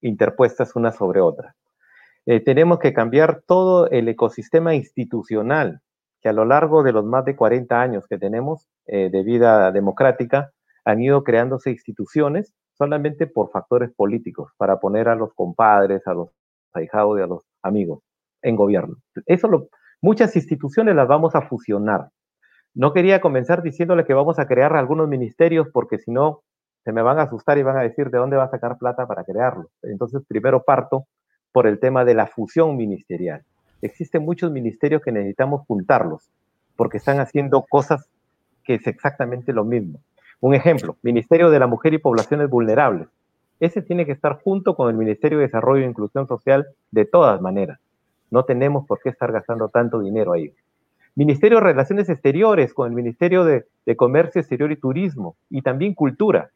interpuestas 0.00 0.74
una 0.74 0.90
sobre 0.90 1.20
otra. 1.20 1.54
Eh, 2.26 2.40
tenemos 2.40 2.78
que 2.78 2.94
cambiar 2.94 3.42
todo 3.46 3.88
el 3.90 4.08
ecosistema 4.08 4.74
institucional 4.74 5.80
que 6.20 6.30
a 6.30 6.32
lo 6.32 6.46
largo 6.46 6.82
de 6.82 6.92
los 6.92 7.04
más 7.04 7.26
de 7.26 7.36
40 7.36 7.80
años 7.80 8.06
que 8.08 8.18
tenemos 8.18 8.66
eh, 8.86 9.10
de 9.10 9.22
vida 9.22 9.70
democrática 9.70 10.50
han 10.86 11.02
ido 11.02 11.22
creándose 11.22 11.70
instituciones 11.70 12.54
solamente 12.72 13.26
por 13.26 13.50
factores 13.50 13.92
políticos, 13.94 14.50
para 14.56 14.80
poner 14.80 15.08
a 15.08 15.14
los 15.14 15.32
compadres, 15.34 16.06
a 16.06 16.14
los 16.14 16.30
ahijados 16.72 17.20
y 17.20 17.22
a 17.22 17.26
los 17.26 17.44
amigos 17.62 18.00
en 18.44 18.54
gobierno. 18.54 18.96
Eso 19.26 19.48
lo, 19.48 19.68
muchas 20.00 20.36
instituciones 20.36 20.94
las 20.94 21.08
vamos 21.08 21.34
a 21.34 21.42
fusionar. 21.42 22.10
No 22.74 22.92
quería 22.92 23.20
comenzar 23.20 23.62
diciéndole 23.62 24.04
que 24.04 24.14
vamos 24.14 24.38
a 24.38 24.46
crear 24.46 24.76
algunos 24.76 25.08
ministerios 25.08 25.68
porque 25.72 25.98
si 25.98 26.12
no 26.12 26.42
se 26.84 26.92
me 26.92 27.02
van 27.02 27.18
a 27.18 27.22
asustar 27.22 27.56
y 27.58 27.62
van 27.62 27.78
a 27.78 27.82
decir 27.82 28.10
de 28.10 28.18
dónde 28.18 28.36
va 28.36 28.44
a 28.44 28.50
sacar 28.50 28.76
plata 28.78 29.06
para 29.06 29.24
crearlos. 29.24 29.66
Entonces, 29.82 30.22
primero 30.28 30.62
parto 30.62 31.06
por 31.50 31.66
el 31.66 31.80
tema 31.80 32.04
de 32.04 32.14
la 32.14 32.26
fusión 32.26 32.76
ministerial. 32.76 33.42
Existen 33.80 34.24
muchos 34.24 34.50
ministerios 34.50 35.02
que 35.02 35.12
necesitamos 35.12 35.66
juntarlos 35.66 36.30
porque 36.76 36.98
están 36.98 37.20
haciendo 37.20 37.64
cosas 37.68 38.08
que 38.64 38.74
es 38.74 38.86
exactamente 38.86 39.52
lo 39.52 39.64
mismo. 39.64 40.00
Un 40.40 40.54
ejemplo, 40.54 40.96
Ministerio 41.02 41.50
de 41.50 41.58
la 41.58 41.66
Mujer 41.66 41.94
y 41.94 41.98
Poblaciones 41.98 42.50
Vulnerables. 42.50 43.08
Ese 43.60 43.80
tiene 43.80 44.04
que 44.04 44.12
estar 44.12 44.40
junto 44.42 44.74
con 44.74 44.90
el 44.90 44.96
Ministerio 44.96 45.38
de 45.38 45.44
Desarrollo 45.44 45.84
e 45.84 45.88
Inclusión 45.88 46.26
Social 46.26 46.66
de 46.90 47.04
todas 47.06 47.40
maneras. 47.40 47.78
No 48.34 48.44
tenemos 48.44 48.84
por 48.84 48.98
qué 49.00 49.10
estar 49.10 49.30
gastando 49.30 49.68
tanto 49.68 50.00
dinero 50.00 50.32
ahí. 50.32 50.52
Ministerio 51.14 51.58
de 51.58 51.64
Relaciones 51.66 52.08
Exteriores 52.08 52.74
con 52.74 52.88
el 52.88 52.92
Ministerio 52.92 53.44
de, 53.44 53.64
Comercio 53.94 54.40
Exterior 54.40 54.72
y 54.72 54.76
Turismo 54.76 55.36
y 55.50 55.62
también 55.62 55.94
Cultura. 55.94 56.50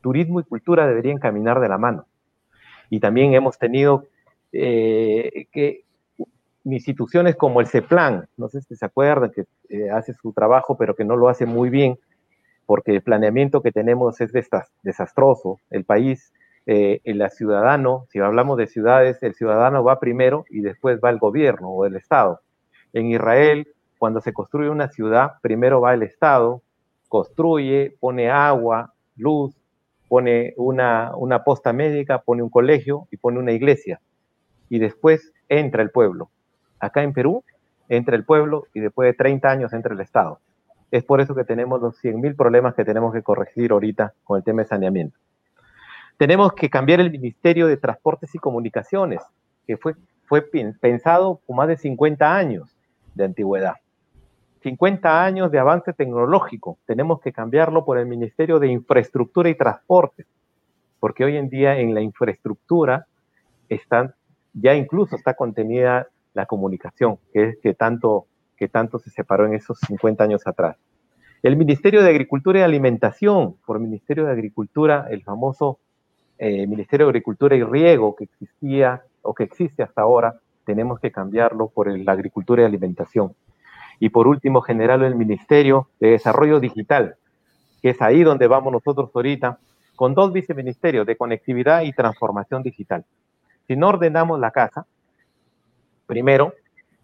Turismo 0.00 0.40
y 0.40 0.44
cultura 0.44 0.86
deberían 0.86 1.18
caminar 1.18 1.60
de 1.60 1.68
la 1.68 1.76
mano. 1.76 2.06
Y 2.88 2.98
también 2.98 3.34
hemos 3.34 3.58
tenido 3.58 4.06
eh, 4.52 5.48
que 5.52 5.84
instituciones 6.64 7.36
como 7.36 7.60
el 7.60 7.66
CEPLAN, 7.66 8.26
no 8.38 8.48
sé 8.48 8.62
si 8.62 8.74
se 8.74 8.86
acuerdan, 8.86 9.32
que 9.32 9.44
eh, 9.68 9.90
hace 9.90 10.14
su 10.14 10.32
trabajo, 10.32 10.78
pero 10.78 10.96
que 10.96 11.04
no 11.04 11.16
lo 11.16 11.28
hace 11.28 11.44
muy 11.44 11.68
bien, 11.68 11.98
porque 12.64 12.92
el 12.92 13.02
planeamiento 13.02 13.60
que 13.60 13.70
tenemos 13.70 14.18
es 14.22 14.32
desastroso. 14.82 15.58
El 15.68 15.84
país, 15.84 16.32
eh, 16.66 17.00
el 17.04 17.28
ciudadano, 17.30 18.06
si 18.10 18.20
hablamos 18.20 18.56
de 18.56 18.66
ciudades, 18.66 19.22
el 19.22 19.34
ciudadano 19.34 19.82
va 19.82 19.98
primero 19.98 20.44
y 20.48 20.60
después 20.60 21.00
va 21.04 21.10
el 21.10 21.18
gobierno 21.18 21.68
o 21.70 21.86
el 21.86 21.96
Estado. 21.96 22.40
En 22.92 23.06
Israel, 23.06 23.68
cuando 23.98 24.20
se 24.20 24.32
construye 24.32 24.70
una 24.70 24.88
ciudad, 24.88 25.32
primero 25.42 25.80
va 25.80 25.94
el 25.94 26.02
Estado, 26.02 26.62
construye, 27.08 27.96
pone 28.00 28.30
agua, 28.30 28.92
luz, 29.16 29.56
pone 30.08 30.54
una, 30.56 31.12
una 31.16 31.42
posta 31.42 31.72
médica, 31.72 32.20
pone 32.20 32.42
un 32.42 32.50
colegio 32.50 33.08
y 33.10 33.16
pone 33.16 33.38
una 33.38 33.52
iglesia. 33.52 34.00
Y 34.68 34.78
después 34.78 35.32
entra 35.48 35.82
el 35.82 35.90
pueblo. 35.90 36.30
Acá 36.78 37.02
en 37.02 37.12
Perú, 37.12 37.44
entra 37.88 38.16
el 38.16 38.24
pueblo 38.24 38.66
y 38.72 38.80
después 38.80 39.06
de 39.08 39.14
30 39.14 39.50
años 39.50 39.72
entra 39.72 39.94
el 39.94 40.00
Estado. 40.00 40.38
Es 40.90 41.04
por 41.04 41.20
eso 41.20 41.34
que 41.34 41.44
tenemos 41.44 41.80
los 41.80 42.02
100.000 42.02 42.36
problemas 42.36 42.74
que 42.74 42.84
tenemos 42.84 43.12
que 43.12 43.22
corregir 43.22 43.72
ahorita 43.72 44.14
con 44.24 44.36
el 44.36 44.44
tema 44.44 44.62
de 44.62 44.68
saneamiento. 44.68 45.18
Tenemos 46.16 46.52
que 46.52 46.70
cambiar 46.70 47.00
el 47.00 47.10
Ministerio 47.10 47.66
de 47.66 47.76
Transportes 47.76 48.34
y 48.34 48.38
Comunicaciones, 48.38 49.20
que 49.66 49.76
fue, 49.76 49.94
fue 50.26 50.42
pensado 50.42 51.40
con 51.46 51.56
más 51.56 51.68
de 51.68 51.76
50 51.76 52.36
años 52.36 52.76
de 53.14 53.24
antigüedad. 53.24 53.74
50 54.62 55.24
años 55.24 55.50
de 55.50 55.58
avance 55.58 55.92
tecnológico. 55.92 56.78
Tenemos 56.86 57.20
que 57.20 57.32
cambiarlo 57.32 57.84
por 57.84 57.98
el 57.98 58.06
Ministerio 58.06 58.58
de 58.60 58.68
Infraestructura 58.68 59.48
y 59.48 59.56
Transporte, 59.56 60.24
porque 61.00 61.24
hoy 61.24 61.36
en 61.36 61.48
día 61.48 61.78
en 61.78 61.94
la 61.94 62.00
infraestructura 62.00 63.06
están, 63.68 64.14
ya 64.52 64.74
incluso 64.74 65.16
está 65.16 65.34
contenida 65.34 66.06
la 66.34 66.46
comunicación, 66.46 67.18
que 67.32 67.74
tanto 67.74 68.26
que 68.62 68.68
tanto 68.68 69.00
se 69.00 69.10
separó 69.10 69.46
en 69.46 69.54
esos 69.54 69.76
50 69.80 70.22
años 70.22 70.46
atrás. 70.46 70.76
El 71.42 71.56
Ministerio 71.56 72.00
de 72.00 72.10
Agricultura 72.10 72.60
y 72.60 72.62
Alimentación, 72.62 73.56
por 73.66 73.80
Ministerio 73.80 74.24
de 74.24 74.30
Agricultura, 74.30 75.08
el 75.10 75.24
famoso 75.24 75.80
eh, 76.38 76.66
Ministerio 76.66 77.06
de 77.06 77.10
Agricultura 77.10 77.56
y 77.56 77.62
Riego 77.62 78.16
que 78.16 78.24
existía 78.24 79.02
o 79.22 79.34
que 79.34 79.44
existe 79.44 79.82
hasta 79.82 80.02
ahora, 80.02 80.34
tenemos 80.64 81.00
que 81.00 81.10
cambiarlo 81.10 81.68
por 81.68 81.96
la 81.98 82.12
Agricultura 82.12 82.62
y 82.62 82.66
Alimentación. 82.66 83.34
Y 84.00 84.08
por 84.08 84.26
último, 84.26 84.60
generarlo 84.60 85.06
el 85.06 85.14
Ministerio 85.14 85.88
de 86.00 86.10
Desarrollo 86.10 86.58
Digital, 86.60 87.16
que 87.80 87.90
es 87.90 88.02
ahí 88.02 88.22
donde 88.22 88.46
vamos 88.48 88.72
nosotros 88.72 89.10
ahorita, 89.14 89.58
con 89.94 90.14
dos 90.14 90.32
viceministerios 90.32 91.06
de 91.06 91.16
conectividad 91.16 91.82
y 91.82 91.92
transformación 91.92 92.62
digital. 92.62 93.04
Si 93.66 93.76
no 93.76 93.88
ordenamos 93.88 94.40
la 94.40 94.50
casa, 94.50 94.86
primero, 96.06 96.54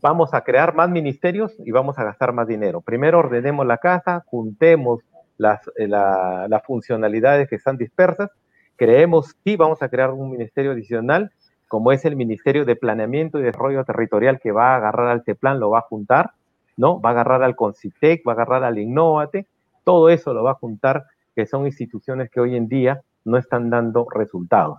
vamos 0.01 0.35
a 0.35 0.43
crear 0.43 0.74
más 0.74 0.89
ministerios 0.91 1.55
y 1.64 1.70
vamos 1.70 1.99
a 1.99 2.05
gastar 2.05 2.33
más 2.33 2.49
dinero. 2.49 2.81
Primero 2.81 3.20
ordenemos 3.20 3.66
la 3.66 3.79
casa, 3.79 4.24
juntemos 4.26 5.01
las, 5.37 5.61
eh, 5.76 5.87
las 5.87 6.62
funcionalidades 6.64 7.49
que 7.49 7.57
están 7.57 7.76
dispersas, 7.76 8.31
creemos 8.79 9.37
sí 9.45 9.57
vamos 9.57 9.83
a 9.83 9.91
crear 9.91 10.11
un 10.12 10.31
ministerio 10.31 10.70
adicional, 10.72 11.31
como 11.66 11.93
es 11.93 12.07
el 12.07 12.16
Ministerio 12.16 12.64
de 12.64 12.76
Planeamiento 12.76 13.39
y 13.39 13.43
Desarrollo 13.43 13.85
Territorial 13.85 14.41
que 14.41 14.53
va 14.53 14.72
a 14.72 14.76
agarrar 14.76 15.09
al 15.09 15.24
TEPLAN, 15.24 15.61
lo 15.61 15.70
va 15.70 15.81
a 15.81 15.83
juntar, 15.83 16.31
¿no? 16.79 16.99
Va 17.01 17.11
a 17.11 17.12
agarrar 17.12 17.43
al 17.43 17.57
CONCITEC, 17.57 18.26
va 18.26 18.33
a 18.33 18.35
agarrar 18.37 18.64
al 18.64 18.79
INNOVATE, 18.79 19.47
todo 19.85 20.09
eso 20.09 20.33
lo 20.33 20.45
va 20.45 20.53
a 20.53 20.55
juntar, 20.55 21.05
que 21.35 21.45
son 21.45 21.66
instituciones 21.66 22.31
que 22.31 22.41
hoy 22.41 22.57
en 22.57 22.68
día 22.68 23.03
no 23.24 23.37
están 23.37 23.68
dando 23.68 24.07
resultados, 24.11 24.79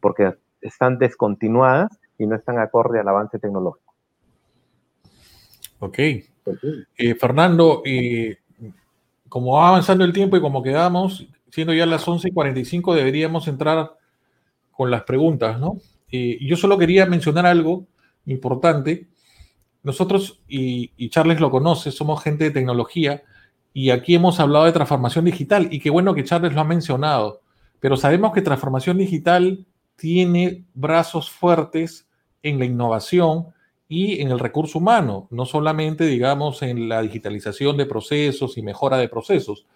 porque 0.00 0.34
están 0.60 0.98
descontinuadas 0.98 1.98
y 2.18 2.26
no 2.26 2.36
están 2.36 2.58
acorde 2.58 3.00
al 3.00 3.08
avance 3.08 3.38
tecnológico. 3.38 3.94
Ok. 5.80 5.98
Eh, 5.98 7.14
Fernando, 7.18 7.82
como 9.28 9.54
va 9.54 9.68
avanzando 9.68 10.04
el 10.04 10.12
tiempo 10.12 10.36
y 10.36 10.40
como 10.40 10.62
quedamos, 10.62 11.28
siendo 11.50 11.72
ya 11.72 11.86
las 11.86 12.06
11:45, 12.06 12.94
deberíamos 12.94 13.48
entrar 13.48 13.96
con 14.70 14.90
las 14.90 15.02
preguntas, 15.02 15.58
¿no? 15.58 15.78
yo 16.10 16.56
solo 16.56 16.78
quería 16.78 17.04
mencionar 17.04 17.44
algo 17.44 17.86
importante. 18.24 19.08
Nosotros, 19.82 20.40
y, 20.48 20.92
y, 20.96 21.10
Charles 21.10 21.38
lo 21.38 21.50
conoce, 21.50 21.90
somos 21.90 22.22
gente 22.22 22.44
de 22.44 22.50
tecnología 22.50 23.22
y 23.74 23.90
aquí 23.90 24.14
hemos 24.14 24.40
hablado 24.40 24.64
de 24.64 24.72
transformación 24.72 25.26
digital 25.26 25.68
y 25.70 25.80
qué 25.80 25.90
bueno 25.90 26.14
que 26.14 26.24
Charles 26.24 26.54
lo 26.54 26.62
ha 26.62 26.64
mencionado, 26.64 27.42
pero 27.78 27.96
sabemos 27.96 28.32
que 28.32 28.40
transformación 28.42 28.96
digital 28.96 29.66
tiene 29.96 30.64
brazos 30.74 31.30
fuertes 31.30 32.08
en 32.42 32.58
la 32.58 32.64
innovación 32.64 33.48
y 33.88 34.20
en 34.20 34.30
el 34.30 34.38
recurso 34.38 34.78
humano, 34.78 35.28
no 35.30 35.46
solamente, 35.46 36.04
digamos, 36.04 36.62
en 36.62 36.88
la 36.88 37.00
digitalización 37.02 37.76
de 37.76 37.86
procesos 37.86 38.58
y 38.58 38.62
mejora 38.62 38.98
de 38.98 39.08
procesos. 39.08 39.66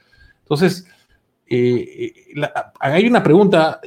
Entonces, 0.41 0.87
eh, 1.47 2.13
eh, 2.35 2.43
hay 2.81 3.07
una 3.07 3.23
pregunta, 3.23 3.81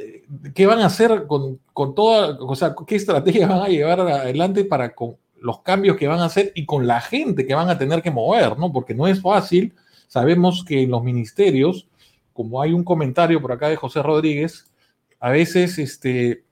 ¿qué 0.54 0.66
van 0.66 0.80
a 0.80 0.86
hacer 0.86 1.26
con, 1.28 1.60
con, 1.74 1.96
toda, 1.96 2.38
o 2.40 2.56
sea, 2.56 2.76
qué 2.88 2.96
estrategia 2.96 3.48
van 3.48 3.62
a 3.62 3.68
llevar 3.68 4.00
adelante 4.00 4.66
para 4.66 4.94
con 4.94 5.18
los 5.40 5.62
cambios 5.62 5.98
que 5.98 6.08
van 6.08 6.20
a 6.20 6.26
hacer 6.26 6.52
y 6.56 6.66
con 6.66 6.88
la 6.88 7.02
gente 7.02 7.46
que 7.46 7.54
van 7.54 7.70
a 7.70 7.78
tener 7.78 8.02
que 8.02 8.12
mover, 8.12 8.58
¿no? 8.58 8.72
Porque 8.72 8.94
no 8.94 9.08
es 9.08 9.22
fácil, 9.22 9.74
sabemos 10.08 10.64
que 10.66 10.84
en 10.84 10.92
los 10.92 11.04
ministerios, 11.04 11.88
como 12.34 12.62
hay 12.62 12.74
un 12.74 12.84
comentario 12.84 13.42
por 13.42 13.52
acá 13.52 13.70
de 13.70 13.76
José 13.76 14.02
Rodríguez, 14.02 14.72
a 15.20 15.30
veces, 15.30 15.78
este, 15.80 16.44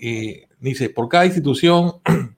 eh, 0.00 0.46
dice, 0.60 0.90
por 0.90 1.08
cada 1.08 1.26
institución 1.26 1.94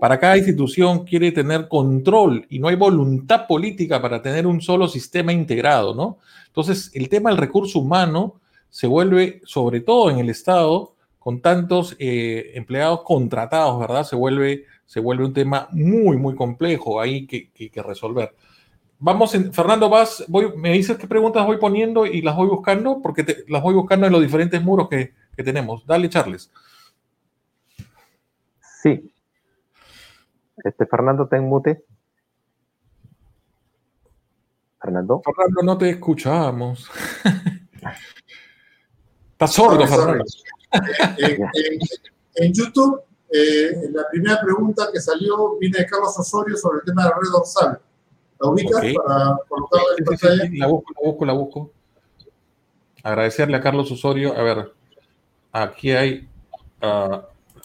para 0.00 0.18
cada 0.18 0.38
institución 0.38 1.04
quiere 1.04 1.30
tener 1.30 1.68
control 1.68 2.46
y 2.48 2.58
no 2.58 2.68
hay 2.68 2.74
voluntad 2.74 3.46
política 3.46 4.00
para 4.00 4.22
tener 4.22 4.46
un 4.46 4.62
solo 4.62 4.88
sistema 4.88 5.30
integrado, 5.30 5.94
¿no? 5.94 6.18
Entonces, 6.46 6.90
el 6.94 7.10
tema 7.10 7.28
del 7.28 7.38
recurso 7.38 7.80
humano 7.80 8.40
se 8.70 8.86
vuelve, 8.86 9.42
sobre 9.44 9.82
todo 9.82 10.10
en 10.10 10.18
el 10.18 10.30
Estado, 10.30 10.94
con 11.18 11.42
tantos 11.42 11.96
eh, 11.98 12.52
empleados 12.54 13.02
contratados, 13.02 13.78
¿verdad? 13.78 14.04
Se 14.04 14.16
vuelve, 14.16 14.64
se 14.86 15.00
vuelve 15.00 15.26
un 15.26 15.34
tema 15.34 15.68
muy, 15.70 16.16
muy 16.16 16.34
complejo 16.34 16.98
ahí 16.98 17.26
que, 17.26 17.50
que, 17.50 17.82
resolver. 17.82 18.34
Vamos, 19.00 19.34
en, 19.34 19.52
Fernando, 19.52 19.90
vas, 19.90 20.24
voy, 20.28 20.56
me 20.56 20.72
dices 20.72 20.96
qué 20.96 21.06
preguntas 21.06 21.44
voy 21.44 21.58
poniendo 21.58 22.06
y 22.06 22.22
las 22.22 22.36
voy 22.36 22.48
buscando, 22.48 23.02
porque 23.02 23.44
las 23.48 23.62
voy 23.62 23.74
buscando 23.74 24.06
en 24.06 24.12
los 24.12 24.22
diferentes 24.22 24.62
muros 24.62 24.88
que, 24.88 25.12
que 25.36 25.42
tenemos. 25.42 25.84
Dale, 25.84 26.08
Charles. 26.08 26.50
Sí. 28.82 29.09
Este, 30.64 30.86
Fernando, 30.86 31.26
ten 31.28 31.44
mute. 31.44 31.84
Fernando. 34.80 35.22
Fernando, 35.24 35.62
no 35.62 35.78
te 35.78 35.90
escuchamos. 35.90 36.90
Estás 39.32 39.52
sordo, 39.52 39.86
Fernando. 39.86 40.24
En, 42.34 42.52
YouTube, 42.52 43.02
eh, 43.30 43.90
la 43.90 44.08
primera 44.10 44.40
pregunta 44.40 44.88
que 44.92 45.00
salió 45.00 45.56
viene 45.58 45.78
de 45.78 45.86
Carlos 45.86 46.18
Osorio 46.18 46.56
sobre 46.56 46.78
el 46.78 46.84
tema 46.84 47.04
de 47.04 47.10
la 47.10 47.16
red 47.16 47.30
dorsal. 47.32 47.80
¿La 48.38 48.48
ubicas 48.48 48.80
para 49.04 49.38
colocarla 49.48 49.86
en 49.98 50.04
pantalla? 50.04 50.48
la 50.52 50.66
busco, 50.66 50.92
la 50.94 51.08
busco, 51.08 51.24
la 51.26 51.32
busco. 51.32 51.70
Agradecerle 53.02 53.56
a 53.56 53.60
Carlos 53.60 53.90
Osorio. 53.90 54.36
A 54.36 54.42
ver, 54.42 54.72
aquí 55.52 55.90
hay 55.92 56.28
uh, 56.82 57.20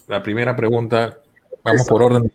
la 0.07 0.23
primera 0.23 0.55
pregunta. 0.55 1.19
Vamos 1.65 1.87
por 1.87 2.03
orden 2.03 2.23
de 2.23 2.31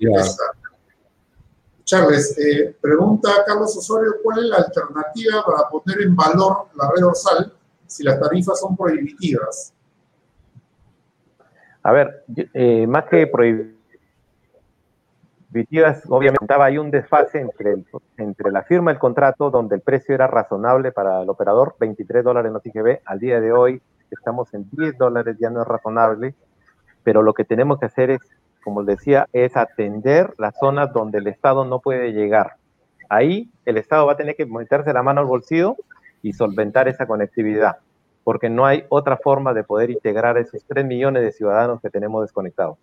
Charles, 1.85 2.37
eh, 2.39 2.77
pregunta 2.81 3.31
a 3.31 3.45
Carlos 3.45 3.77
Osorio, 3.77 4.15
¿cuál 4.25 4.41
es 4.41 4.45
la 4.47 4.57
alternativa 4.57 5.45
para 5.45 5.69
poner 5.69 6.03
en 6.03 6.17
valor 6.17 6.67
la 6.75 6.91
red 6.91 7.01
dorsal 7.01 7.53
si 7.87 8.03
las 8.03 8.19
tarifas 8.21 8.59
son 8.59 8.77
prohibitivas? 8.77 9.73
A 11.83 11.93
ver, 11.93 12.25
eh, 12.55 12.89
más 12.89 13.05
que 13.05 13.29
prohibitivas, 13.29 13.73
obviamente 16.09 16.53
hay 16.53 16.79
un 16.79 16.91
desfase 16.91 17.39
entre, 17.39 17.85
entre 18.17 18.51
la 18.51 18.65
firma 18.65 18.91
del 18.91 18.99
contrato, 18.99 19.51
donde 19.51 19.77
el 19.77 19.81
precio 19.81 20.13
era 20.13 20.27
razonable 20.27 20.91
para 20.91 21.23
el 21.23 21.31
operador, 21.31 21.77
23 21.79 22.25
dólares 22.25 22.51
en 22.51 22.57
OTGB, 22.57 23.01
al 23.05 23.21
día 23.21 23.41
de 23.41 23.53
hoy 23.53 23.81
estamos 24.11 24.53
en 24.55 24.69
10 24.71 24.99
dólares, 24.99 25.37
ya 25.41 25.51
no 25.51 25.63
es 25.63 25.69
razonable, 25.69 26.35
pero 27.05 27.23
lo 27.23 27.33
que 27.33 27.45
tenemos 27.45 27.79
que 27.79 27.87
hacer 27.87 28.11
es 28.11 28.21
como 28.63 28.83
les 28.83 28.99
decía, 28.99 29.29
es 29.33 29.57
atender 29.57 30.35
las 30.39 30.55
zonas 30.59 30.93
donde 30.93 31.19
el 31.19 31.27
Estado 31.27 31.65
no 31.65 31.81
puede 31.81 32.13
llegar. 32.13 32.57
Ahí 33.09 33.51
el 33.65 33.77
Estado 33.77 34.07
va 34.07 34.13
a 34.13 34.17
tener 34.17 34.37
que 34.37 34.47
meterse 34.47 34.93
la 34.93 35.03
mano 35.03 35.21
al 35.21 35.27
bolsillo 35.27 35.77
y 36.23 36.33
solventar 36.33 36.89
esa 36.89 37.07
conectividad, 37.07 37.79
porque 38.25 38.49
no 38.49 38.67
hay 38.67 38.85
otra 38.89 39.17
forma 39.17 39.53
de 39.53 39.65
poder 39.65 39.91
integrar 39.91 40.39
esos 40.39 40.65
3 40.65 40.85
millones 40.85 41.23
de 41.23 41.33
ciudadanos 41.33 41.81
que 41.81 41.91
tenemos 41.91 42.23
desconectados. 42.23 42.79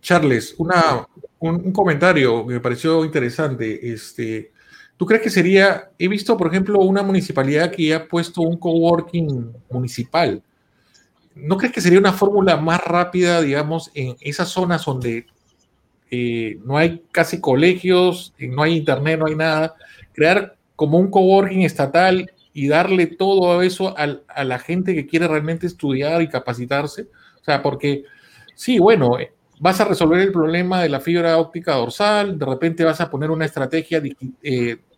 Charles, 0.00 0.54
una, 0.58 1.08
un, 1.38 1.72
comentario 1.72 2.46
que 2.46 2.54
me 2.54 2.60
pareció 2.60 3.04
interesante. 3.04 3.90
Este, 3.92 4.52
¿Tú 4.96 5.06
crees 5.06 5.22
que 5.22 5.30
sería, 5.30 5.90
he 5.98 6.08
visto, 6.08 6.36
por 6.36 6.48
ejemplo, 6.48 6.78
una 6.80 7.02
municipalidad 7.02 7.70
que 7.70 7.94
ha 7.94 8.06
puesto 8.06 8.42
un 8.42 8.58
coworking 8.58 9.52
municipal? 9.70 10.42
¿No 11.34 11.56
crees 11.56 11.72
que 11.72 11.80
sería 11.80 11.98
una 11.98 12.12
fórmula 12.12 12.56
más 12.56 12.82
rápida, 12.82 13.40
digamos, 13.42 13.90
en 13.94 14.16
esas 14.20 14.48
zonas 14.48 14.84
donde 14.84 15.26
eh, 16.10 16.58
no 16.64 16.76
hay 16.76 17.02
casi 17.10 17.40
colegios, 17.40 18.34
eh, 18.38 18.46
no 18.46 18.62
hay 18.62 18.76
internet, 18.76 19.18
no 19.18 19.26
hay 19.26 19.34
nada? 19.34 19.74
Crear 20.12 20.56
como 20.76 20.98
un 20.98 21.10
coworking 21.10 21.62
estatal 21.62 22.30
y 22.52 22.68
darle 22.68 23.06
todo 23.06 23.62
eso 23.62 23.94
a 23.96 24.44
la 24.44 24.58
gente 24.60 24.94
que 24.94 25.06
quiere 25.06 25.26
realmente 25.26 25.66
estudiar 25.66 26.22
y 26.22 26.28
capacitarse. 26.28 27.08
O 27.40 27.44
sea, 27.44 27.62
porque 27.62 28.04
sí, 28.54 28.78
bueno, 28.78 29.18
eh, 29.18 29.32
vas 29.58 29.80
a 29.80 29.84
resolver 29.84 30.20
el 30.20 30.30
problema 30.30 30.82
de 30.82 30.88
la 30.88 31.00
fibra 31.00 31.36
óptica 31.38 31.74
dorsal, 31.74 32.38
de 32.38 32.46
repente 32.46 32.84
vas 32.84 33.00
a 33.00 33.10
poner 33.10 33.30
una 33.30 33.44
estrategia 33.44 34.00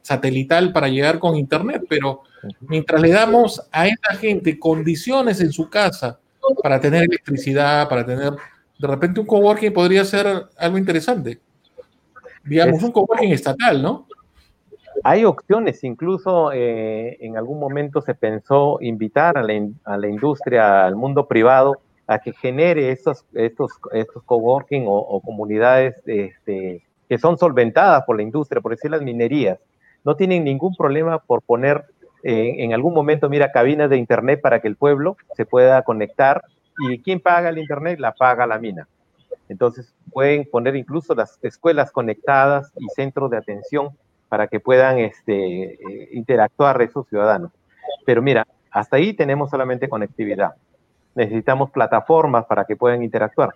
satelital 0.03 0.72
para 0.72 0.89
llegar 0.89 1.18
con 1.18 1.37
internet, 1.37 1.82
pero 1.89 2.22
mientras 2.61 3.01
le 3.01 3.11
damos 3.11 3.62
a 3.72 3.87
esa 3.87 4.14
gente 4.20 4.59
condiciones 4.59 5.41
en 5.41 5.53
su 5.53 5.68
casa 5.68 6.20
para 6.62 6.80
tener 6.80 7.05
electricidad, 7.05 7.88
para 7.88 8.05
tener, 8.05 8.32
de 8.78 8.86
repente 8.86 9.20
un 9.20 9.26
coworking 9.26 9.72
podría 9.72 10.05
ser 10.05 10.26
algo 10.57 10.78
interesante. 10.78 11.40
Digamos, 12.44 12.82
un 12.82 12.92
coworking 12.92 13.32
estatal, 13.32 13.82
¿no? 13.82 14.07
Hay 15.05 15.24
opciones, 15.24 15.84
incluso 15.84 16.53
eh, 16.53 17.16
en 17.20 17.36
algún 17.36 17.61
momento 17.61 18.01
se 18.01 18.14
pensó 18.14 18.78
invitar 18.80 19.36
a 19.36 19.42
la, 19.42 20.09
industria, 20.09 20.86
al 20.86 20.97
mundo 20.97 21.28
privado, 21.28 21.80
a 22.07 22.18
que 22.18 22.32
genere 22.32 22.90
estos, 22.90 23.24
estos, 23.34 23.72
estos 23.92 24.22
coworking 24.22 24.84
o, 24.86 25.20
comunidades 25.20 25.97
este, 26.07 26.84
que 27.09 27.18
son 27.18 27.36
solventadas 27.36 28.05
por 28.05 28.16
la 28.16 28.22
industria, 28.22 28.61
por 28.61 28.72
decir 28.72 28.90
las 28.90 29.03
minerías. 29.03 29.59
No 30.05 30.16
tienen 30.16 30.44
ningún 30.44 30.74
problema 30.74 31.18
por 31.18 31.42
poner 31.42 31.84
en 32.22 32.72
algún 32.72 32.94
momento, 32.94 33.28
mira, 33.28 33.52
cabinas 33.52 33.88
de 33.88 33.96
internet 33.98 34.40
para 34.40 34.60
que 34.60 34.68
el 34.68 34.76
pueblo 34.76 35.16
se 35.36 35.46
pueda 35.46 35.82
conectar 35.82 36.42
y 36.78 36.98
¿quién 37.00 37.20
paga 37.20 37.48
el 37.48 37.58
internet? 37.58 37.98
La 38.00 38.12
paga 38.12 38.46
la 38.46 38.58
mina. 38.58 38.88
Entonces 39.48 39.94
pueden 40.12 40.48
poner 40.50 40.76
incluso 40.76 41.14
las 41.14 41.38
escuelas 41.42 41.90
conectadas 41.90 42.72
y 42.78 42.86
centros 42.94 43.30
de 43.30 43.36
atención 43.36 43.90
para 44.28 44.48
que 44.48 44.60
puedan 44.60 44.98
este, 44.98 45.74
eh, 45.74 46.08
interactuar 46.12 46.80
esos 46.82 47.08
ciudadanos. 47.08 47.52
Pero 48.04 48.22
mira, 48.22 48.46
hasta 48.70 48.96
ahí 48.96 49.14
tenemos 49.14 49.50
solamente 49.50 49.88
conectividad. 49.88 50.54
Necesitamos 51.14 51.70
plataformas 51.70 52.44
para 52.46 52.64
que 52.64 52.76
puedan 52.76 53.02
interactuar. 53.02 53.54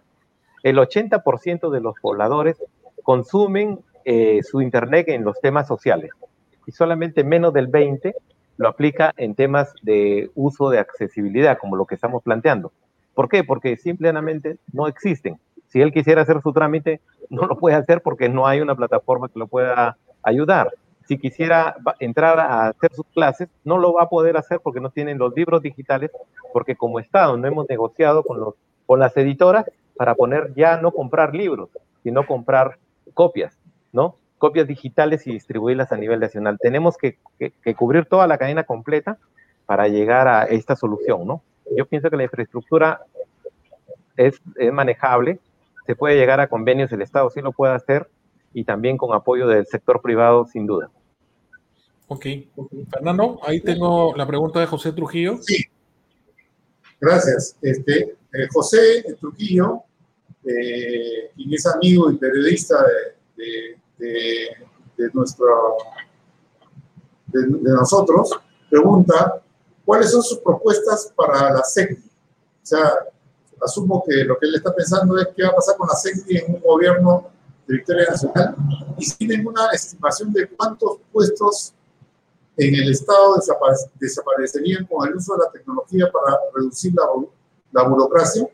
El 0.63 0.79
80% 0.79 1.71
de 1.71 1.81
los 1.81 1.95
pobladores 2.01 2.57
consumen 3.03 3.81
eh, 4.05 4.43
su 4.43 4.63
internet 4.63 5.09
en 5.09 5.25
los 5.25 5.41
temas 5.41 5.67
sociales 5.67 6.11
y 6.67 6.73
solamente 6.73 7.25
menos 7.25 7.53
del 7.53 7.71
20% 7.71 8.15
lo 8.61 8.69
aplica 8.69 9.15
en 9.17 9.35
temas 9.35 9.73
de 9.81 10.31
uso 10.35 10.69
de 10.69 10.79
accesibilidad, 10.79 11.57
como 11.57 11.77
lo 11.77 11.87
que 11.87 11.95
estamos 11.95 12.23
planteando. 12.23 12.73
¿Por 13.15 13.27
qué? 13.31 13.43
Porque 13.43 13.79
simplemente 13.79 14.59
no 14.71 14.87
existen. 14.87 15.39
Si 15.69 15.81
él 15.81 15.95
quisiera 15.95 16.21
hacer 16.21 16.43
su 16.43 16.53
trámite, 16.53 17.01
no 17.31 17.47
lo 17.47 17.57
puede 17.57 17.77
hacer 17.77 18.03
porque 18.03 18.29
no 18.29 18.47
hay 18.47 18.61
una 18.61 18.75
plataforma 18.75 19.31
que 19.31 19.39
lo 19.39 19.47
pueda 19.47 19.97
ayudar. 20.23 20.75
Si 21.09 21.17
quisiera 21.17 21.75
entrar 22.01 22.39
a 22.39 22.67
hacer 22.67 22.93
sus 22.93 23.07
clases, 23.15 23.49
no 23.65 23.79
lo 23.79 23.95
va 23.95 24.03
a 24.03 24.09
poder 24.11 24.37
hacer 24.37 24.61
porque 24.63 24.81
no 24.81 24.91
tienen 24.91 25.17
los 25.17 25.35
libros 25.35 25.63
digitales, 25.63 26.11
porque 26.53 26.77
como 26.77 27.01
Estado 27.01 27.39
no 27.39 27.49
hemos 27.49 27.67
negociado 27.67 28.23
con, 28.23 28.41
los, 28.41 28.57
con 28.85 29.01
las 29.01 29.17
editoras 29.17 29.65
para 29.97 30.15
poner 30.15 30.53
ya 30.55 30.77
no 30.77 30.93
comprar 30.93 31.35
libros, 31.35 31.71
sino 32.03 32.27
comprar 32.27 32.77
copias, 33.15 33.57
¿no? 33.91 34.17
Copias 34.41 34.67
digitales 34.67 35.27
y 35.27 35.33
distribuirlas 35.33 35.93
a 35.93 35.97
nivel 35.97 36.19
nacional. 36.19 36.59
Tenemos 36.61 36.97
que, 36.97 37.19
cubrir 37.77 38.07
toda 38.07 38.27
la 38.27 38.39
cadena 38.39 38.65
completa 38.65 39.19
para 39.67 39.87
llegar 39.87 40.27
a 40.27 40.45
esta 40.45 40.75
solución, 40.75 41.27
¿no? 41.27 41.43
Yo 41.77 41.87
pienso 41.87 42.11
que 42.11 42.17
la 42.17 42.25
infraestructura 42.25 43.03
es, 44.17 44.41
manejable, 44.73 45.39
se 45.87 45.95
puede 45.95 46.17
llegar 46.17 46.41
a 46.41 46.49
convenios, 46.49 46.91
el 46.91 47.03
Estado 47.03 47.31
sí 47.31 47.41
lo 47.41 47.53
puede 47.53 47.75
hacer 47.75 48.09
y 48.53 48.65
también 48.65 48.97
con 48.97 49.15
apoyo 49.15 49.47
del 49.47 49.67
sector 49.67 50.03
privado, 50.03 50.47
sin 50.47 50.67
duda. 50.67 50.91
Ok. 52.09 52.27
Fernando, 52.91 53.39
ahí 53.45 53.61
tengo 53.61 54.15
la 54.17 54.27
pregunta 54.27 54.59
de 54.59 54.67
José 54.67 54.93
Trujillo. 54.93 55.37
Sí. 55.43 55.65
Gracias. 57.01 57.57
Este, 57.63 58.17
eh, 58.33 58.49
José 58.53 59.05
Trujillo, 59.21 59.83
eh, 60.45 61.31
quien 61.37 61.55
es 61.55 61.67
amigo 61.67 62.11
y 62.11 62.17
periodista 62.17 62.83
de 62.83 63.21
de, 63.41 63.79
nuestro, 65.13 65.47
de, 67.27 67.47
nosotros, 67.73 68.31
pregunta, 68.69 69.43
¿cuáles 69.85 70.11
son 70.11 70.23
sus 70.23 70.39
propuestas 70.39 71.13
para 71.15 71.53
la 71.53 71.63
SECDI? 71.63 72.05
O 72.63 72.67
sea, 72.67 72.93
asumo 73.63 74.05
que 74.07 74.25
lo 74.25 74.39
que 74.39 74.47
él 74.47 74.55
está 74.55 74.75
pensando 74.75 75.19
es 75.19 75.29
qué 75.37 75.43
va 75.43 75.51
a 75.51 75.55
pasar 75.57 75.77
con 75.77 75.89
la 75.89 75.95
SECDI 75.95 76.39
en 76.39 76.55
un 76.55 76.61
gobierno 76.61 77.27
de 77.67 77.77
Victoria 77.77 78.07
Nacional 78.11 78.55
y 78.99 79.11
tienen 79.13 79.47
una 79.47 79.69
estimación 79.73 80.33
de 80.33 80.49
cuántos 80.49 80.99
puestos 81.13 81.73
en 82.57 82.75
el 82.75 82.91
Estado 82.91 83.37
desaparecerían 83.99 84.87
con 84.87 85.09
el 85.09 85.17
uso 85.17 85.35
de 85.35 85.45
la 85.45 85.51
tecnología 85.51 86.11
para 86.13 86.39
reducir 86.55 86.93
la, 86.95 87.05
la 87.73 87.89
burocracia 87.89 88.49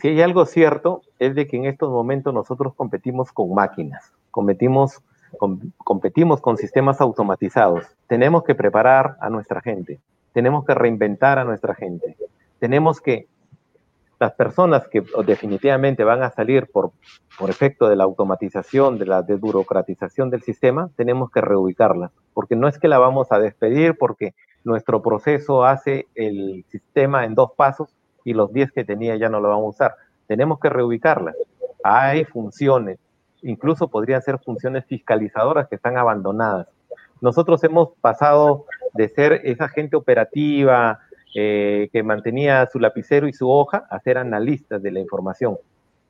si 0.00 0.08
hay 0.08 0.22
algo 0.22 0.46
cierto, 0.46 1.02
es 1.20 1.34
de 1.34 1.46
que 1.46 1.56
en 1.58 1.66
estos 1.66 1.90
momentos 1.90 2.34
nosotros 2.34 2.74
competimos 2.74 3.30
con 3.30 3.54
máquinas, 3.54 4.12
competimos, 4.30 5.02
competimos 5.84 6.40
con 6.40 6.56
sistemas 6.56 7.00
automatizados. 7.00 7.84
Tenemos 8.08 8.42
que 8.42 8.54
preparar 8.54 9.16
a 9.20 9.28
nuestra 9.28 9.60
gente, 9.60 10.00
tenemos 10.32 10.64
que 10.64 10.74
reinventar 10.74 11.38
a 11.38 11.44
nuestra 11.44 11.74
gente, 11.74 12.16
tenemos 12.58 13.00
que, 13.00 13.28
las 14.18 14.32
personas 14.32 14.88
que 14.88 15.02
definitivamente 15.24 16.04
van 16.04 16.22
a 16.22 16.30
salir 16.30 16.66
por, 16.70 16.92
por 17.38 17.48
efecto 17.48 17.88
de 17.88 17.96
la 17.96 18.04
automatización, 18.04 18.98
de 18.98 19.06
la 19.06 19.22
desburocratización 19.22 20.28
del 20.28 20.42
sistema, 20.42 20.90
tenemos 20.96 21.30
que 21.30 21.40
reubicarlas, 21.40 22.12
porque 22.34 22.56
no 22.56 22.66
es 22.68 22.78
que 22.78 22.88
la 22.88 22.98
vamos 22.98 23.30
a 23.30 23.38
despedir 23.38 23.96
porque 23.98 24.34
nuestro 24.64 25.00
proceso 25.02 25.64
hace 25.64 26.06
el 26.14 26.64
sistema 26.68 27.24
en 27.24 27.34
dos 27.34 27.52
pasos 27.56 27.94
y 28.24 28.34
los 28.34 28.52
10 28.52 28.72
que 28.72 28.84
tenía 28.84 29.16
ya 29.16 29.28
no 29.28 29.40
lo 29.40 29.48
vamos 29.48 29.66
a 29.66 29.68
usar. 29.68 29.96
Tenemos 30.30 30.60
que 30.60 30.68
reubicarlas. 30.68 31.34
Hay 31.82 32.24
funciones, 32.24 33.00
incluso 33.42 33.88
podrían 33.88 34.22
ser 34.22 34.38
funciones 34.38 34.84
fiscalizadoras 34.84 35.66
que 35.66 35.74
están 35.74 35.96
abandonadas. 35.96 36.68
Nosotros 37.20 37.64
hemos 37.64 37.88
pasado 38.00 38.66
de 38.94 39.08
ser 39.08 39.40
esa 39.42 39.68
gente 39.68 39.96
operativa 39.96 41.00
eh, 41.34 41.88
que 41.92 42.04
mantenía 42.04 42.64
su 42.72 42.78
lapicero 42.78 43.26
y 43.26 43.32
su 43.32 43.50
hoja 43.50 43.88
a 43.90 43.98
ser 43.98 44.18
analistas 44.18 44.80
de 44.80 44.92
la 44.92 45.00
información. 45.00 45.58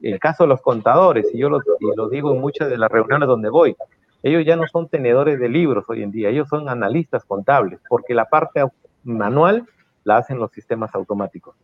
El 0.03 0.21
caso 0.21 0.45
de 0.45 0.49
los 0.49 0.61
contadores, 0.61 1.27
y 1.33 1.39
yo 1.39 1.49
lo, 1.49 1.61
y 1.81 1.97
lo 1.97 2.11
digo 2.11 2.35
en 2.35 2.43
muchas 2.43 2.68
de 2.68 2.77
las 2.77 2.91
reuniones 2.91 3.27
donde 3.27 3.49
voy, 3.49 3.75
ellos 4.23 4.45
ya 4.45 4.55
no 4.55 4.66
son 4.71 4.91
tenedores 4.91 5.41
de 5.41 5.49
libros 5.49 5.87
hoy 5.89 6.03
en 6.03 6.11
día, 6.11 6.29
ellos 6.29 6.47
son 6.47 6.68
analistas 6.68 7.25
contables, 7.25 7.81
porque 7.89 8.12
la 8.12 8.27
parte 8.27 8.66
manual 9.03 9.66
la 10.05 10.18
hacen 10.18 10.39
los 10.39 10.53
sistemas 10.53 10.95
automáticos. 10.95 11.57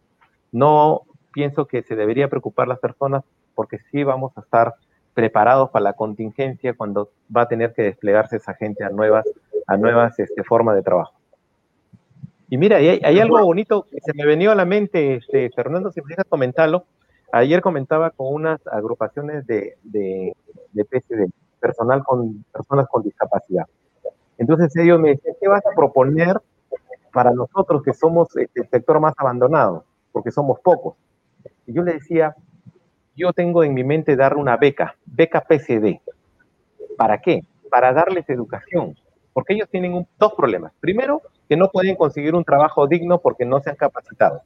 No 0.52 1.02
pienso 1.36 1.66
que 1.66 1.82
se 1.82 1.96
debería 1.96 2.28
preocupar 2.28 2.66
las 2.66 2.78
personas 2.78 3.22
porque 3.54 3.76
sí 3.90 4.02
vamos 4.04 4.32
a 4.38 4.40
estar 4.40 4.72
preparados 5.12 5.68
para 5.68 5.82
la 5.82 5.92
contingencia 5.92 6.72
cuando 6.72 7.10
va 7.34 7.42
a 7.42 7.48
tener 7.48 7.74
que 7.74 7.82
desplegarse 7.82 8.36
esa 8.36 8.54
gente 8.54 8.84
a 8.84 8.88
nuevas, 8.88 9.26
a 9.66 9.76
nuevas 9.76 10.18
este, 10.18 10.42
formas 10.44 10.76
de 10.76 10.82
trabajo. 10.82 11.12
Y 12.48 12.56
mira, 12.56 12.78
hay, 12.78 13.02
hay, 13.04 13.20
algo 13.20 13.38
bonito 13.44 13.82
que 13.82 14.00
se 14.00 14.14
me 14.14 14.24
venía 14.24 14.52
a 14.52 14.54
la 14.54 14.64
mente, 14.64 15.16
este, 15.16 15.50
Fernando, 15.50 15.92
si 15.92 16.00
me 16.00 16.08
dejas 16.08 16.24
comentarlo. 16.26 16.86
Ayer 17.32 17.60
comentaba 17.60 18.08
con 18.12 18.32
unas 18.32 18.66
agrupaciones 18.68 19.46
de, 19.46 19.76
de, 19.82 20.34
de 20.72 20.84
PCD 20.86 21.28
personal 21.60 22.02
con 22.02 22.46
personas 22.50 22.88
con 22.88 23.02
discapacidad. 23.02 23.66
Entonces 24.38 24.74
ellos 24.76 24.98
me 24.98 25.10
decían, 25.10 25.36
¿qué 25.38 25.48
vas 25.48 25.66
a 25.66 25.74
proponer 25.76 26.40
para 27.12 27.30
nosotros 27.32 27.82
que 27.82 27.92
somos 27.92 28.34
este, 28.38 28.62
el 28.62 28.70
sector 28.70 29.00
más 29.00 29.12
abandonado? 29.18 29.84
Porque 30.12 30.30
somos 30.30 30.60
pocos. 30.60 30.94
Y 31.66 31.72
yo 31.72 31.82
le 31.82 31.94
decía, 31.94 32.34
yo 33.16 33.32
tengo 33.32 33.64
en 33.64 33.74
mi 33.74 33.82
mente 33.82 34.16
dar 34.16 34.36
una 34.36 34.56
beca, 34.56 34.96
beca 35.04 35.40
PCD. 35.40 36.00
¿Para 36.96 37.20
qué? 37.20 37.44
Para 37.70 37.92
darles 37.92 38.28
educación. 38.28 38.94
Porque 39.32 39.54
ellos 39.54 39.68
tienen 39.70 40.06
dos 40.18 40.34
problemas. 40.34 40.72
Primero, 40.80 41.22
que 41.48 41.56
no 41.56 41.70
pueden 41.70 41.96
conseguir 41.96 42.34
un 42.34 42.44
trabajo 42.44 42.86
digno 42.86 43.18
porque 43.18 43.44
no 43.44 43.60
se 43.60 43.70
han 43.70 43.76
capacitado. 43.76 44.42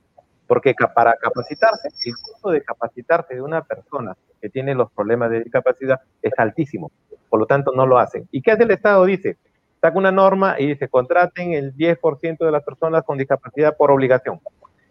Porque 0.46 0.74
para 0.94 1.14
capacitarse, 1.14 1.88
el 2.04 2.14
costo 2.16 2.50
de 2.50 2.62
capacitarse 2.62 3.34
de 3.34 3.42
una 3.42 3.62
persona 3.62 4.16
que 4.40 4.48
tiene 4.48 4.74
los 4.74 4.90
problemas 4.90 5.30
de 5.30 5.44
discapacidad 5.44 6.00
es 6.22 6.32
altísimo. 6.38 6.90
Por 7.28 7.38
lo 7.38 7.46
tanto, 7.46 7.72
no 7.72 7.86
lo 7.86 7.98
hacen. 7.98 8.26
¿Y 8.32 8.42
qué 8.42 8.52
hace 8.52 8.64
el 8.64 8.70
Estado? 8.72 9.04
Dice, 9.04 9.36
saca 9.80 9.96
una 9.96 10.10
norma 10.10 10.56
y 10.58 10.66
dice, 10.66 10.88
contraten 10.88 11.52
el 11.52 11.74
10% 11.76 12.38
de 12.44 12.50
las 12.50 12.64
personas 12.64 13.04
con 13.04 13.16
discapacidad 13.16 13.76
por 13.76 13.90
obligación. 13.90 14.40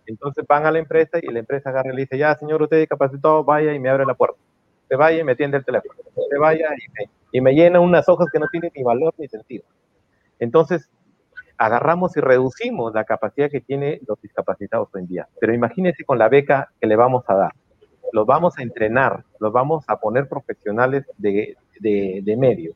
Entonces 0.09 0.43
van 0.47 0.65
a 0.65 0.71
la 0.71 0.79
empresa 0.79 1.19
y 1.21 1.27
la 1.31 1.39
empresa 1.39 1.69
agarra 1.69 1.93
y 1.93 1.95
le 1.95 2.01
dice, 2.01 2.17
ya, 2.17 2.35
señor, 2.35 2.63
usted 2.63 2.79
discapacitado, 2.79 3.43
vaya 3.43 3.73
y 3.73 3.79
me 3.79 3.89
abre 3.89 4.05
la 4.07 4.15
puerta. 4.15 4.39
Se 4.87 4.95
vaya 4.95 5.19
y 5.19 5.23
me 5.23 5.33
atiende 5.33 5.57
el 5.57 5.63
teléfono. 5.63 5.93
Se 6.29 6.37
vaya 6.39 6.65
y 6.75 6.91
me, 6.91 7.11
y 7.31 7.41
me 7.41 7.53
llena 7.53 7.79
unas 7.79 8.09
hojas 8.09 8.27
que 8.33 8.39
no 8.39 8.47
tienen 8.51 8.71
ni 8.75 8.81
valor 8.81 9.13
ni 9.19 9.27
sentido. 9.27 9.65
Entonces, 10.39 10.89
agarramos 11.59 12.17
y 12.17 12.21
reducimos 12.21 12.91
la 12.95 13.03
capacidad 13.03 13.51
que 13.51 13.61
tienen 13.61 13.99
los 14.07 14.19
discapacitados 14.19 14.89
hoy 14.93 15.01
en 15.01 15.07
día. 15.07 15.27
Pero 15.39 15.53
imagínense 15.53 16.03
con 16.03 16.17
la 16.17 16.27
beca 16.27 16.71
que 16.81 16.87
le 16.87 16.95
vamos 16.95 17.23
a 17.27 17.35
dar. 17.35 17.53
Los 18.11 18.25
vamos 18.25 18.57
a 18.57 18.63
entrenar, 18.63 19.23
los 19.39 19.53
vamos 19.53 19.85
a 19.87 19.99
poner 19.99 20.27
profesionales 20.27 21.05
de, 21.19 21.55
de, 21.79 22.35
medio. 22.35 22.73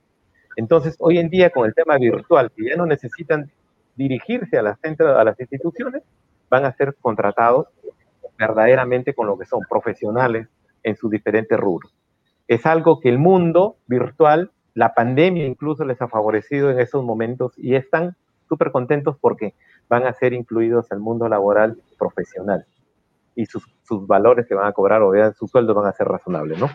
Entonces, 0.56 0.96
hoy 1.00 1.18
en 1.18 1.32
día 1.32 1.50
con 1.50 1.66
el 1.66 1.74
tema 1.74 1.98
virtual, 1.98 2.52
que 2.56 2.70
ya 2.70 2.76
no 2.76 2.86
necesitan 2.86 3.50
dirigirse 3.96 4.56
a 4.60 4.62
las, 4.62 4.78
a 4.84 5.24
las 5.24 5.40
instituciones, 5.40 6.04
van 6.54 6.66
a 6.66 6.74
ser 6.74 6.96
contratados 7.02 7.66
verdaderamente 8.38 9.16
con 9.16 9.26
lo 9.26 9.40
que 9.40 9.46
son 9.46 9.62
profesionales 9.68 10.48
en 10.84 10.96
sus 10.96 11.10
diferentes 11.10 11.60
rubros. 11.60 11.92
Es 12.48 12.68
algo 12.68 13.00
que 13.00 13.10
el 13.10 13.18
mundo 13.18 13.78
virtual, 13.88 14.52
la 14.76 14.94
pandemia 14.94 15.48
incluso 15.48 15.84
les 15.84 16.00
ha 16.04 16.08
favorecido 16.08 16.70
en 16.70 16.80
esos 16.80 17.04
momentos 17.04 17.54
y 17.58 17.74
están 17.74 18.16
súper 18.48 18.72
contentos 18.72 19.18
porque 19.20 19.56
van 19.90 20.06
a 20.06 20.14
ser 20.14 20.34
incluidos 20.34 20.92
al 20.92 21.00
mundo 21.00 21.28
laboral 21.28 21.82
profesional 21.98 22.68
y 23.34 23.48
sus, 23.48 23.66
valores 24.06 24.46
que 24.46 24.54
van 24.54 24.68
a 24.68 24.74
cobrar 24.74 25.02
o 25.02 25.10
vean 25.10 25.34
sus 25.34 25.50
sueldos 25.50 25.76
van 25.76 25.88
a 25.88 25.94
ser 25.94 26.08
razonables, 26.08 26.60
¿no? 26.60 26.70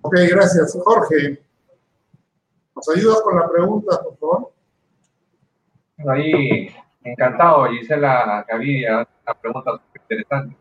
Ok, 0.00 0.14
gracias. 0.30 0.78
Jorge, 0.82 1.42
¿nos 2.74 2.88
ayudas 2.88 3.20
con 3.20 3.38
la 3.38 3.46
pregunta, 3.50 4.00
por 4.02 4.16
favor? 4.16 4.53
Ahí, 5.98 6.68
encantado, 7.04 7.66
Gisela 7.66 8.44
Gaviria, 8.48 9.06
la 9.26 9.34
pregunta 9.34 9.80
interesante. 9.94 10.56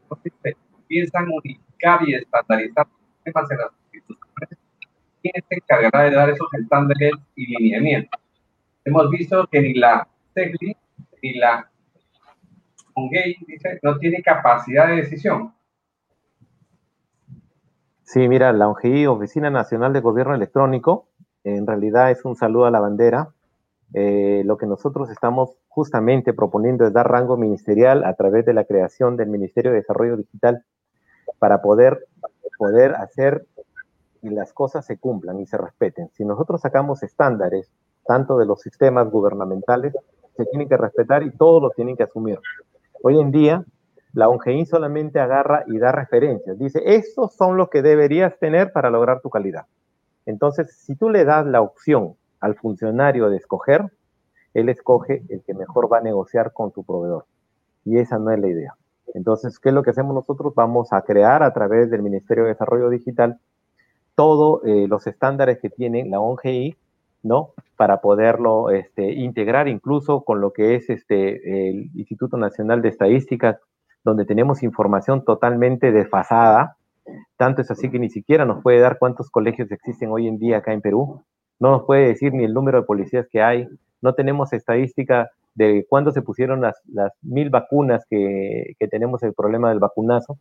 ¿Piensan 0.88 1.28
unificar 1.30 2.08
y 2.08 2.16
estandarizar 2.16 2.88
temas 3.24 3.52
en 3.52 3.58
las 3.58 3.72
instituciones? 3.92 4.60
¿Quién 5.22 5.44
se 5.50 5.56
encargará 5.56 6.04
de 6.04 6.12
dar 6.12 6.30
esos 6.30 6.54
estándares 6.54 7.14
y 7.36 7.48
lineamientos? 7.48 8.20
Hemos 8.86 9.10
visto 9.10 9.48
que 9.48 9.62
ni 9.62 9.74
la 9.74 10.08
TECLI 10.34 10.78
ni 11.22 11.34
la 11.36 11.70
ONGAY 12.96 13.38
dice, 13.48 13.80
no 13.82 13.98
tiene 13.98 14.22
capacidad 14.22 14.88
de 14.88 14.98
decisión. 14.98 15.54
Sí, 18.04 18.28
mira, 18.28 18.54
la 18.54 18.68
ONGI, 18.68 19.08
Oficina 19.08 19.50
Nacional 19.50 19.94
de 19.94 20.02
Gobierno 20.02 20.36
Electrónico, 20.36 21.08
en 21.44 21.66
realidad 21.66 22.12
es 22.12 22.24
un 22.26 22.36
saludo 22.36 22.66
a 22.66 22.72
la 22.72 22.80
bandera. 22.80 23.30
Eh, 23.94 24.41
lo 24.46 24.58
que 24.58 24.66
nosotros 24.66 25.12
estamos 25.12 25.56
justamente 25.68 26.34
proponiendo 26.34 26.86
es 26.86 26.94
dar 26.94 27.10
rango 27.10 27.38
ministerial 27.38 28.04
a 28.04 28.16
través 28.16 28.46
de 28.46 28.54
la 28.54 28.66
creación 28.66 29.18
del 29.18 29.30
Ministerio 29.30 29.72
de 29.72 29.78
Desarrollo 29.78 30.18
Digital 30.18 30.64
para 31.38 31.62
poder, 31.62 32.08
poder 32.58 32.96
hacer 32.96 33.46
que 34.22 34.32
las 34.32 34.52
cosas 34.52 34.86
se 34.86 34.98
cumplan 34.98 35.39
y 35.39 35.46
se 35.46 35.58
respeten. 35.58 36.10
Si 36.14 36.26
nosotros 36.26 36.62
sacamos 36.62 37.04
estándares, 37.04 37.72
tanto 38.06 38.38
de 38.38 38.46
los 38.46 38.62
sistemas 38.62 39.10
gubernamentales, 39.12 39.94
se 40.36 40.46
tienen 40.46 40.68
que 40.68 40.78
respetar 40.78 41.24
y 41.24 41.32
todos 41.32 41.62
los 41.62 41.74
tienen 41.74 41.96
que 41.96 42.04
asumir. 42.04 42.39
Hoy 43.04 43.20
en 43.20 43.32
día, 43.32 43.64
la 44.14 44.30
ONGI 44.30 44.66
solamente 44.66 45.20
agarra 45.20 45.66
y 45.68 45.78
da 45.78 45.91
referencias. 45.91 46.58
Dice, 46.58 46.82
estos 46.84 47.36
son 47.36 47.58
los 47.58 47.70
que 47.70 47.82
deberías 47.82 48.38
tener 48.39 48.72
para 48.72 48.89
lograr 48.89 49.22
tu 49.22 49.30
calidad. 49.30 49.66
Entonces, 50.26 50.76
si 50.78 50.96
tú 50.96 51.10
le 51.10 51.26
das 51.26 51.46
la 51.46 51.62
opción 51.62 52.16
al 52.44 52.56
funcionario 52.56 53.30
de 53.30 53.38
escoger, 53.38 53.89
él 54.54 54.70
escoge 54.70 55.24
el 55.30 55.41
que 55.44 55.54
mejor 55.54 55.91
va 55.91 56.00
a 56.00 56.02
negociar 56.02 56.52
con 56.52 56.72
tu 56.72 56.84
proveedor. 56.84 57.26
Y 57.86 57.98
esa 57.98 58.20
no 58.20 58.32
es 58.32 58.39
la 58.39 58.50
idea. 58.50 58.76
Entonces, 59.14 59.60
¿qué 59.60 59.70
es 59.70 59.76
lo 59.76 59.82
que 59.82 59.91
hacemos 59.91 60.14
nosotros? 60.14 60.54
Vamos 60.54 60.91
a 60.91 61.02
crear 61.04 61.41
a 61.41 61.54
través 61.54 61.89
del 61.89 62.02
Ministerio 62.02 62.44
de 62.44 62.50
Desarrollo 62.50 62.89
Digital 62.89 63.39
todos 64.16 64.62
eh, 64.66 64.88
los 64.88 65.08
estándares 65.08 65.60
que 65.60 65.70
tiene 65.70 66.06
la 66.06 66.20
ONGI, 66.20 66.76
¿no? 67.24 67.54
Para 67.78 68.02
poderlo 68.02 68.70
este, 68.70 69.14
integrar 69.14 69.68
incluso 69.68 70.24
con 70.24 70.41
lo 70.41 70.52
que 70.52 70.76
es 70.76 70.89
este, 70.89 71.70
el 71.70 71.89
Instituto 71.96 72.38
Nacional 72.38 72.82
de 72.82 72.89
Estadística, 72.89 73.60
donde 74.04 74.26
tenemos 74.26 74.64
información 74.64 75.24
totalmente 75.24 75.91
desfasada. 75.91 76.76
Tanto 77.38 77.62
es 77.62 77.72
así 77.72 77.89
que 77.89 78.00
ni 78.00 78.10
siquiera 78.10 78.46
nos 78.46 78.62
puede 78.62 78.80
dar 78.80 78.98
cuántos 79.00 79.30
colegios 79.30 79.72
existen 79.72 80.12
hoy 80.12 80.28
en 80.28 80.38
día 80.38 80.58
acá 80.58 80.74
en 80.74 80.82
Perú. 80.82 81.24
No 81.60 81.72
nos 81.72 81.84
puede 81.84 82.08
decir 82.08 82.34
ni 82.34 82.43
el 82.43 82.54
número 82.54 82.80
de 82.80 82.86
policías 82.86 83.28
que 83.28 83.41
hay. 83.41 83.68
No 84.01 84.14
tenemos 84.14 84.54
estadística 84.54 85.32
de 85.56 85.86
cuándo 85.88 86.12
se 86.12 86.22
pusieron 86.22 86.62
las, 86.62 86.82
las 86.91 87.12
mil 87.22 87.49
vacunas 87.49 88.06
que, 88.10 88.76
tenemos 88.89 89.24
el 89.24 89.34
problema 89.34 89.70
del 89.70 89.80
vacunazo. 89.80 90.38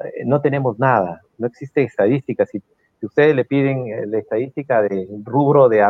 Eh, 0.00 0.24
no 0.24 0.40
tenemos 0.40 0.78
nada. 0.78 1.20
No 1.38 1.46
existe 1.46 1.82
estadística. 1.82 2.46
Si, 2.46 2.62
ustedes 3.02 3.36
le 3.36 3.44
piden 3.44 3.86
eh, 3.88 4.06
la 4.06 4.18
estadística 4.18 4.80
del 4.80 5.22
rubro 5.24 5.68
de 5.68 5.84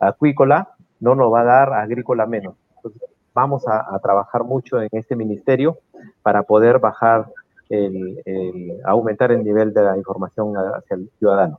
acuícola, 0.00 0.68
no 1.00 1.14
nos 1.14 1.32
va 1.32 1.40
a 1.40 1.44
dar 1.44 1.72
agrícola 1.72 2.24
menos. 2.24 2.54
Entonces, 2.76 3.02
vamos 3.34 3.64
a, 3.66 3.98
trabajar 3.98 4.44
mucho 4.44 4.80
en 4.80 4.88
este 4.92 5.16
ministerio 5.16 5.78
para 6.22 6.44
poder 6.44 6.78
bajar, 6.78 7.26
el, 7.68 8.22
aumentar 8.84 9.32
el 9.32 9.42
nivel 9.42 9.74
de 9.74 9.82
la 9.82 9.96
información 9.96 10.54
hacia 10.54 10.94
el 10.94 11.10
ciudadano. 11.18 11.58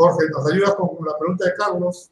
Jorge, 0.00 0.30
¿nos 0.32 0.50
ayudas 0.50 0.74
con 0.76 0.88
la 1.04 1.18
pregunta 1.18 1.44
de 1.44 1.54
Carlos? 1.54 2.10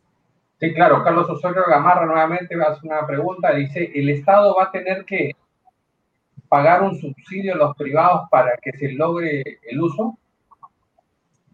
Sí, 0.61 0.75
claro, 0.75 1.03
Carlos 1.03 1.31
Osorio 1.31 1.63
Gamarra 1.67 2.05
nuevamente 2.05 2.55
hacer 2.55 2.85
una 2.85 3.07
pregunta. 3.07 3.55
Dice, 3.55 3.91
¿el 3.95 4.11
Estado 4.11 4.55
va 4.55 4.65
a 4.65 4.71
tener 4.71 5.07
que 5.07 5.33
pagar 6.51 6.83
un 6.83 7.01
subsidio 7.01 7.55
a 7.55 7.57
los 7.57 7.77
privados 7.77 8.29
para 8.31 8.59
que 8.61 8.73
se 8.73 8.93
logre 8.93 9.43
el 9.63 9.81
uso? 9.81 10.19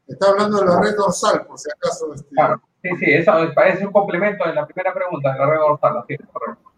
Está 0.08 0.30
hablando 0.30 0.58
de 0.58 0.66
la 0.66 0.80
red 0.80 0.96
dorsal, 0.96 1.46
por 1.46 1.56
si 1.56 1.70
acaso. 1.70 2.12
Este... 2.12 2.28
Claro, 2.30 2.60
sí, 2.82 2.88
sí, 2.96 3.12
eso 3.12 3.32
parece 3.54 3.86
un 3.86 3.92
complemento 3.92 4.44
de 4.44 4.54
la 4.54 4.66
primera 4.66 4.92
pregunta 4.92 5.32
de 5.32 5.38
la 5.38 5.46
red 5.46 5.58
dorsal. 5.60 6.04
¿sí? 6.08 6.16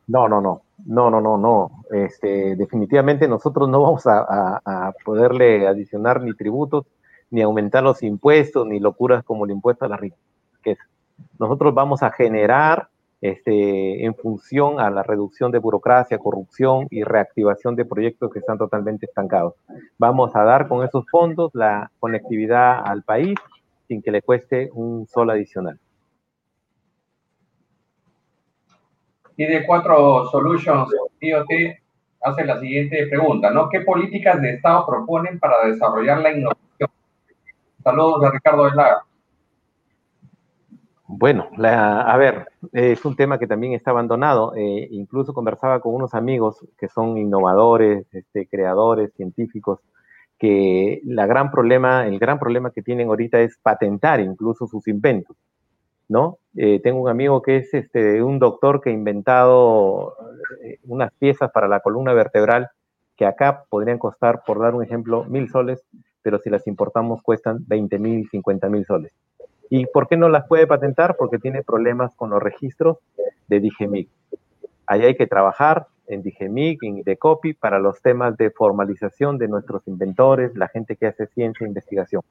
No, 0.08 0.28
no, 0.28 0.42
no, 0.42 0.62
no, 0.84 1.10
no, 1.10 1.20
no, 1.22 1.38
no. 1.38 1.70
Este, 1.90 2.56
definitivamente 2.56 3.26
nosotros 3.26 3.70
no 3.70 3.80
vamos 3.80 4.06
a, 4.06 4.18
a, 4.18 4.60
a, 4.64 4.92
poderle 5.02 5.66
adicionar 5.66 6.20
ni 6.20 6.34
tributos 6.34 6.84
ni 7.30 7.42
aumentar 7.42 7.82
los 7.82 8.02
impuestos, 8.02 8.66
ni 8.66 8.80
locuras 8.80 9.24
como 9.24 9.44
el 9.44 9.50
impuesto 9.50 9.84
a 9.84 9.88
la 9.88 9.96
riqueza. 9.96 10.84
Nosotros 11.38 11.74
vamos 11.74 12.02
a 12.02 12.10
generar 12.10 12.88
este, 13.20 14.04
en 14.04 14.14
función 14.14 14.78
a 14.78 14.90
la 14.90 15.02
reducción 15.02 15.50
de 15.50 15.58
burocracia, 15.58 16.18
corrupción 16.18 16.86
y 16.90 17.02
reactivación 17.02 17.74
de 17.74 17.84
proyectos 17.84 18.30
que 18.30 18.40
están 18.40 18.58
totalmente 18.58 19.06
estancados. 19.06 19.54
Vamos 19.98 20.36
a 20.36 20.44
dar 20.44 20.68
con 20.68 20.84
esos 20.84 21.06
fondos 21.10 21.50
la 21.54 21.90
conectividad 21.98 22.82
al 22.84 23.02
país 23.02 23.36
sin 23.88 24.02
que 24.02 24.10
le 24.10 24.22
cueste 24.22 24.70
un 24.74 25.06
sol 25.06 25.30
adicional. 25.30 25.78
Y 29.36 29.44
de 29.44 29.66
Cuatro 29.66 30.26
Solutions 30.30 30.88
IoT 31.20 31.50
hace 32.22 32.44
la 32.44 32.58
siguiente 32.58 33.06
pregunta, 33.06 33.50
¿no? 33.50 33.68
¿Qué 33.68 33.80
políticas 33.80 34.40
de 34.40 34.54
Estado 34.54 34.86
proponen 34.86 35.38
para 35.38 35.66
desarrollar 35.66 36.20
la 36.20 36.32
innovación? 36.32 36.90
Saludos 37.86 38.20
de 38.20 38.30
Ricardo 38.32 38.64
Velaga. 38.64 39.04
Bueno, 41.06 41.48
a 41.62 42.16
ver, 42.16 42.48
es 42.72 43.04
un 43.04 43.14
tema 43.14 43.38
que 43.38 43.46
también 43.46 43.74
está 43.74 43.92
abandonado. 43.92 44.54
Eh, 44.56 44.88
incluso 44.90 45.32
conversaba 45.32 45.78
con 45.78 45.94
unos 45.94 46.12
amigos 46.12 46.66
que 46.76 46.88
son 46.88 47.16
innovadores, 47.16 48.04
este, 48.12 48.48
creadores, 48.48 49.12
científicos, 49.14 49.78
que 50.36 51.00
la 51.04 51.26
gran 51.26 51.52
problema, 51.52 52.08
el 52.08 52.18
gran 52.18 52.40
problema 52.40 52.72
que 52.72 52.82
tienen 52.82 53.06
ahorita 53.06 53.38
es 53.38 53.56
patentar 53.62 54.18
incluso 54.18 54.66
sus 54.66 54.88
inventos, 54.88 55.36
¿no? 56.08 56.38
Eh, 56.56 56.80
tengo 56.82 57.00
un 57.00 57.08
amigo 57.08 57.40
que 57.40 57.58
es 57.58 57.72
este, 57.72 58.20
un 58.20 58.40
doctor 58.40 58.80
que 58.80 58.90
ha 58.90 58.94
inventado 58.94 60.16
eh, 60.64 60.80
unas 60.86 61.12
piezas 61.20 61.52
para 61.52 61.68
la 61.68 61.78
columna 61.78 62.12
vertebral 62.14 62.68
que 63.16 63.26
acá 63.26 63.64
podrían 63.70 63.98
costar, 63.98 64.42
por 64.44 64.58
dar 64.58 64.74
un 64.74 64.82
ejemplo, 64.82 65.22
mil 65.22 65.48
soles, 65.48 65.84
pero 66.26 66.40
si 66.40 66.50
las 66.50 66.66
importamos 66.66 67.22
cuestan 67.22 67.58
20 67.68 68.00
mil, 68.00 68.28
50 68.28 68.68
mil 68.68 68.84
soles. 68.84 69.12
¿Y 69.70 69.86
por 69.86 70.08
qué 70.08 70.16
no 70.16 70.28
las 70.28 70.48
puede 70.48 70.66
patentar? 70.66 71.16
Porque 71.16 71.38
tiene 71.38 71.62
problemas 71.62 72.16
con 72.16 72.30
los 72.30 72.42
registros 72.42 72.98
de 73.46 73.60
DIGEMIC. 73.60 74.08
Ahí 74.88 75.02
hay 75.02 75.14
que 75.14 75.28
trabajar 75.28 75.86
en 76.08 76.22
DIGEMIC, 76.22 76.82
en 76.82 77.02
DECOPI, 77.04 77.54
para 77.54 77.78
los 77.78 78.02
temas 78.02 78.36
de 78.36 78.50
formalización 78.50 79.38
de 79.38 79.46
nuestros 79.46 79.86
inventores, 79.86 80.56
la 80.56 80.66
gente 80.66 80.96
que 80.96 81.06
hace 81.06 81.28
ciencia 81.28 81.64
e 81.64 81.68
investigación. 81.68 82.22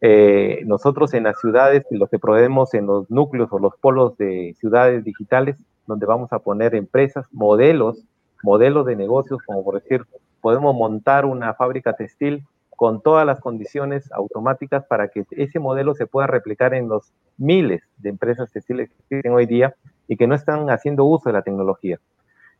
Eh, 0.00 0.62
nosotros 0.66 1.14
en 1.14 1.22
las 1.22 1.38
ciudades, 1.38 1.84
lo 1.92 2.08
que 2.08 2.18
proveemos 2.18 2.74
en 2.74 2.86
los 2.86 3.08
núcleos 3.08 3.52
o 3.52 3.60
los 3.60 3.76
polos 3.76 4.16
de 4.16 4.56
ciudades 4.58 5.04
digitales, 5.04 5.56
donde 5.86 6.06
vamos 6.06 6.32
a 6.32 6.40
poner 6.40 6.74
empresas, 6.74 7.24
modelos, 7.30 8.04
modelos 8.42 8.84
de 8.84 8.96
negocios, 8.96 9.40
como 9.46 9.62
por 9.62 9.80
decir, 9.80 10.06
podemos 10.40 10.74
montar 10.74 11.24
una 11.24 11.54
fábrica 11.54 11.92
textil 11.92 12.44
con 12.82 13.00
todas 13.00 13.24
las 13.24 13.38
condiciones 13.38 14.10
automáticas 14.10 14.84
para 14.86 15.06
que 15.06 15.24
ese 15.30 15.60
modelo 15.60 15.94
se 15.94 16.08
pueda 16.08 16.26
replicar 16.26 16.74
en 16.74 16.88
los 16.88 17.12
miles 17.38 17.80
de 17.98 18.08
empresas 18.08 18.50
textiles 18.50 18.88
que 18.88 18.96
existen 18.96 19.32
hoy 19.34 19.46
día 19.46 19.76
y 20.08 20.16
que 20.16 20.26
no 20.26 20.34
están 20.34 20.68
haciendo 20.68 21.04
uso 21.04 21.28
de 21.28 21.34
la 21.34 21.42
tecnología. 21.42 22.00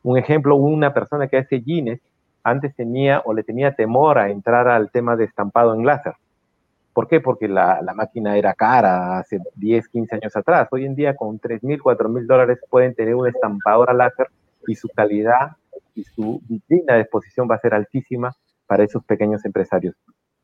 Un 0.05 0.16
ejemplo, 0.16 0.55
una 0.55 0.95
persona 0.95 1.27
que 1.27 1.39
hace 1.39 1.61
jeans 1.61 2.01
antes 2.45 2.73
tenía 2.77 3.20
o 3.25 3.35
le 3.35 3.43
tenía 3.43 3.75
temor 3.75 4.16
a 4.16 4.31
entrar 4.31 4.68
al 4.68 4.93
tema 4.93 5.16
de 5.16 5.25
estampado 5.25 5.75
en 5.75 5.85
láser. 5.85 6.14
¿Por 6.93 7.09
qué? 7.09 7.18
Porque 7.18 7.49
la, 7.49 7.83
máquina 7.93 8.37
era 8.37 8.55
cara 8.55 9.18
hace 9.18 9.41
10, 9.57 9.89
15 9.89 10.14
años 10.14 10.37
atrás. 10.37 10.68
Hoy 10.70 10.85
en 10.85 10.95
día 10.95 11.16
con 11.16 11.41
3 11.41 11.64
mil, 11.64 11.83
4 11.83 12.09
mil 12.09 12.29
dólares 12.29 12.61
pueden 12.70 12.95
tener 12.95 13.16
una 13.16 13.31
estampadora 13.31 13.93
láser 13.93 14.29
y 14.68 14.77
su 14.77 14.89
calidad 14.89 15.57
y 15.97 16.05
su 16.05 16.41
vitrina 16.49 16.95
de 16.95 17.01
exposición 17.01 17.49
va 17.51 17.57
a 17.57 17.59
ser 17.59 17.75
altísima 17.75 18.33
para 18.73 18.85
esos 18.85 19.05
pequeños 19.05 19.45
empresarios. 19.45 19.95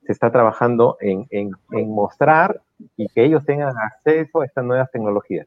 Se 0.05 0.12
está 0.12 0.31
trabajando 0.31 0.99
en, 1.01 1.26
en, 1.31 1.51
en 1.72 1.91
mostrar 1.91 2.61
y 2.95 3.09
que 3.09 3.24
ellos 3.24 3.43
tengan 3.47 3.74
acceso 3.79 4.43
a 4.43 4.45
estas 4.45 4.66
nuevas 4.66 4.91
tecnologías. 4.91 5.47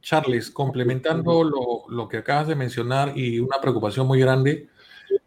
Charles, 0.00 0.52
complementando 0.52 1.42
lo, 1.42 1.88
lo, 1.88 2.08
que 2.08 2.18
acabas 2.18 2.46
de 2.46 2.54
mencionar 2.54 3.18
y 3.18 3.40
una 3.40 3.56
preocupación 3.60 4.06
muy 4.06 4.20
grande, 4.20 4.68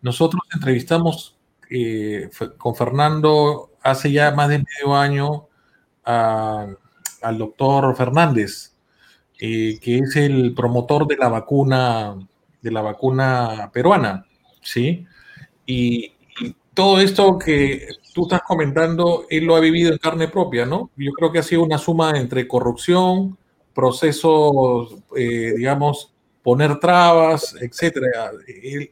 nosotros 0.02 0.42
entrevistamos 0.54 1.38
eh, 1.70 2.30
con 2.58 2.76
Fernando 2.76 3.72
hace 3.84 4.10
ya 4.10 4.32
más 4.32 4.48
de 4.48 4.60
medio 4.60 4.96
año 4.96 5.50
al 6.06 7.38
doctor 7.38 7.94
Fernández, 7.98 8.74
eh, 9.38 9.78
que 9.82 9.98
es 9.98 10.16
el 10.16 10.54
promotor 10.54 11.08
de 11.08 11.18
la 11.18 11.28
vacuna, 11.28 12.16
de 12.62 12.72
la 12.72 12.82
vacuna 12.82 13.70
peruana, 13.74 14.26
¿sí? 14.62 15.06
Y 15.66 16.14
todo 16.74 17.00
esto 17.00 17.38
que 17.38 17.88
tú 18.14 18.24
estás 18.24 18.42
comentando, 18.42 19.26
él 19.30 19.46
lo 19.46 19.56
ha 19.56 19.60
vivido 19.60 19.92
en 19.92 19.98
carne 19.98 20.28
propia, 20.28 20.66
¿no? 20.66 20.90
Yo 20.96 21.12
creo 21.12 21.32
que 21.32 21.40
ha 21.40 21.44
sido 21.44 21.64
una 21.64 21.78
suma 21.78 22.18
entre 22.18 22.48
corrupción, 22.48 23.38
procesos, 23.74 24.96
eh, 25.16 25.54
digamos, 25.56 26.14
poner 26.44 26.80
trabas, 26.80 27.56
etcétera. 27.60 28.32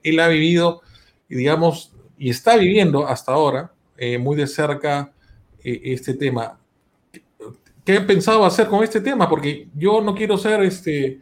Él, 0.04 0.20
ha 0.20 0.28
vivido, 0.28 0.82
digamos, 1.28 1.94
y 2.18 2.30
está 2.30 2.58
viviendo 2.58 3.08
hasta 3.08 3.34
ahora 3.34 3.72
eh, 3.98 4.18
muy 4.18 4.36
de 4.36 4.48
cerca 4.48 5.12
eh, 5.64 5.82
este 5.86 6.14
tema. 6.14 6.60
¿Qué 7.84 7.98
han 7.98 8.08
pensado 8.08 8.46
hacer 8.46 8.68
con 8.68 8.84
este 8.84 9.02
tema? 9.02 9.28
Porque 9.30 9.68
yo 9.74 10.02
no 10.02 10.14
quiero 10.14 10.38
ser, 10.38 10.62
este, 10.64 11.22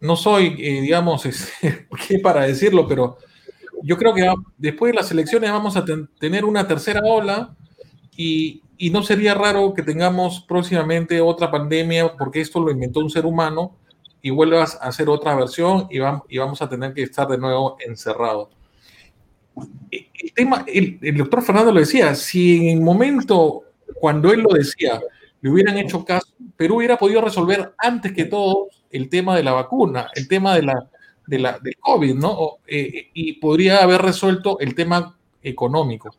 no 0.00 0.16
soy, 0.16 0.54
digamos, 0.54 1.26
este, 1.26 1.86
¿qué 2.06 2.18
para 2.20 2.46
decirlo? 2.46 2.88
Pero 2.88 3.18
yo 3.82 3.96
creo 3.96 4.14
que 4.14 4.28
después 4.56 4.92
de 4.92 4.96
las 4.96 5.10
elecciones 5.10 5.50
vamos 5.50 5.76
a 5.76 5.84
tener 6.18 6.44
una 6.44 6.66
tercera 6.66 7.00
ola 7.04 7.54
y, 8.16 8.62
no 8.92 9.02
sería 9.02 9.34
raro 9.34 9.74
que 9.74 9.82
tengamos 9.82 10.40
próximamente 10.40 11.20
otra 11.20 11.50
pandemia, 11.50 12.16
porque 12.16 12.40
esto 12.40 12.60
lo 12.60 12.70
inventó 12.70 13.00
un 13.00 13.10
ser 13.10 13.26
humano, 13.26 13.76
y 14.22 14.30
vuelvas 14.30 14.76
a 14.80 14.88
hacer 14.88 15.08
otra 15.08 15.34
versión 15.36 15.86
y 15.90 15.98
vamos, 16.00 16.22
y 16.28 16.38
vamos 16.38 16.60
a 16.60 16.68
tener 16.68 16.92
que 16.92 17.02
estar 17.02 17.28
de 17.28 17.38
nuevo 17.38 17.76
encerrados. 17.84 18.48
El 19.90 20.32
tema, 20.34 20.64
el, 20.66 20.98
el, 21.02 21.16
doctor 21.16 21.42
Fernando 21.42 21.72
lo 21.72 21.80
decía, 21.80 22.14
si 22.14 22.56
en 22.56 22.78
el 22.78 22.84
momento 22.84 23.64
cuando 23.94 24.32
él 24.32 24.40
lo 24.40 24.50
decía, 24.50 25.00
le 25.40 25.50
hubieran 25.50 25.78
hecho 25.78 26.04
caso, 26.04 26.26
Perú 26.56 26.76
hubiera 26.76 26.96
podido 26.96 27.20
resolver 27.20 27.74
antes 27.78 28.12
que 28.12 28.24
todo 28.24 28.68
el 28.90 29.08
tema 29.08 29.36
de 29.36 29.42
la 29.42 29.52
vacuna, 29.52 30.08
el 30.14 30.26
tema 30.28 30.54
de 30.54 30.62
la, 30.62 30.88
de 31.28 31.38
la, 31.38 31.58
del 31.58 31.76
COVID, 31.78 32.14
¿no? 32.14 32.58
Eh, 32.66 33.10
y 33.12 33.34
podría 33.34 33.82
haber 33.82 34.02
resuelto 34.02 34.58
el 34.60 34.74
tema 34.74 35.16
económico. 35.42 36.10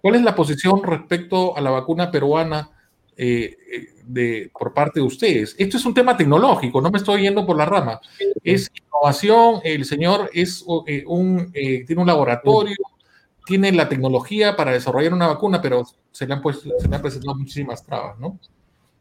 ¿Cuál 0.00 0.16
es 0.16 0.22
la 0.22 0.34
posición 0.34 0.82
respecto 0.82 1.56
a 1.56 1.60
la 1.60 1.70
vacuna 1.70 2.10
peruana 2.10 2.70
eh, 3.16 3.56
eh, 3.72 3.88
de, 4.04 4.50
por 4.58 4.72
parte 4.72 5.00
de 5.00 5.06
ustedes? 5.06 5.54
Esto 5.58 5.76
es 5.76 5.84
un 5.84 5.94
tema 5.94 6.16
tecnológico, 6.16 6.80
no 6.80 6.90
me 6.90 6.98
estoy 6.98 7.22
yendo 7.22 7.46
por 7.46 7.56
la 7.56 7.66
rama. 7.66 8.00
Es 8.42 8.70
innovación, 8.74 9.60
el 9.64 9.84
señor 9.84 10.30
es 10.32 10.64
eh, 10.86 11.04
un, 11.06 11.52
tiene 11.52 12.00
un 12.00 12.06
laboratorio, 12.06 12.76
tiene 13.44 13.72
la 13.72 13.88
tecnología 13.88 14.56
para 14.56 14.72
desarrollar 14.72 15.12
una 15.12 15.26
vacuna, 15.26 15.60
pero 15.60 15.84
se 16.10 16.26
le 16.26 16.34
han, 16.34 16.40
puesto, 16.40 16.70
se 16.78 16.88
le 16.88 16.96
han 16.96 17.02
presentado 17.02 17.36
muchísimas 17.36 17.84
trabas, 17.84 18.18
¿no? 18.18 18.38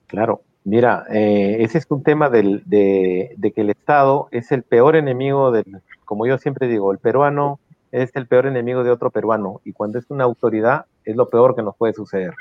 Claro, 0.08 0.44
mira, 0.64 1.06
ese 1.10 1.78
es 1.78 1.86
un 1.90 2.04
tema 2.04 2.30
del, 2.30 2.64
de, 2.66 3.52
que 3.56 3.62
el 3.62 3.70
Estado 3.70 4.28
es 4.32 4.52
el 4.52 4.64
peor 4.64 4.96
enemigo 4.96 5.52
del, 5.52 5.82
como 6.06 6.26
yo 6.26 6.38
siempre 6.38 6.68
digo, 6.68 6.92
el 6.92 7.00
peruano 7.00 7.60
es 7.92 8.16
el 8.16 8.28
peor 8.28 8.46
enemigo 8.46 8.84
de 8.84 8.92
otro 8.92 9.12
peruano 9.12 9.62
y 9.66 9.74
cuando 9.74 10.00
es 10.00 10.10
una 10.10 10.24
autoridad 10.24 10.86
es 11.04 11.16
lo 11.16 11.30
peor 11.30 11.56
que 11.56 11.64
nos 11.64 11.76
puede 11.76 11.94
suceder. 11.94 12.34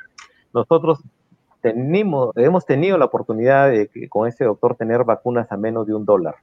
Nosotros 0.53 1.01
tenemos, 1.61 2.37
hemos 2.37 2.65
tenido 2.67 2.99
la 2.99 3.07
oportunidad 3.07 3.71
de 3.71 4.09
con 4.09 4.29
este 4.29 4.45
doctor 4.45 4.77
tener 4.77 5.05
vacunas 5.05 5.51
a 5.53 5.57
menos 5.57 5.87
de 5.87 5.95
un 5.95 6.05
dólar 6.05 6.37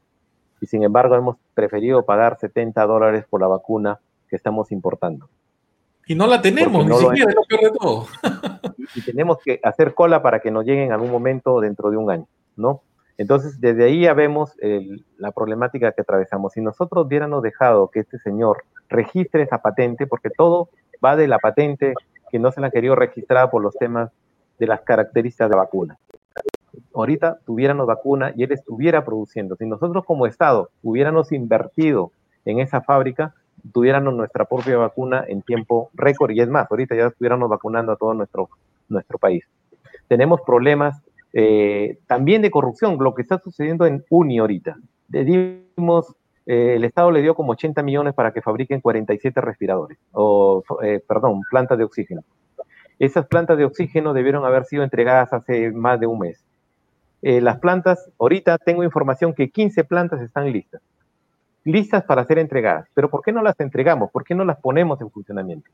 y 0.61 0.67
sin 0.67 0.83
embargo 0.83 1.15
hemos 1.15 1.37
preferido 1.53 2.05
pagar 2.05 2.37
70 2.39 2.85
dólares 2.85 3.25
por 3.29 3.41
la 3.41 3.47
vacuna 3.47 3.99
que 4.29 4.35
estamos 4.35 4.71
importando. 4.71 5.29
Y 6.07 6.15
no 6.15 6.27
la 6.27 6.41
tenemos, 6.41 6.85
no 6.85 6.99
ni 6.99 7.05
siquiera 7.05 7.29
es 7.31 7.35
lo 7.35 7.43
peor 7.43 7.61
de 7.61 7.77
todo. 7.77 8.07
y, 8.77 8.99
y 8.99 9.01
tenemos 9.01 9.37
que 9.43 9.59
hacer 9.63 9.93
cola 9.93 10.21
para 10.21 10.39
que 10.39 10.51
nos 10.51 10.65
lleguen 10.65 10.85
en 10.85 10.91
algún 10.93 11.11
momento 11.11 11.59
dentro 11.59 11.89
de 11.91 11.97
un 11.97 12.09
año, 12.09 12.27
¿no? 12.55 12.81
Entonces, 13.17 13.59
desde 13.59 13.85
ahí 13.85 14.01
ya 14.01 14.13
vemos 14.13 14.53
el, 14.59 15.03
la 15.17 15.31
problemática 15.31 15.91
que 15.91 16.01
atravesamos. 16.01 16.53
Si 16.53 16.61
nosotros 16.61 17.05
hubiéramos 17.05 17.41
dejado 17.41 17.89
que 17.89 18.01
este 18.01 18.19
señor 18.19 18.63
registre 18.89 19.41
esa 19.41 19.57
patente, 19.57 20.05
porque 20.05 20.29
todo 20.29 20.69
va 21.03 21.15
de 21.15 21.27
la 21.27 21.39
patente 21.39 21.93
que 22.31 22.39
no 22.39 22.51
se 22.51 22.61
la 22.61 22.67
han 22.67 22.71
querido 22.71 22.95
registrar 22.95 23.49
por 23.49 23.63
los 23.63 23.75
temas 23.75 24.11
de 24.59 24.67
las 24.67 24.81
características 24.81 25.49
de 25.49 25.55
la 25.55 25.63
vacuna. 25.63 25.97
Ahorita 26.93 27.39
tuviéramos 27.45 27.87
vacuna 27.87 28.33
y 28.35 28.43
él 28.43 28.51
estuviera 28.51 29.03
produciendo. 29.03 29.55
Si 29.55 29.65
nosotros 29.65 30.05
como 30.05 30.27
Estado 30.27 30.69
hubiéramos 30.83 31.31
invertido 31.31 32.11
en 32.45 32.59
esa 32.59 32.81
fábrica, 32.81 33.33
tuviéramos 33.71 34.13
nuestra 34.13 34.45
propia 34.45 34.77
vacuna 34.77 35.23
en 35.27 35.41
tiempo 35.41 35.89
récord 35.93 36.31
y 36.31 36.41
es 36.41 36.49
más, 36.49 36.67
ahorita 36.69 36.95
ya 36.95 37.07
estuviéramos 37.07 37.49
vacunando 37.49 37.91
a 37.91 37.95
todo 37.95 38.13
nuestro, 38.13 38.49
nuestro 38.89 39.17
país. 39.17 39.45
Tenemos 40.07 40.41
problemas 40.41 41.01
eh, 41.33 41.99
también 42.07 42.41
de 42.41 42.51
corrupción, 42.51 42.97
lo 42.99 43.13
que 43.13 43.21
está 43.21 43.39
sucediendo 43.39 43.85
en 43.85 44.03
Uni 44.09 44.39
ahorita. 44.39 44.77
Le 45.09 45.23
dimos, 45.23 46.15
eh, 46.45 46.75
el 46.75 46.83
Estado 46.83 47.11
le 47.11 47.21
dio 47.21 47.35
como 47.35 47.51
80 47.51 47.83
millones 47.83 48.13
para 48.13 48.31
que 48.31 48.41
fabriquen 48.41 48.81
47 48.81 49.41
respiradores, 49.41 49.97
o 50.13 50.63
eh, 50.83 51.01
perdón, 51.07 51.41
plantas 51.49 51.77
de 51.77 51.83
oxígeno. 51.83 52.23
Esas 52.99 53.27
plantas 53.27 53.57
de 53.57 53.65
oxígeno 53.65 54.13
debieron 54.13 54.45
haber 54.45 54.65
sido 54.65 54.83
entregadas 54.83 55.31
hace 55.33 55.71
más 55.71 55.99
de 55.99 56.07
un 56.07 56.19
mes. 56.19 56.43
Eh, 57.21 57.41
las 57.41 57.59
plantas, 57.59 58.09
ahorita 58.19 58.57
tengo 58.57 58.83
información 58.83 59.33
que 59.33 59.49
15 59.49 59.83
plantas 59.83 60.21
están 60.21 60.51
listas, 60.51 60.81
listas 61.67 62.03
para 62.05 62.23
ser 62.25 62.39
entregadas. 62.39 62.87
Pero 62.93 63.09
¿por 63.09 63.21
qué 63.21 63.31
no 63.31 63.43
las 63.43 63.59
entregamos? 63.59 64.09
¿Por 64.11 64.23
qué 64.23 64.33
no 64.33 64.45
las 64.45 64.57
ponemos 64.57 64.99
en 65.01 65.11
funcionamiento? 65.11 65.69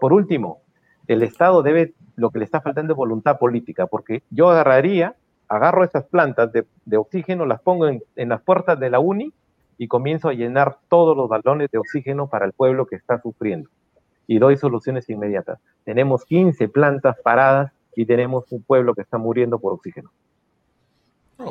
Por 0.00 0.12
último, 0.12 0.60
el 1.08 1.22
Estado 1.22 1.62
debe, 1.62 1.94
lo 2.16 2.30
que 2.30 2.38
le 2.38 2.44
está 2.44 2.60
faltando 2.60 2.92
es 2.92 2.96
voluntad 2.96 3.38
política, 3.38 3.86
porque 3.86 4.22
yo 4.30 4.50
agarraría, 4.50 5.16
agarro 5.48 5.82
esas 5.84 6.04
plantas 6.04 6.52
de, 6.52 6.96
oxígeno, 6.96 7.44
las 7.44 7.60
pongo 7.60 7.88
en, 7.88 8.02
las 8.28 8.40
puertas 8.42 8.78
de 8.78 8.88
la 8.88 9.00
UNI 9.00 9.32
y 9.78 9.88
comienzo 9.88 10.28
a 10.28 10.32
llenar 10.32 10.78
todos 10.88 11.16
los 11.16 11.28
balones 11.28 11.70
de 11.70 11.78
oxígeno 11.78 12.28
para 12.28 12.46
el 12.46 12.52
pueblo 12.52 12.86
que 12.86 12.96
está 12.96 13.20
sufriendo. 13.20 13.68
Y 14.28 14.38
doy 14.38 14.56
soluciones 14.56 15.10
inmediatas. 15.10 15.58
Tenemos 15.84 16.24
15 16.24 16.68
plantas 16.68 17.16
paradas 17.20 17.72
y 17.96 18.06
tenemos 18.06 18.44
un 18.52 18.62
pueblo 18.62 18.94
que 18.94 19.02
está 19.02 19.18
muriendo 19.18 19.58
por 19.58 19.72
oxígeno. 19.72 20.12
No, 21.38 21.46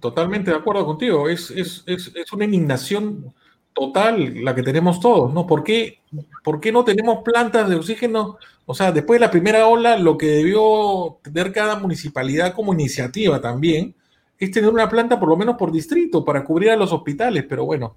totalmente 0.00 0.50
de 0.50 0.56
acuerdo 0.56 0.84
contigo. 0.84 1.28
Es, 1.28 1.50
es, 1.50 1.84
es, 1.86 2.12
es, 2.14 2.32
una 2.32 2.44
indignación 2.44 3.32
total 3.72 4.42
la 4.42 4.54
que 4.54 4.62
tenemos 4.62 5.00
todos, 5.00 5.32
¿no? 5.32 5.46
¿Por 5.46 5.62
qué, 5.62 6.00
¿Por 6.42 6.60
qué 6.60 6.72
no 6.72 6.84
tenemos 6.84 7.22
plantas 7.22 7.68
de 7.68 7.76
oxígeno? 7.76 8.38
O 8.66 8.74
sea, 8.74 8.92
después 8.92 9.20
de 9.20 9.26
la 9.26 9.30
primera 9.30 9.66
ola, 9.66 9.96
lo 9.96 10.18
que 10.18 10.26
debió 10.26 11.18
tener 11.22 11.52
cada 11.52 11.76
municipalidad 11.76 12.54
como 12.54 12.72
iniciativa 12.72 13.40
también 13.40 13.94
es 14.38 14.50
tener 14.50 14.70
una 14.70 14.88
planta 14.88 15.20
por 15.20 15.28
lo 15.28 15.36
menos 15.36 15.56
por 15.56 15.70
distrito 15.70 16.24
para 16.24 16.44
cubrir 16.44 16.70
a 16.70 16.76
los 16.76 16.92
hospitales, 16.92 17.44
pero 17.48 17.64
bueno, 17.64 17.96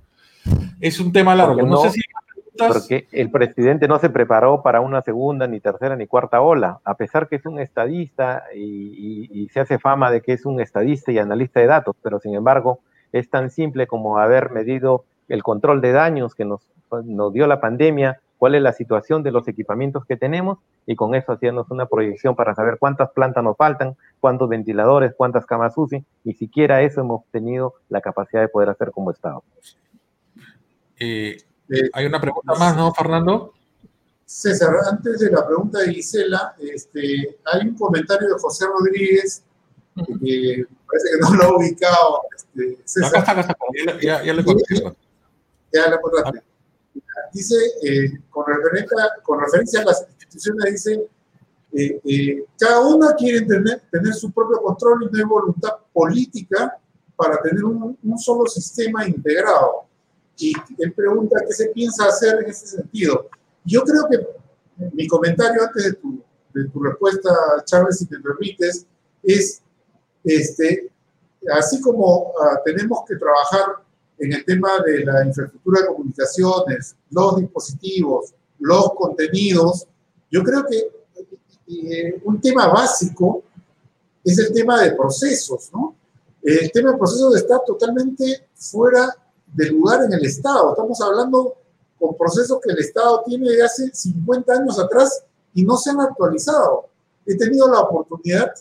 es 0.79 0.99
un 0.99 1.11
tema 1.11 1.33
largo. 1.35 1.61
No, 1.61 1.77
sé 1.77 1.91
si 1.91 2.01
porque 2.67 3.07
el 3.11 3.31
presidente 3.31 3.87
no 3.87 3.99
se 3.99 4.09
preparó 4.09 4.61
para 4.61 4.81
una 4.81 5.01
segunda, 5.01 5.47
ni 5.47 5.59
tercera, 5.59 5.95
ni 5.95 6.07
cuarta 6.07 6.41
ola, 6.41 6.79
a 6.83 6.95
pesar 6.95 7.27
que 7.27 7.37
es 7.37 7.45
un 7.45 7.59
estadista 7.59 8.43
y, 8.55 9.47
se 9.51 9.59
hace 9.59 9.77
fama 9.77 10.09
de 10.09 10.21
que 10.21 10.33
es 10.33 10.45
un 10.45 10.59
estadista 10.59 11.11
y 11.11 11.19
analista 11.19 11.59
de 11.59 11.67
datos, 11.67 11.95
pero 12.01 12.19
sin 12.19 12.33
embargo 12.33 12.79
es 13.11 13.29
tan 13.29 13.51
simple 13.51 13.85
como 13.85 14.17
haber 14.17 14.51
medido 14.51 15.03
el 15.27 15.43
control 15.43 15.79
de 15.81 15.91
daños 15.91 16.33
que 16.33 16.45
nos, 16.45 16.61
nos 17.03 17.31
dio 17.33 17.45
la 17.45 17.61
pandemia, 17.61 18.19
cuál 18.37 18.55
es 18.55 18.61
la 18.61 18.73
situación 18.73 19.21
de 19.21 19.31
los 19.31 19.47
equipamientos 19.47 20.05
que 20.05 20.17
tenemos 20.17 20.57
y 20.85 20.95
con 20.95 21.13
eso 21.13 21.31
haciendo 21.31 21.65
una 21.69 21.85
proyección 21.85 22.35
para 22.35 22.55
saber 22.55 22.77
cuántas 22.79 23.11
plantas 23.11 23.43
nos 23.43 23.55
faltan, 23.55 23.95
cuántos 24.19 24.49
ventiladores, 24.49 25.13
cuántas 25.15 25.45
camas 25.45 25.77
UCI, 25.77 26.03
y 26.23 26.33
siquiera 26.33 26.81
eso 26.81 27.01
hemos 27.01 27.25
tenido 27.31 27.75
la 27.89 28.01
capacidad 28.01 28.41
de 28.41 28.47
poder 28.47 28.69
hacer 28.69 28.91
como 28.91 29.11
Estado. 29.11 29.43
Eh, 30.99 31.37
eh, 31.69 31.89
hay 31.93 32.05
una 32.05 32.19
pregunta 32.19 32.53
más, 32.55 32.75
¿no, 32.75 32.93
Fernando? 32.93 33.53
César, 34.25 34.75
antes 34.89 35.19
de 35.19 35.31
la 35.31 35.45
pregunta 35.45 35.79
de 35.79 35.93
Gisela, 35.93 36.55
este, 36.59 37.37
hay 37.45 37.67
un 37.67 37.75
comentario 37.75 38.29
de 38.29 38.39
José 38.39 38.65
Rodríguez 38.65 39.43
que 39.95 40.65
parece 40.87 41.09
que 41.11 41.19
no 41.21 41.35
lo 41.35 41.43
ha 41.43 41.57
ubicado. 41.57 42.21
Este, 42.35 42.79
César. 42.85 43.19
Acá 43.19 43.19
está, 43.19 43.53
acá 43.53 43.55
está, 43.75 43.99
ya, 44.01 44.23
ya 44.23 44.33
le 44.33 44.43
contesto. 44.43 44.95
Ya 45.71 45.89
le 45.89 46.01
contaste. 46.01 46.43
Dice, 47.33 47.55
eh, 47.83 48.19
con, 48.29 48.45
referencia, 48.45 48.97
con 49.23 49.39
referencia 49.39 49.81
a 49.81 49.85
las 49.85 50.05
instituciones, 50.07 50.71
dice, 50.71 51.07
eh, 51.73 51.99
eh, 52.05 52.45
cada 52.57 52.81
una 52.81 53.13
quiere 53.15 53.41
tener, 53.41 53.81
tener 53.91 54.13
su 54.13 54.31
propio 54.31 54.61
control 54.61 55.03
y 55.03 55.11
no 55.11 55.17
hay 55.17 55.25
voluntad 55.25 55.71
política 55.91 56.77
para 57.15 57.41
tener 57.41 57.63
un, 57.63 57.97
un 58.01 58.19
solo 58.19 58.45
sistema 58.45 59.07
integrado. 59.07 59.82
Y 60.37 60.53
él 60.79 60.93
pregunta 60.93 61.43
qué 61.47 61.53
se 61.53 61.69
piensa 61.69 62.05
hacer 62.05 62.43
en 62.43 62.49
ese 62.49 62.67
sentido. 62.67 63.29
Yo 63.63 63.83
creo 63.83 64.07
que 64.09 64.27
mi 64.93 65.07
comentario 65.07 65.63
antes 65.63 65.83
de 65.83 65.93
tu, 65.93 66.83
respuesta, 66.83 67.29
Charles, 67.65 67.97
si 67.97 68.05
te 68.05 68.19
permites, 68.19 68.85
es, 69.23 69.61
este, 70.23 70.91
así 71.51 71.81
como 71.81 72.27
uh, 72.27 72.33
tenemos 72.63 72.99
que 73.07 73.15
trabajar 73.15 73.83
en 74.19 74.33
el 74.33 74.45
tema 74.45 74.69
de 74.85 75.03
la 75.03 75.25
infraestructura 75.25 75.81
de 75.81 75.87
comunicaciones, 75.87 76.95
los 77.09 77.37
dispositivos, 77.37 78.33
los 78.59 78.93
contenidos, 78.93 79.87
yo 80.31 80.43
creo 80.43 80.65
que 80.65 80.91
eh, 81.67 82.21
un 82.23 82.39
tema 82.41 82.67
básico 82.67 83.43
es 84.23 84.37
el 84.39 84.53
tema 84.53 84.81
de 84.81 84.93
procesos, 84.93 85.69
¿no? 85.73 85.95
El 86.41 86.71
tema 86.71 86.91
de 86.91 86.97
procesos 86.97 87.35
está 87.35 87.59
totalmente 87.65 88.47
fuera 88.55 89.15
de 89.53 89.69
lugar 89.69 90.03
en 90.05 90.13
el 90.13 90.25
Estado. 90.25 90.71
Estamos 90.71 90.99
hablando 91.01 91.55
con 91.99 92.17
procesos 92.17 92.59
que 92.61 92.71
el 92.71 92.79
Estado 92.79 93.23
tiene 93.25 93.49
de 93.49 93.63
hace 93.63 93.89
50 93.93 94.53
años 94.53 94.79
atrás 94.79 95.23
y 95.53 95.63
no 95.63 95.77
se 95.77 95.91
han 95.91 96.01
actualizado. 96.01 96.89
He 97.25 97.37
tenido 97.37 97.71
la 97.71 97.81
oportunidad 97.81 98.51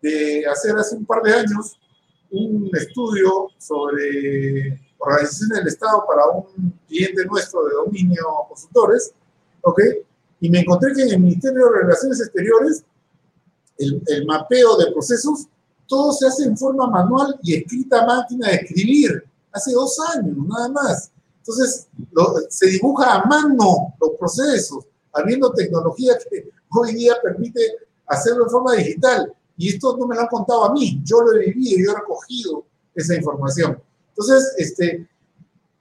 de 0.00 0.46
hacer 0.46 0.76
hace 0.76 0.96
un 0.96 1.04
par 1.04 1.22
de 1.22 1.34
años 1.34 1.78
un 2.30 2.70
estudio 2.74 3.48
sobre 3.58 4.80
organización 4.98 5.50
del 5.50 5.68
Estado 5.68 6.04
para 6.06 6.28
un 6.28 6.72
cliente 6.86 7.24
nuestro 7.24 7.64
de 7.64 7.74
dominio 7.74 8.24
consultores, 8.48 9.12
¿ok? 9.62 9.80
Y 10.40 10.50
me 10.50 10.60
encontré 10.60 10.92
que 10.94 11.02
en 11.02 11.10
el 11.10 11.20
Ministerio 11.20 11.66
de 11.66 11.78
Relaciones 11.80 12.20
Exteriores, 12.20 12.84
el, 13.78 14.02
el 14.06 14.26
mapeo 14.26 14.76
de 14.76 14.92
procesos, 14.92 15.46
todo 15.86 16.12
se 16.12 16.26
hace 16.26 16.44
en 16.44 16.56
forma 16.56 16.88
manual 16.88 17.38
y 17.42 17.54
escrita 17.54 18.04
máquina 18.04 18.48
de 18.48 18.56
escribir 18.56 19.24
hace 19.56 19.72
dos 19.72 19.98
años, 20.14 20.36
nada 20.46 20.68
más. 20.68 21.10
Entonces, 21.38 21.88
se 22.48 22.66
dibuja 22.66 23.14
a 23.14 23.24
mano 23.24 23.94
los 24.00 24.10
procesos, 24.18 24.84
habiendo 25.12 25.52
tecnología 25.52 26.18
que 26.18 26.50
hoy 26.70 26.94
día 26.94 27.14
permite 27.22 27.60
hacerlo 28.06 28.44
en 28.44 28.50
forma 28.50 28.74
digital. 28.74 29.32
Y 29.56 29.70
esto 29.70 29.96
no 29.96 30.06
me 30.06 30.14
lo 30.14 30.22
han 30.22 30.26
contado 30.26 30.64
a 30.64 30.72
mí, 30.72 31.00
yo 31.04 31.20
lo 31.22 31.34
he 31.34 31.46
vivido, 31.46 31.78
yo 31.78 31.92
he 31.92 32.00
recogido 32.00 32.64
esa 32.94 33.14
información. 33.14 33.80
Entonces, 34.10 34.54
este, 34.58 35.08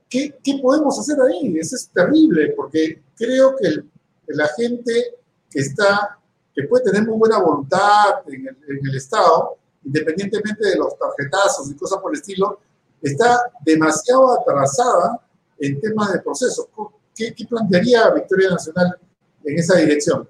¿qué, 0.10 0.38
¿qué, 0.44 0.60
podemos 0.62 0.98
hacer 1.00 1.18
ahí? 1.22 1.58
Eso 1.58 1.76
es 1.76 1.90
terrible, 1.90 2.54
porque 2.56 3.02
creo 3.16 3.56
que 3.56 3.84
la 4.28 4.48
gente 4.56 5.16
que 5.50 5.60
está, 5.60 6.18
que 6.54 6.64
puede 6.64 6.86
tener 6.86 7.06
muy 7.06 7.18
buena 7.18 7.40
voluntad 7.40 8.22
en 8.28 8.48
el, 8.48 8.58
en 8.78 8.88
el 8.88 8.96
Estado, 8.96 9.58
independientemente 9.84 10.68
de 10.70 10.76
los 10.78 10.98
tarjetazos 10.98 11.70
y 11.70 11.76
cosas 11.76 12.00
por 12.00 12.12
el 12.14 12.20
estilo, 12.20 12.60
está 13.06 13.40
demasiado 13.62 14.40
atrasada 14.40 15.20
en 15.60 15.80
temas 15.80 16.14
de 16.14 16.20
procesos. 16.20 16.68
¿Qué, 17.16 17.34
plantearía 17.48 18.10
Victoria 18.14 18.50
Nacional 18.50 18.98
en 19.44 19.60
esa 19.60 19.78
dirección? 19.78 20.28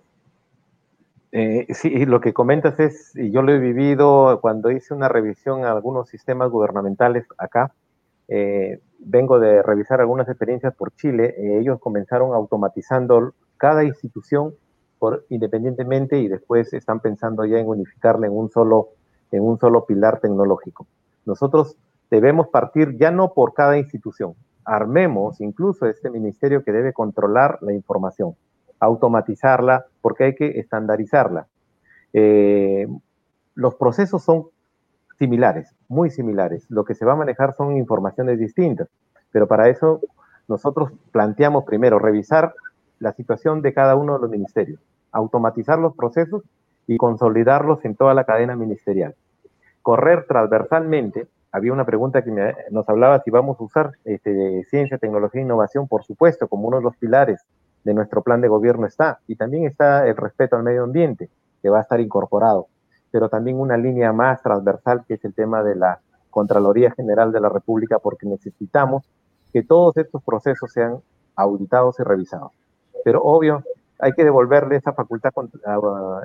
Eh, 1.32 1.68
sí, 1.74 2.06
lo 2.06 2.22
que 2.22 2.34
comentas 2.34 2.80
es, 2.80 3.16
y 3.16 3.32
yo 3.32 3.42
lo 3.42 3.52
he 3.52 3.60
vivido 3.60 4.40
cuando 4.42 4.72
hice 4.72 4.94
una 4.94 5.10
revisión 5.10 5.66
a 5.66 5.72
algunos 5.72 6.10
sistemas 6.10 6.50
gubernamentales 6.50 7.26
acá, 7.38 7.74
eh, 8.28 8.80
vengo 9.00 9.40
de 9.40 9.62
revisar 9.62 10.00
algunas 10.00 10.28
experiencias 10.28 10.74
por 10.76 10.96
Chile, 10.96 11.36
eh, 11.38 11.60
ellos 11.60 11.80
comenzaron 11.80 12.34
automatizando 12.34 13.34
cada 13.58 13.84
institución 13.84 14.54
por, 15.00 15.26
independientemente 15.30 16.20
y 16.20 16.28
después 16.28 16.74
están 16.74 17.00
pensando 17.00 17.46
ya 17.46 17.58
en 17.58 17.68
unificarla 17.68 18.28
en 18.28 18.34
un 18.34 18.50
solo, 18.50 18.90
en 19.32 19.44
un 19.44 19.60
solo 19.60 19.86
pilar 19.86 20.20
tecnológico. 20.20 20.88
Nosotros 21.26 21.78
debemos 22.10 22.48
partir 22.48 22.98
ya 22.98 23.12
no 23.12 23.34
por 23.34 23.54
cada 23.54 23.78
institución, 23.78 24.36
armemos 24.66 25.40
incluso 25.42 25.86
este 25.86 26.10
ministerio 26.10 26.64
que 26.64 26.72
debe 26.72 26.92
controlar 26.92 27.60
la 27.62 27.74
información, 27.74 28.36
automatizarla, 28.80 29.86
porque 30.02 30.26
hay 30.26 30.36
que 30.36 30.60
estandarizarla. 30.60 31.48
Eh, 32.14 32.88
los 33.54 33.76
procesos 33.76 34.24
son 34.24 34.48
similares, 35.18 35.74
muy 35.88 36.10
similares. 36.10 36.66
Lo 36.70 36.84
que 36.84 36.96
se 36.96 37.06
va 37.06 37.14
a 37.14 37.18
manejar 37.18 37.54
son 37.54 37.78
informaciones 37.78 38.40
distintas, 38.40 38.90
pero 39.32 39.48
para 39.48 39.70
eso 39.70 40.02
nosotros 40.48 40.92
planteamos 41.12 41.64
primero 41.64 42.00
revisar 42.00 42.54
la 43.00 43.14
situación 43.14 43.62
de 43.62 43.74
cada 43.74 43.96
uno 43.96 44.16
de 44.16 44.20
los 44.20 44.30
ministerios, 44.30 44.80
automatizar 45.12 45.80
los 45.80 45.96
procesos 45.96 46.44
y 46.88 46.98
consolidarlos 46.98 47.84
en 47.86 47.96
toda 47.96 48.14
la 48.14 48.26
cadena 48.26 48.56
ministerial. 48.56 49.16
Correr 49.82 50.26
transversalmente 50.28 51.28
había 51.56 51.72
una 51.72 51.86
pregunta 51.86 52.22
que 52.22 52.54
nos 52.70 52.90
hablaba 52.90 53.22
si 53.22 53.32
vamos 53.32 53.58
a 53.60 53.64
usar 53.64 53.92
este, 54.04 54.66
ciencia, 54.66 54.98
tecnología 54.98 55.40
e 55.40 55.46
innovación, 55.46 55.88
por 55.88 56.04
supuesto, 56.04 56.50
como 56.50 56.68
uno 56.68 56.78
de 56.78 56.84
los 56.84 56.98
pilares 56.98 57.46
de 57.86 57.94
nuestro 57.94 58.22
plan 58.22 58.42
de 58.42 58.50
gobierno 58.50 58.86
está. 58.86 59.20
Y 59.26 59.38
también 59.38 59.66
está 59.66 60.06
el 60.06 60.18
respeto 60.18 60.58
al 60.58 60.64
medio 60.64 60.84
ambiente, 60.84 61.30
que 61.62 61.70
va 61.70 61.78
a 61.78 61.82
estar 61.82 62.02
incorporado. 62.02 62.68
Pero 63.10 63.30
también 63.30 63.58
una 63.58 63.78
línea 63.78 64.12
más 64.12 64.42
transversal, 64.42 65.06
que 65.08 65.14
es 65.14 65.24
el 65.24 65.34
tema 65.34 65.64
de 65.64 65.76
la 65.76 66.00
Contraloría 66.30 66.92
General 66.92 67.32
de 67.32 67.40
la 67.40 67.48
República, 67.48 68.00
porque 68.00 68.28
necesitamos 68.28 69.10
que 69.54 69.64
todos 69.64 69.96
estos 69.96 70.22
procesos 70.24 70.74
sean 70.74 71.00
auditados 71.38 71.98
y 72.02 72.04
revisados. 72.04 72.52
Pero 73.06 73.22
obvio, 73.24 73.64
hay 74.00 74.12
que 74.12 74.26
devolverle 74.26 74.76
esa 74.76 74.92
facultad, 74.92 75.32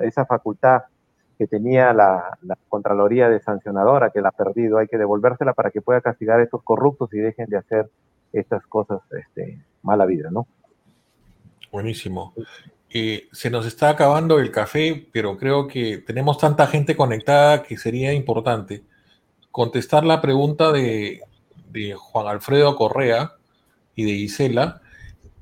esa 0.01 0.25
facultad 0.25 0.81
que 1.41 1.47
tenía 1.47 1.91
la, 1.91 2.37
Contraloría 2.69 3.27
de 3.27 3.39
Sancionadora, 3.39 4.11
que 4.11 4.21
la 4.21 4.29
ha 4.29 4.31
perdido, 4.31 4.77
hay 4.77 4.87
que 4.87 4.99
devolvérsela 4.99 5.53
para 5.53 5.71
que 5.71 5.81
pueda 5.81 5.99
castigar 5.99 6.39
a 6.39 6.43
estos 6.43 6.61
corruptos 6.61 7.11
y 7.15 7.17
dejen 7.17 7.49
de 7.49 7.57
hacer 7.57 7.89
estas 8.31 8.63
cosas 8.67 8.99
este, 9.09 9.59
mala 9.81 10.05
vida, 10.05 10.29
¿no? 10.29 10.45
Buenísimo. 11.71 12.35
eh, 12.91 13.27
se 13.31 13.49
nos 13.49 13.65
está 13.65 13.89
acabando 13.89 14.37
el 14.37 14.51
café, 14.51 15.07
pero 15.11 15.35
creo 15.35 15.67
que 15.67 15.97
tenemos 15.97 16.37
tanta 16.37 16.67
gente 16.67 16.95
conectada 16.95 17.63
que 17.63 17.75
sería 17.75 18.13
importante 18.13 18.83
contestar 19.49 20.03
la 20.03 20.21
pregunta 20.21 20.71
de, 20.71 21.21
de 21.71 21.95
Juan 21.95 22.27
Alfredo 22.27 22.75
Correa 22.75 23.31
y 23.95 24.03
de 24.03 24.11
Isela, 24.11 24.80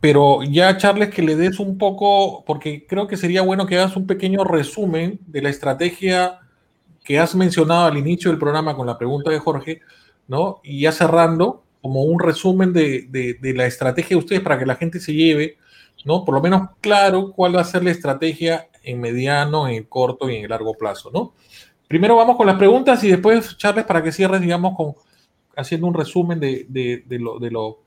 pero 0.02 0.44
ya 0.44 0.78
Charles 0.78 1.10
que 1.10 1.22
le 1.22 1.36
des 1.36 1.60
un 1.60 1.78
poco, 1.78 2.44
porque 2.46 2.86
creo 2.88 3.08
que 3.08 3.18
sería 3.18 3.42
bueno 3.42 3.66
que 3.66 3.78
hagas 3.78 3.96
un 3.96 4.08
pequeño 4.08 4.44
resumen 4.44 5.20
de 5.28 5.42
la 5.42 5.50
estrategia 5.50 6.40
que 7.04 7.20
has 7.20 7.36
mencionado 7.36 7.86
al 7.86 7.98
inicio 7.98 8.32
del 8.32 8.40
programa 8.40 8.76
con 8.76 8.88
la 8.88 8.98
pregunta 8.98 9.32
de 9.32 9.40
Jorge, 9.40 9.82
¿no? 10.28 10.62
Y 10.64 10.82
ya 10.82 10.92
cerrando, 10.92 11.64
como 11.82 12.04
un 12.04 12.20
resumen 12.20 12.72
de, 12.72 13.08
de, 13.10 13.54
la 13.54 13.66
estrategia 13.66 14.10
de 14.10 14.18
ustedes 14.18 14.42
para 14.42 14.60
que 14.60 14.66
la 14.66 14.76
gente 14.76 15.00
se 15.00 15.14
lleve, 15.14 15.58
¿no? 16.06 16.24
Por 16.24 16.36
lo 16.36 16.42
menos 16.42 16.70
claro 16.82 17.32
cuál 17.32 17.56
va 17.56 17.62
a 17.62 17.66
ser 17.66 17.84
la 17.84 17.92
estrategia 17.92 18.70
en 18.84 19.02
mediano, 19.02 19.68
en 19.68 19.84
corto 19.84 20.30
y 20.30 20.36
en 20.36 20.44
el 20.44 20.50
largo 20.50 20.76
plazo, 20.76 21.10
¿no? 21.12 21.34
Primero 21.88 22.16
vamos 22.16 22.38
con 22.38 22.48
las 22.48 22.58
preguntas 22.58 23.04
y 23.04 23.10
después, 23.10 23.58
Charles, 23.58 23.86
para 23.86 24.04
que 24.04 24.12
cierres, 24.12 24.42
digamos, 24.42 24.78
con 24.78 24.94
haciendo 25.58 25.88
un 25.88 25.94
resumen 25.94 26.40
de, 26.40 26.66
de 26.70 27.20
lo, 27.20 27.40
de, 27.40 27.52
lo, 27.52 27.80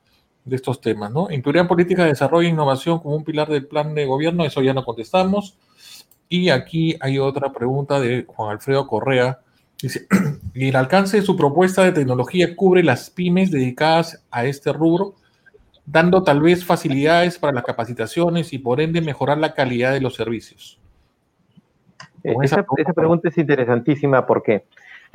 de 0.45 0.55
estos 0.55 0.81
temas, 0.81 1.11
¿no? 1.11 1.31
Incluirían 1.31 1.67
política 1.67 2.03
de 2.03 2.09
desarrollo 2.09 2.47
e 2.47 2.51
innovación 2.51 2.99
como 2.99 3.15
un 3.15 3.23
pilar 3.23 3.49
del 3.49 3.65
plan 3.65 3.95
de 3.95 4.05
gobierno, 4.05 4.45
eso 4.45 4.61
ya 4.61 4.73
no 4.73 4.83
contestamos. 4.83 5.57
Y 6.27 6.49
aquí 6.49 6.97
hay 6.99 7.19
otra 7.19 7.53
pregunta 7.53 7.99
de 7.99 8.25
Juan 8.27 8.51
Alfredo 8.51 8.87
Correa. 8.87 9.39
Dice, 9.81 10.07
¿y 10.53 10.69
el 10.69 10.75
alcance 10.75 11.17
de 11.17 11.23
su 11.23 11.35
propuesta 11.35 11.83
de 11.83 11.91
tecnología 11.91 12.55
cubre 12.55 12.83
las 12.83 13.09
pymes 13.09 13.51
dedicadas 13.51 14.25
a 14.31 14.45
este 14.45 14.73
rubro, 14.73 15.15
dando 15.85 16.23
tal 16.23 16.41
vez 16.41 16.65
facilidades 16.65 17.37
para 17.37 17.53
las 17.53 17.63
capacitaciones 17.63 18.53
y 18.53 18.57
por 18.57 18.81
ende 18.81 19.01
mejorar 19.01 19.37
la 19.37 19.53
calidad 19.53 19.93
de 19.93 20.01
los 20.01 20.15
servicios? 20.15 20.79
Esa, 22.23 22.65
esa 22.77 22.93
pregunta 22.93 23.27
es 23.27 23.37
interesantísima 23.37 24.25
porque 24.25 24.65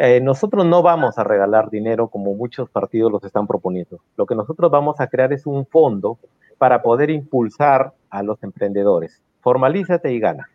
eh, 0.01 0.21
nosotros 0.21 0.65
no 0.65 0.81
vamos 0.81 1.19
a 1.19 1.25
regalar 1.25 1.71
dinero 1.71 2.07
como 2.07 2.33
muchos 2.35 2.71
partidos 2.71 3.11
los 3.11 3.25
están 3.25 3.49
proponiendo. 3.49 3.99
Lo 4.17 4.27
que 4.27 4.37
nosotros 4.37 4.71
vamos 4.71 5.01
a 5.01 5.09
crear 5.09 5.33
es 5.33 5.45
un 5.45 5.67
fondo 5.67 6.19
para 6.57 6.83
poder 6.83 7.11
impulsar 7.11 7.93
a 8.09 8.23
los 8.23 8.41
emprendedores. 8.45 9.21
Formalízate 9.41 10.13
y 10.13 10.21
gana. 10.21 10.49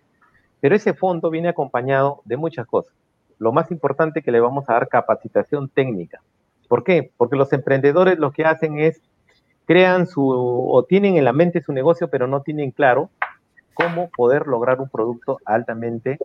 Pero 0.61 0.75
ese 0.75 0.93
fondo 0.93 1.29
viene 1.29 1.49
acompañado 1.49 2.21
de 2.23 2.37
muchas 2.37 2.65
cosas. 2.65 2.93
Lo 3.37 3.51
más 3.51 3.69
importante 3.69 4.21
que 4.21 4.31
le 4.31 4.39
vamos 4.39 4.69
a 4.69 4.73
dar 4.73 4.87
capacitación 4.87 5.67
técnica. 5.67 6.21
¿Por 6.69 6.85
qué? 6.85 7.11
Porque 7.17 7.35
los 7.35 7.51
emprendedores 7.51 8.17
lo 8.17 8.31
que 8.31 8.45
hacen 8.45 8.79
es 8.79 9.01
crean 9.65 10.07
su 10.07 10.25
o 10.25 10.83
tienen 10.83 11.17
en 11.17 11.25
la 11.25 11.33
mente 11.33 11.61
su 11.61 11.73
negocio, 11.73 12.07
pero 12.07 12.27
no 12.27 12.41
tienen 12.43 12.71
claro 12.71 13.09
cómo 13.73 14.09
poder 14.15 14.47
lograr 14.47 14.79
un 14.79 14.87
producto 14.87 15.39
altamente 15.43 16.17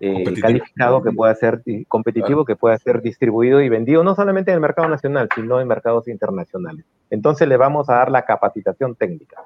eh, 0.00 0.40
calificado 0.40 1.02
que 1.02 1.12
pueda 1.12 1.34
ser 1.34 1.62
competitivo, 1.88 2.44
que 2.44 2.56
pueda 2.56 2.76
ser 2.78 3.00
distribuido 3.00 3.62
y 3.62 3.68
vendido 3.68 4.04
no 4.04 4.14
solamente 4.14 4.50
en 4.50 4.56
el 4.56 4.60
mercado 4.60 4.88
nacional, 4.88 5.28
sino 5.34 5.60
en 5.60 5.68
mercados 5.68 6.08
internacionales. 6.08 6.84
Entonces 7.10 7.48
le 7.48 7.56
vamos 7.56 7.88
a 7.88 7.94
dar 7.94 8.10
la 8.10 8.24
capacitación 8.24 8.94
técnica. 8.94 9.42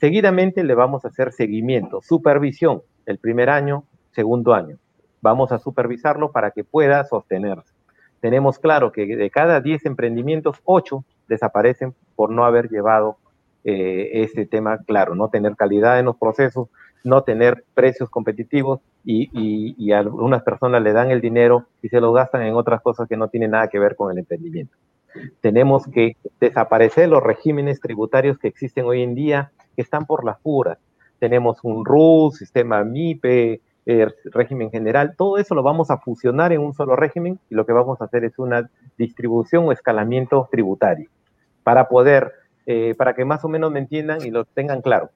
Seguidamente 0.00 0.64
le 0.64 0.74
vamos 0.74 1.04
a 1.04 1.08
hacer 1.08 1.32
seguimiento, 1.32 2.00
supervisión, 2.02 2.82
el 3.06 3.18
primer 3.18 3.50
año, 3.50 3.84
segundo 4.12 4.54
año. 4.54 4.78
Vamos 5.20 5.52
a 5.52 5.58
supervisarlo 5.58 6.32
para 6.32 6.50
que 6.50 6.64
pueda 6.64 7.04
sostenerse. 7.04 7.72
Tenemos 8.20 8.58
claro 8.58 8.92
que 8.92 9.04
de 9.04 9.30
cada 9.30 9.60
10 9.60 9.86
emprendimientos, 9.86 10.60
8 10.64 11.04
desaparecen 11.28 11.94
por 12.16 12.30
no 12.30 12.44
haber 12.44 12.68
llevado 12.68 13.18
eh, 13.64 14.22
ese 14.22 14.46
tema 14.46 14.78
claro, 14.78 15.14
no 15.14 15.28
tener 15.28 15.54
calidad 15.54 15.98
en 15.98 16.06
los 16.06 16.16
procesos, 16.16 16.68
no 17.04 17.22
tener 17.22 17.64
precios 17.74 18.08
competitivos 18.10 18.80
y, 19.04 19.30
y, 19.76 19.92
algunas 19.92 20.42
personas 20.42 20.82
le 20.82 20.92
dan 20.92 21.10
el 21.10 21.20
dinero 21.20 21.66
y 21.82 21.88
se 21.88 22.00
lo 22.00 22.12
gastan 22.12 22.42
en 22.42 22.54
otras 22.54 22.80
cosas 22.82 23.08
que 23.08 23.16
no 23.16 23.28
tienen 23.28 23.50
nada 23.50 23.68
que 23.68 23.78
ver 23.78 23.96
con 23.96 24.12
el 24.12 24.18
emprendimiento. 24.18 24.76
Tenemos 25.40 25.86
que 25.88 26.16
desaparecer 26.40 27.08
los 27.08 27.22
regímenes 27.22 27.80
tributarios 27.80 28.38
que 28.38 28.48
existen 28.48 28.84
hoy 28.84 29.02
en 29.02 29.14
día, 29.14 29.50
que 29.74 29.82
están 29.82 30.06
por 30.06 30.24
las 30.24 30.38
puras. 30.40 30.78
Tenemos 31.18 31.58
un 31.62 31.84
RUS, 31.84 32.36
sistema 32.36 32.84
MIPE, 32.84 33.60
eh, 33.84 34.06
régimen 34.26 34.70
general, 34.70 35.14
todo 35.16 35.38
eso 35.38 35.56
lo 35.56 35.64
vamos 35.64 35.90
a 35.90 35.98
fusionar 35.98 36.52
en 36.52 36.60
un 36.60 36.72
solo 36.72 36.94
régimen 36.94 37.40
y 37.50 37.56
lo 37.56 37.66
que 37.66 37.72
vamos 37.72 38.00
a 38.00 38.04
hacer 38.04 38.24
es 38.24 38.38
una 38.38 38.70
distribución 38.96 39.66
o 39.66 39.72
escalamiento 39.72 40.48
tributario 40.52 41.10
para 41.64 41.88
poder, 41.88 42.30
eh, 42.66 42.94
para 42.96 43.14
que 43.14 43.24
más 43.24 43.44
o 43.44 43.48
menos 43.48 43.72
me 43.72 43.80
entiendan 43.80 44.24
y 44.24 44.30
lo 44.30 44.44
tengan 44.44 44.82
claro. 44.82 45.10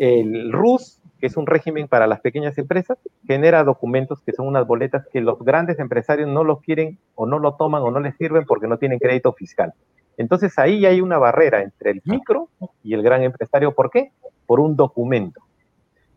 El 0.00 0.50
RUS, 0.50 0.98
que 1.20 1.26
es 1.26 1.36
un 1.36 1.46
régimen 1.46 1.86
para 1.86 2.06
las 2.06 2.20
pequeñas 2.20 2.56
empresas, 2.56 2.96
genera 3.26 3.64
documentos 3.64 4.22
que 4.22 4.32
son 4.32 4.46
unas 4.46 4.66
boletas 4.66 5.06
que 5.12 5.20
los 5.20 5.38
grandes 5.40 5.78
empresarios 5.78 6.26
no 6.26 6.42
los 6.42 6.62
quieren 6.62 6.98
o 7.14 7.26
no 7.26 7.38
lo 7.38 7.56
toman 7.56 7.82
o 7.82 7.90
no 7.90 8.00
les 8.00 8.16
sirven 8.16 8.46
porque 8.46 8.66
no 8.66 8.78
tienen 8.78 8.98
crédito 8.98 9.30
fiscal. 9.34 9.74
Entonces 10.16 10.58
ahí 10.58 10.86
hay 10.86 11.02
una 11.02 11.18
barrera 11.18 11.60
entre 11.60 11.90
el 11.90 12.00
micro 12.06 12.48
y 12.82 12.94
el 12.94 13.02
gran 13.02 13.22
empresario. 13.22 13.74
¿Por 13.74 13.90
qué? 13.90 14.10
Por 14.46 14.58
un 14.58 14.74
documento. 14.74 15.42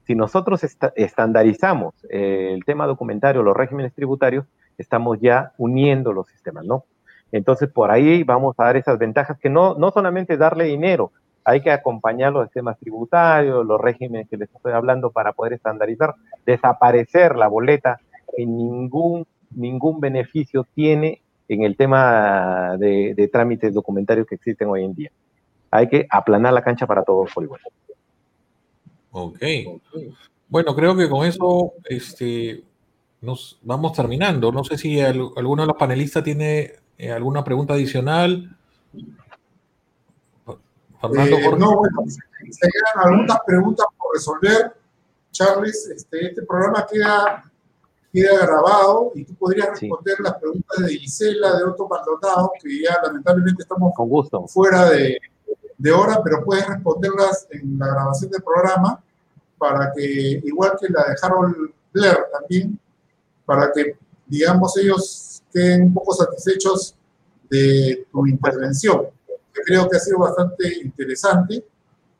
Si 0.08 0.16
nosotros 0.16 0.66
estandarizamos 0.96 1.94
el 2.10 2.64
tema 2.64 2.88
documentario, 2.88 3.44
los 3.44 3.58
regímenes 3.58 3.94
tributarios, 3.94 4.46
estamos 4.78 5.20
ya 5.20 5.52
uniendo 5.58 6.14
los 6.14 6.30
sistemas, 6.30 6.64
¿no? 6.64 6.86
Entonces 7.34 7.70
por 7.70 7.92
ahí 7.92 8.24
vamos 8.24 8.56
a 8.58 8.64
dar 8.64 8.78
esas 8.78 8.98
ventajas 8.98 9.38
que 9.40 9.50
no, 9.50 9.76
no 9.76 9.92
solamente 9.92 10.38
darle 10.38 10.64
dinero, 10.64 11.12
hay 11.46 11.62
que 11.62 11.72
acompañar 11.72 12.34
los 12.34 12.46
sistemas 12.46 12.78
tributarios, 12.80 13.66
los 13.66 13.80
regímenes 13.80 14.30
que 14.30 14.38
les 14.38 14.54
estoy 14.54 14.74
hablando 14.74 15.12
para 15.12 15.34
poder 15.34 15.54
estandarizar, 15.54 16.16
desaparecer 16.46 17.36
la 17.36 17.48
boleta 17.48 18.00
que 18.36 18.46
ningún, 18.46 19.26
ningún 19.52 20.00
beneficio 20.00 20.66
tiene 20.74 21.22
en 21.48 21.64
el 21.64 21.76
tema 21.76 22.78
de, 22.78 23.30
trámites 23.32 23.74
documentarios 23.74 24.26
que 24.28 24.36
existen 24.36 24.70
hoy 24.70 24.84
en 24.84 24.94
día. 24.94 25.12
Hay 25.72 25.88
que 25.88 26.06
aplanar 26.10 26.54
la 26.54 26.64
cancha 26.64 26.88
para 26.88 27.04
todos 27.04 27.32
por 27.34 27.44
igual. 27.44 27.62
Ok. 29.12 29.40
Bueno, 30.48 30.76
creo 30.76 30.96
que 30.96 31.10
con 31.10 31.26
eso 31.26 31.74
este, 31.86 32.64
nos 33.22 33.60
vamos 33.64 33.94
terminando. 33.94 34.52
No 34.52 34.64
sé 34.64 34.78
si 34.78 35.02
alguno 35.02 35.64
de 35.64 35.68
los 35.68 35.78
panelistas 35.78 36.24
tiene 36.24 36.74
eh, 36.98 37.12
alguna 37.12 37.44
pregunta 37.44 37.74
adicional. 37.74 38.56
Eh, 41.04 41.56
no, 41.58 41.78
bueno, 41.78 42.04
se 42.08 42.70
quedan 42.70 43.12
algunas 43.12 43.38
preguntas 43.46 43.86
por 43.98 44.16
resolver. 44.16 44.74
Charles, 45.32 45.88
este, 45.94 46.28
este 46.28 46.44
programa 46.44 46.86
queda, 46.90 47.52
queda 48.12 48.46
grabado 48.46 49.12
y 49.16 49.26
tú 49.26 49.34
podrías 49.36 49.70
responder 49.72 50.16
las 50.20 50.36
preguntas 50.36 50.86
de 50.86 50.98
Gisela, 50.98 51.58
de 51.58 51.64
Otto 51.66 51.88
Maldonado, 51.90 52.52
que 52.62 52.84
ya 52.84 53.02
lamentablemente 53.04 53.64
estamos 53.64 53.92
Con 53.96 54.08
gusto. 54.08 54.48
fuera 54.48 54.90
de, 54.92 55.18
de 55.78 55.92
hora, 55.92 56.22
pero 56.24 56.44
puedes 56.46 56.68
responderlas 56.68 57.48
en 57.52 57.78
la 57.78 57.88
grabación 57.88 58.32
del 58.32 58.44
programa 58.44 59.04
para 59.58 59.92
que, 59.92 60.42
igual 60.44 60.74
que 60.80 60.88
la 60.90 61.04
de 61.04 61.16
Harold 61.22 61.74
Blair 61.92 62.18
también, 62.32 62.80
para 63.46 63.72
que, 63.74 63.98
digamos, 64.28 64.78
ellos 64.78 65.44
queden 65.52 65.84
un 65.84 65.94
poco 65.94 66.14
satisfechos 66.14 66.96
de 67.50 68.08
tu 68.12 68.26
intervención 68.26 69.08
creo 69.66 69.90
que 69.90 69.98
ha 69.98 70.00
sido 70.00 70.20
bastante 70.20 70.82
interesante. 70.84 71.66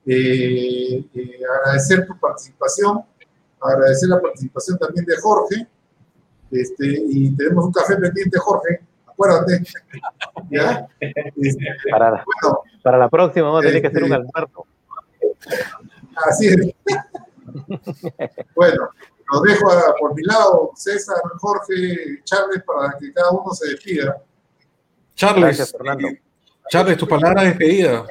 Eh, 0.06 1.06
eh, 1.14 1.40
agradecer 1.60 2.06
tu 2.06 2.20
participación, 2.20 3.02
agradecer 3.62 4.10
la 4.10 4.22
participación 4.22 4.78
también 4.78 5.06
de 5.06 5.16
Jorge. 5.18 5.68
Este, 6.52 6.86
y 6.86 7.36
tenemos 7.36 7.66
un 7.66 7.72
café 7.72 7.96
pendiente, 7.96 8.38
Jorge, 8.38 8.82
acuérdate. 9.08 9.64
¿Ya? 10.52 10.88
Este, 11.00 11.66
para, 11.90 12.24
para, 12.84 12.98
la 12.98 13.10
próxima 13.10 13.48
vamos 13.48 13.64
a 13.64 13.68
tener 13.68 13.82
que 13.82 13.88
hacer 13.88 14.04
un 14.04 14.14
este, 14.14 14.28
almuerzo. 14.28 14.66
Así 16.28 16.48
es. 16.48 16.58
bueno, 18.56 18.90
los 19.32 19.42
dejo 19.42 19.68
por 20.00 20.16
mi 20.16 20.24
lado, 20.24 20.72
César, 20.76 21.18
Jorge, 21.40 22.22
Charles, 22.24 22.64
para 22.64 22.98
que 23.00 23.12
cada 23.14 23.32
uno 23.32 23.52
se 23.54 23.70
despida. 23.70 24.22
Charles, 25.16 25.44
Gracias, 25.44 25.72
Fernando. 25.72 26.10
Charles, 26.70 26.98
tu 26.98 27.08
palabra 27.08 27.42
de 27.42 27.50
despedida. 27.50 28.06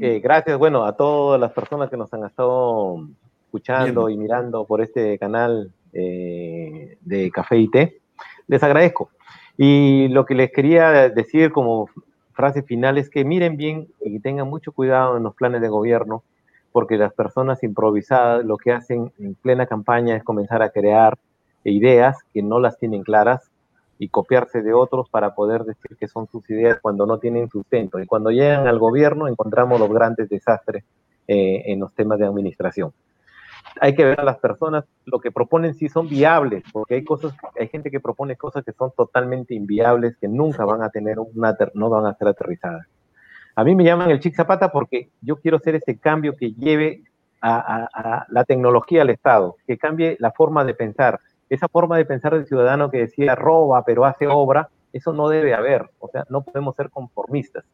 Eh, 0.00 0.20
gracias, 0.22 0.58
bueno, 0.58 0.84
a 0.84 0.96
todas 0.96 1.40
las 1.40 1.52
personas 1.52 1.90
que 1.90 1.96
nos 1.96 2.12
han 2.12 2.24
estado 2.24 3.06
escuchando 3.46 4.08
y 4.08 4.16
mirando 4.16 4.64
por 4.64 4.80
este 4.80 5.18
canal 5.18 5.70
eh, 5.92 6.98
de 7.00 7.30
Café 7.30 7.58
y 7.58 7.68
Té. 7.68 8.00
Les 8.46 8.62
agradezco. 8.62 9.10
Y 9.56 10.08
lo 10.08 10.26
que 10.26 10.34
les 10.34 10.50
quería 10.50 11.08
decir 11.08 11.52
como 11.52 11.88
frase 12.32 12.62
final 12.62 12.98
es 12.98 13.08
que 13.08 13.24
miren 13.24 13.56
bien 13.56 13.88
y 14.00 14.18
tengan 14.20 14.48
mucho 14.48 14.72
cuidado 14.72 15.16
en 15.16 15.22
los 15.22 15.34
planes 15.34 15.60
de 15.60 15.68
gobierno, 15.68 16.24
porque 16.72 16.96
las 16.96 17.12
personas 17.12 17.62
improvisadas 17.62 18.44
lo 18.44 18.56
que 18.56 18.72
hacen 18.72 19.12
en 19.18 19.34
plena 19.36 19.66
campaña 19.66 20.16
es 20.16 20.24
comenzar 20.24 20.62
a 20.62 20.70
crear 20.70 21.16
ideas 21.62 22.18
que 22.32 22.42
no 22.42 22.58
las 22.58 22.78
tienen 22.78 23.02
claras 23.02 23.50
y 23.98 24.08
copiarse 24.08 24.62
de 24.62 24.72
otros 24.72 25.08
para 25.08 25.34
poder 25.34 25.64
decir 25.64 25.96
que 25.96 26.08
son 26.08 26.26
sus 26.28 26.48
ideas 26.50 26.78
cuando 26.80 27.06
no 27.06 27.18
tienen 27.18 27.48
sustento. 27.48 28.00
Y 28.00 28.06
cuando 28.06 28.30
llegan 28.30 28.66
al 28.66 28.78
gobierno 28.78 29.28
encontramos 29.28 29.78
los 29.78 29.90
grandes 29.90 30.28
desastres 30.28 30.84
eh, 31.28 31.62
en 31.66 31.80
los 31.80 31.94
temas 31.94 32.18
de 32.18 32.26
administración. 32.26 32.92
hay 33.80 33.94
que 33.94 34.04
ver 34.04 34.20
a 34.20 34.24
las 34.24 34.38
personas, 34.38 34.84
lo 35.04 35.18
que 35.18 35.32
proponen 35.32 35.74
sí 35.74 35.88
son 35.88 36.08
viables, 36.08 36.62
porque 36.72 36.94
hay 36.94 37.04
cosas, 37.04 37.34
hay 37.58 37.68
gente 37.68 37.90
que 37.90 37.98
propone 37.98 38.36
cosas 38.36 38.64
que 38.64 38.72
son 38.72 38.92
totalmente 38.96 39.54
inviables, 39.54 40.16
que 40.18 40.28
nunca 40.28 40.64
van 40.64 40.82
a 40.82 40.90
tener 40.90 41.18
una, 41.18 41.56
no 41.74 41.90
van 41.90 42.06
a 42.06 42.14
ser 42.14 42.28
aterrizadas. 42.28 42.86
A 43.56 43.64
mí 43.64 43.74
me 43.74 43.84
llaman 43.84 44.10
el 44.10 44.20
Chic 44.20 44.34
Zapata 44.34 44.70
porque 44.70 45.10
yo 45.20 45.36
quiero 45.36 45.58
hacer 45.58 45.76
ese 45.76 45.98
cambio 45.98 46.36
que 46.36 46.52
lleve 46.52 47.02
a, 47.40 48.26
la 48.28 48.44
tecnología 48.44 49.02
al 49.02 49.10
Estado, 49.10 49.56
que 49.66 49.76
cambie 49.76 50.16
la 50.18 50.32
forma 50.32 50.64
de 50.64 50.74
pensar. 50.74 51.20
Esa 51.54 51.68
forma 51.68 51.96
de 51.96 52.04
pensar 52.04 52.34
del 52.34 52.46
ciudadano 52.46 52.90
que 52.90 52.98
decía 52.98 53.34
roba 53.34 53.84
pero 53.84 54.04
hace 54.04 54.26
obra, 54.26 54.68
eso 54.92 55.12
no 55.12 55.28
debe 55.28 55.54
haber. 55.54 55.90
O 55.98 56.08
sea, 56.08 56.24
no 56.28 56.42
podemos 56.42 56.76
ser 56.76 56.90
conformistas. 56.90 57.64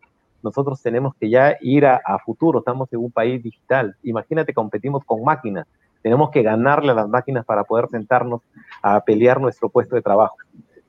Nosotros 0.43 0.81
tenemos 0.83 1.15
que 1.17 1.29
ya 1.29 1.57
ir 1.61 1.87
a, 1.87 2.01
a 2.05 2.19
futuro, 2.19 2.61
estamos 2.61 2.93
en 2.93 3.01
un 3.01 3.11
país 3.11 3.43
digital. 3.43 3.97
Imagínate, 4.03 4.55
competimos 4.55 5.05
con 5.05 5.23
máquinas 5.23 5.67
tenemos 6.03 6.31
que 6.31 6.43
ganarle 6.43 6.93
a 6.93 6.95
las 6.95 7.09
máquinas 7.09 7.45
para 7.45 7.65
poder 7.65 7.89
sentarnos 7.89 8.43
a 8.83 9.01
pelear 9.01 9.41
nuestro 9.41 9.69
puesto 9.69 9.97
de 9.97 10.03
trabajo. 10.03 10.37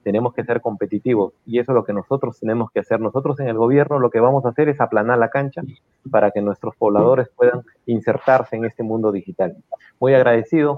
Tenemos 0.04 0.34
que 0.34 0.44
ser 0.44 0.62
competitivos 0.62 1.34
y 1.46 1.60
eso 1.60 1.74
es 1.74 1.76
lo 1.76 1.84
que 1.84 1.94
nosotros 1.94 2.40
tenemos 2.40 2.72
que 2.72 2.80
hacer. 2.80 3.00
Nosotros 3.00 3.40
en 3.40 3.48
el 3.48 3.58
gobierno 3.58 4.00
lo 4.00 4.10
que 4.10 4.20
vamos 4.20 4.46
a 4.46 4.50
hacer 4.50 4.68
es 4.70 4.82
aplanar 4.82 5.20
la 5.20 5.30
cancha 5.30 5.62
para 6.10 6.32
que 6.32 6.42
nuestros 6.42 6.76
pobladores 6.76 7.30
puedan 7.36 7.62
insertarse 7.86 8.56
en 8.56 8.66
este 8.66 8.84
mundo 8.84 9.12
digital. 9.12 9.58
Muy 10.00 10.16
agradecido. 10.16 10.78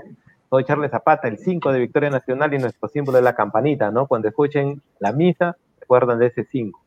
Soy 0.54 0.66
Charles 0.66 0.92
Zapata, 0.92 1.28
el 1.28 1.40
5 1.40 1.72
de 1.72 1.80
Victoria 1.80 2.12
Nacional 2.12 2.54
y 2.54 2.60
nuestro 2.60 2.88
símbolo 2.88 3.18
es 3.18 3.24
la 3.24 3.34
campanita, 3.34 3.90
¿no? 3.90 4.06
Cuando 4.06 4.28
escuchen 4.28 4.84
la 5.00 5.12
misa, 5.12 5.58
recuerdan 5.80 6.20
de 6.20 6.28
ese 6.28 6.44
5. 6.44 6.80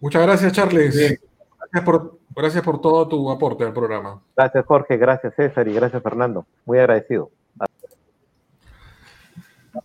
Muchas 0.00 0.20
gracias, 0.20 0.52
Charles. 0.52 0.96
Gracias 0.96 1.84
por, 1.84 2.18
gracias 2.34 2.64
por 2.64 2.80
todo 2.80 3.06
tu 3.06 3.30
aporte 3.30 3.62
al 3.62 3.72
programa. 3.72 4.20
Gracias, 4.36 4.66
Jorge. 4.66 4.96
Gracias, 4.96 5.32
César. 5.36 5.68
Y 5.68 5.74
gracias, 5.74 6.02
Fernando. 6.02 6.44
Muy 6.66 6.78
agradecido. 6.78 7.30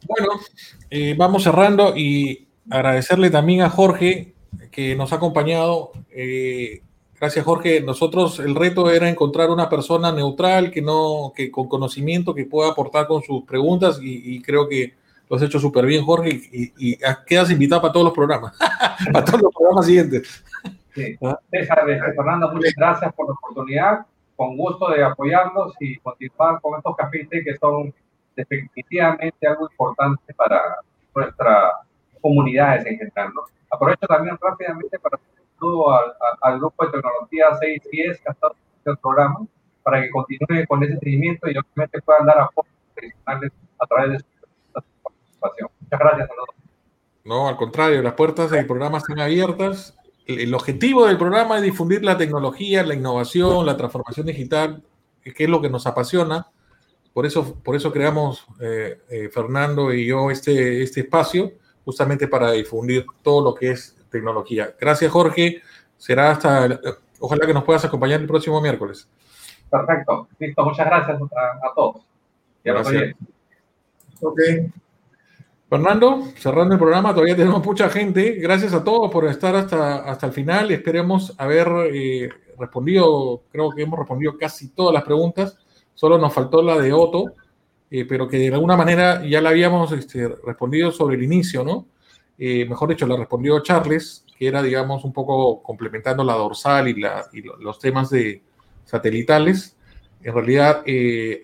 Bueno, 0.07 0.31
eh, 0.89 1.13
vamos 1.15 1.43
cerrando 1.43 1.95
y 1.95 2.47
agradecerle 2.71 3.29
también 3.29 3.61
a 3.61 3.69
Jorge 3.69 4.33
que 4.71 4.95
nos 4.95 5.13
ha 5.13 5.17
acompañado. 5.17 5.91
Eh, 6.09 6.81
gracias, 7.19 7.45
Jorge. 7.45 7.81
Nosotros 7.81 8.39
el 8.39 8.55
reto 8.55 8.89
era 8.89 9.09
encontrar 9.09 9.49
una 9.49 9.69
persona 9.69 10.11
neutral 10.11 10.71
que 10.71 10.81
no, 10.81 11.33
que 11.35 11.51
con 11.51 11.67
conocimiento 11.67 12.33
que 12.33 12.45
pueda 12.45 12.71
aportar 12.71 13.07
con 13.07 13.21
sus 13.21 13.43
preguntas 13.43 13.99
y, 14.01 14.41
creo 14.41 14.67
que 14.67 14.93
lo 15.29 15.37
has 15.37 15.41
hecho 15.41 15.59
súper 15.59 15.85
bien, 15.85 16.03
Jorge, 16.03 16.29
y, 16.29 16.71
y, 16.77 16.97
quedas 17.25 17.49
invitado 17.49 17.81
para 17.81 17.93
todos 17.93 18.05
los 18.05 18.13
programas, 18.13 18.57
para 19.11 19.25
todos 19.25 19.41
los 19.41 19.53
programas 19.53 19.85
siguientes. 19.85 20.43
Sí. 20.93 21.17
César, 21.51 21.83
Fernando, 22.15 22.51
muchas 22.51 22.73
gracias 22.75 23.13
por 23.13 23.27
la 23.27 23.33
oportunidad. 23.33 24.05
Con 24.35 24.57
gusto 24.57 24.89
de 24.89 25.03
apoyarlos 25.03 25.73
y 25.79 25.97
continuar 25.99 26.59
con 26.61 26.77
estos 26.77 26.95
capítulos 26.95 27.43
que 27.45 27.57
son 27.57 27.93
definitivamente 28.35 29.47
algo 29.47 29.67
importante 29.69 30.33
para 30.33 30.61
nuestra 31.15 31.71
comunidades 32.25 32.85
en 32.87 32.97
general. 32.97 33.31
¿no? 33.35 33.41
Aprovecho 33.69 34.07
también 34.07 34.37
rápidamente 34.41 34.97
para 34.99 35.19
todo 35.59 35.91
al, 35.91 36.13
al, 36.41 36.59
grupo 36.59 36.85
de 36.85 36.91
tecnología 36.91 37.55
610 37.59 38.21
que 38.21 38.29
ha 38.29 38.31
estado 38.31 38.55
en 38.85 38.91
el 38.91 38.97
programa 38.97 39.45
para 39.83 40.01
que 40.01 40.09
continúe 40.09 40.65
con 40.67 40.83
ese 40.83 40.97
seguimiento 40.99 41.49
y 41.49 41.57
obviamente 41.57 42.01
puedan 42.01 42.25
dar 42.25 42.39
apoyo 42.39 42.69
adicionales 42.97 43.51
a 43.79 43.87
través 43.87 44.11
de 44.11 44.19
su 44.19 44.25
participación. 45.03 45.69
Muchas 45.79 45.99
gracias 45.99 46.29
a 46.29 46.33
todos. 46.33 46.49
No, 47.23 47.47
al 47.47 47.57
contrario, 47.57 48.01
las 48.01 48.13
puertas 48.13 48.51
del 48.51 48.65
programa 48.65 48.99
están 48.99 49.19
abiertas 49.19 49.97
el 50.25 50.53
objetivo 50.55 51.05
del 51.05 51.17
programa 51.17 51.57
es 51.57 51.63
difundir 51.63 52.03
la 52.03 52.17
tecnología, 52.17 52.83
la 52.83 52.95
innovación, 52.95 53.65
la 53.65 53.77
transformación 53.77 54.25
digital, 54.25 54.83
que 55.21 55.43
es 55.43 55.49
lo 55.49 55.61
que 55.61 55.69
nos 55.69 55.85
apasiona. 55.85 56.47
Por 57.13 57.25
eso, 57.25 57.59
por 57.63 57.75
eso 57.75 57.91
creamos 57.91 58.45
eh, 58.59 59.01
eh, 59.09 59.29
Fernando 59.29 59.93
y 59.93 60.07
yo 60.07 60.31
este, 60.31 60.81
este 60.81 61.01
espacio, 61.01 61.53
justamente 61.83 62.27
para 62.27 62.51
difundir 62.51 63.05
todo 63.21 63.43
lo 63.43 63.53
que 63.53 63.71
es 63.71 63.94
tecnología. 64.17 64.75
Gracias, 64.79 65.11
Jorge. 65.11 65.61
Será 65.97 66.31
hasta, 66.31 66.79
ojalá 67.19 67.45
que 67.45 67.53
nos 67.53 67.63
puedas 67.63 67.85
acompañar 67.85 68.21
el 68.21 68.27
próximo 68.27 68.61
miércoles. 68.61 69.07
Perfecto. 69.69 70.27
Listo, 70.39 70.63
muchas 70.63 70.85
gracias 70.85 71.21
a, 71.21 71.73
todos. 71.75 72.01
Gracias. 72.63 73.15
Ok. 74.21 74.39
Fernando, 75.69 76.23
cerrando 76.37 76.75
el 76.75 76.79
programa, 76.79 77.13
todavía 77.13 77.35
tenemos 77.35 77.65
mucha 77.65 77.89
gente. 77.89 78.35
Gracias 78.35 78.73
a 78.73 78.83
todos 78.83 79.11
por 79.11 79.25
estar 79.25 79.55
hasta, 79.55 79.97
hasta 80.09 80.27
el 80.27 80.33
final. 80.33 80.71
Esperemos 80.71 81.33
haber 81.37 81.67
eh, 81.91 82.29
respondido, 82.57 83.41
creo 83.51 83.71
que 83.71 83.81
hemos 83.81 83.99
respondido 83.99 84.37
casi 84.37 84.69
todas 84.69 84.93
las 84.93 85.03
preguntas. 85.03 85.57
Solo 85.93 86.17
nos 86.17 86.33
faltó 86.33 86.61
la 86.61 86.77
de 86.77 86.93
Otto, 86.93 87.33
eh, 87.89 88.05
pero 88.05 88.27
que 88.27 88.37
de 88.37 88.53
alguna 88.53 88.77
manera 88.77 89.25
ya 89.25 89.41
la 89.41 89.49
habíamos 89.49 89.91
este, 89.91 90.27
respondido 90.45 90.91
sobre 90.91 91.15
el 91.15 91.23
inicio, 91.23 91.63
¿no? 91.63 91.87
Eh, 92.37 92.65
mejor 92.65 92.89
dicho, 92.89 93.07
la 93.07 93.15
respondió 93.15 93.61
Charles, 93.61 94.25
que 94.37 94.47
era, 94.47 94.61
digamos, 94.61 95.03
un 95.03 95.13
poco 95.13 95.61
complementando 95.61 96.23
la 96.23 96.33
dorsal 96.33 96.87
y, 96.87 96.99
la, 96.99 97.25
y 97.31 97.41
los 97.41 97.79
temas 97.79 98.09
de 98.09 98.43
satelitales. 98.83 99.75
En 100.21 100.33
realidad, 100.33 100.83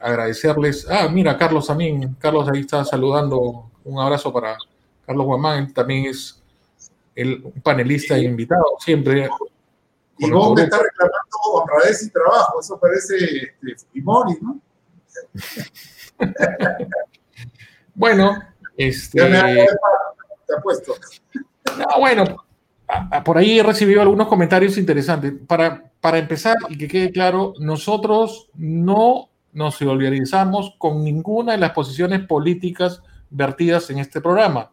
agradecerles. 0.02 0.88
Ah, 0.90 1.08
mira, 1.12 1.38
Carlos 1.38 1.68
también. 1.68 2.16
Carlos 2.20 2.50
ahí 2.50 2.62
está 2.62 2.84
saludando 2.84 3.72
un 3.84 4.00
abrazo 4.00 4.32
para 4.34 4.58
Carlos 5.06 5.26
Guamán, 5.26 5.74
también 5.74 6.06
es 6.06 6.42
el, 7.16 7.42
panelista 7.64 8.16
e 8.16 8.24
invitado 8.24 8.64
siempre. 8.80 9.30
Y 10.18 10.30
vos 10.30 10.54
me 10.56 10.64
está 10.64 10.78
reclamando 10.78 11.38
honradez 11.54 12.04
y 12.04 12.10
trabajo, 12.12 12.60
eso 12.60 12.80
parece 12.80 13.16
este, 13.16 13.86
Fujimori, 13.88 14.38
¿no? 14.42 14.62
bueno, 17.96 18.42
este. 18.78 19.68
Te 20.52 20.58
apuesto. 20.60 20.94
No, 21.78 22.00
bueno, 22.00 22.46
por 23.24 23.38
ahí 23.38 23.60
he 23.60 23.64
recibido 23.64 24.02
algunos 24.02 24.28
comentarios 24.28 24.78
interesantes. 24.78 25.34
Para, 25.48 25.92
para 26.00 26.18
empezar, 26.18 26.58
y 26.70 26.78
que 26.78 26.88
quede 26.88 27.12
claro, 27.12 27.54
nosotros 27.60 28.50
no 28.56 29.30
nos 29.54 29.76
solidarizamos 29.76 30.76
con 30.78 31.04
ninguna 31.04 31.54
de 31.54 31.58
las 31.58 31.72
posiciones 31.72 32.26
políticas 32.26 33.02
vertidas 33.30 33.90
en 33.90 34.00
este 34.00 34.22
programa. 34.22 34.72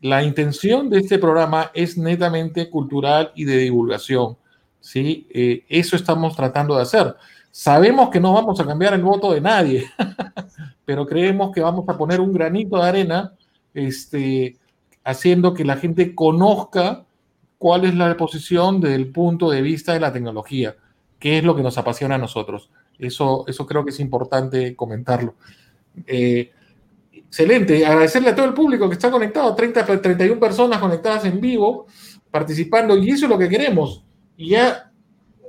La 0.00 0.22
intención 0.22 0.90
de 0.90 0.98
este 0.98 1.18
programa 1.18 1.70
es 1.74 1.96
netamente 1.96 2.68
cultural 2.68 3.32
y 3.34 3.44
de 3.44 3.58
divulgación. 3.58 4.36
¿sí? 4.80 5.28
Eh, 5.32 5.64
eso 5.68 5.96
estamos 5.96 6.36
tratando 6.36 6.76
de 6.76 6.82
hacer. 6.82 7.14
Sabemos 7.50 8.10
que 8.10 8.20
no 8.20 8.32
vamos 8.32 8.58
a 8.58 8.66
cambiar 8.66 8.94
el 8.94 9.02
voto 9.02 9.32
de 9.32 9.40
nadie, 9.40 9.86
pero 10.84 11.06
creemos 11.06 11.52
que 11.52 11.60
vamos 11.60 11.88
a 11.88 11.96
poner 11.96 12.20
un 12.20 12.32
granito 12.32 12.76
de 12.78 12.88
arena 12.88 13.32
este, 13.74 14.56
haciendo 15.04 15.54
que 15.54 15.64
la 15.64 15.76
gente 15.76 16.14
conozca 16.14 17.04
cuál 17.58 17.84
es 17.84 17.94
la 17.94 18.16
posición 18.16 18.80
del 18.80 19.10
punto 19.10 19.50
de 19.50 19.62
vista 19.62 19.92
de 19.92 20.00
la 20.00 20.12
tecnología, 20.12 20.76
qué 21.18 21.38
es 21.38 21.44
lo 21.44 21.54
que 21.54 21.62
nos 21.62 21.78
apasiona 21.78 22.16
a 22.16 22.18
nosotros. 22.18 22.70
Eso, 22.98 23.44
eso 23.46 23.66
creo 23.66 23.84
que 23.84 23.90
es 23.90 24.00
importante 24.00 24.76
comentarlo. 24.76 25.34
Eh, 26.06 26.50
Excelente. 27.32 27.86
Agradecerle 27.86 28.28
a 28.28 28.34
todo 28.34 28.44
el 28.44 28.52
público 28.52 28.86
que 28.90 28.92
está 28.92 29.10
conectado, 29.10 29.54
30, 29.54 30.02
31 30.02 30.38
personas 30.38 30.78
conectadas 30.78 31.24
en 31.24 31.40
vivo, 31.40 31.86
participando, 32.30 32.94
y 32.98 33.08
eso 33.08 33.24
es 33.24 33.30
lo 33.30 33.38
que 33.38 33.48
queremos. 33.48 34.04
Y 34.36 34.50
ya, 34.50 34.92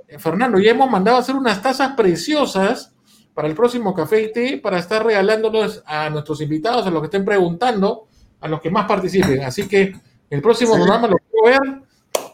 eh, 0.07 0.17
Fernando, 0.17 0.59
ya 0.59 0.71
hemos 0.71 0.89
mandado 0.89 1.17
a 1.17 1.19
hacer 1.19 1.35
unas 1.35 1.61
tazas 1.61 1.91
preciosas 1.97 2.95
para 3.33 3.49
el 3.49 3.53
próximo 3.53 3.93
café 3.93 4.23
y 4.23 4.31
té, 4.31 4.57
para 4.63 4.79
estar 4.79 5.05
regalándolos 5.05 5.83
a 5.85 6.09
nuestros 6.09 6.39
invitados, 6.39 6.87
a 6.87 6.89
los 6.89 7.01
que 7.01 7.07
estén 7.07 7.25
preguntando, 7.25 8.07
a 8.43 8.47
los 8.49 8.59
que 8.59 8.69
más 8.69 8.85
participen. 8.85 9.41
Así 9.43 9.67
que 9.67 9.95
el 10.29 10.41
próximo 10.41 10.75
programa 10.75 11.07
lo 11.07 11.15
quiero 11.17 11.45
ver. 11.45 11.81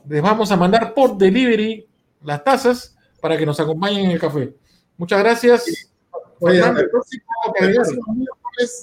Les 0.07 0.21
vamos 0.23 0.51
a 0.51 0.57
mandar 0.57 0.93
por 0.95 1.15
delivery 1.15 1.87
las 2.23 2.43
tazas 2.43 2.97
para 3.21 3.37
que 3.37 3.45
nos 3.45 3.59
acompañen 3.59 4.05
en 4.05 4.11
el 4.11 4.19
café. 4.19 4.51
Muchas 4.97 5.19
gracias. 5.19 5.67
el 6.41 6.89
próximo, 6.89 7.23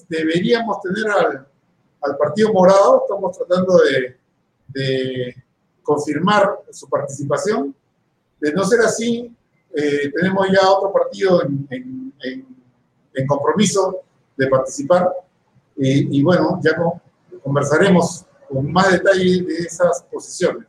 deberíamos 0.09 0.81
tener 0.83 1.11
al, 1.11 2.17
Partido 2.17 2.53
Morado, 2.53 3.03
estamos 3.03 3.37
tratando 3.37 3.81
de, 4.73 5.35
confirmar 5.83 6.61
su 6.71 6.89
participación. 6.89 7.75
De 8.41 8.53
no 8.53 8.65
ser 8.65 8.81
así, 8.83 9.35
eh, 9.75 10.13
tenemos 10.15 10.47
ya 10.53 10.71
otro 10.71 10.93
partido 10.93 11.43
en, 11.43 12.47
compromiso 13.27 14.03
de 14.37 14.47
participar 14.47 15.11
y, 15.77 16.23
bueno, 16.23 16.61
ya 16.63 16.77
conversaremos 17.47 18.27
con 18.49 18.73
más 18.73 18.91
detalle 18.91 19.43
de 19.43 19.55
esas 19.59 20.03
posiciones. 20.11 20.67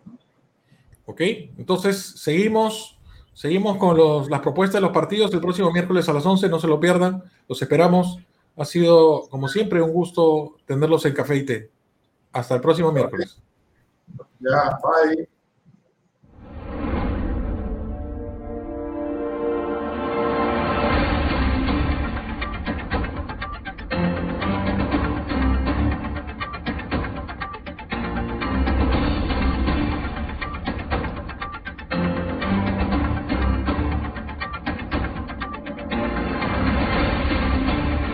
Ok, 1.06 1.22
entonces 1.58 1.98
seguimos, 2.18 3.00
seguimos 3.34 3.78
con 3.78 4.30
las 4.30 4.42
propuestas 4.42 4.76
de 4.76 4.82
los 4.82 4.92
partidos 4.92 5.34
el 5.34 5.42
próximo 5.42 5.72
miércoles 5.72 6.08
a 6.08 6.14
las 6.14 6.26
11, 6.26 6.50
no 6.50 6.60
se 6.60 6.68
lo 6.68 6.80
pierdan, 6.80 7.24
los 7.48 7.60
esperamos. 7.62 8.20
Ha 8.56 8.66
sido, 8.66 9.28
como 9.30 9.48
siempre, 9.48 9.82
un 9.82 9.92
gusto 9.92 10.58
tenerlos 10.66 11.06
en 11.06 11.14
Café 11.14 11.38
y 11.38 11.46
Té. 11.46 11.72
Hasta 12.32 12.56
el 12.56 12.62
próximo 12.62 12.92
miércoles. 12.92 13.42
Ya, 14.40 14.80
bye. 14.84 15.28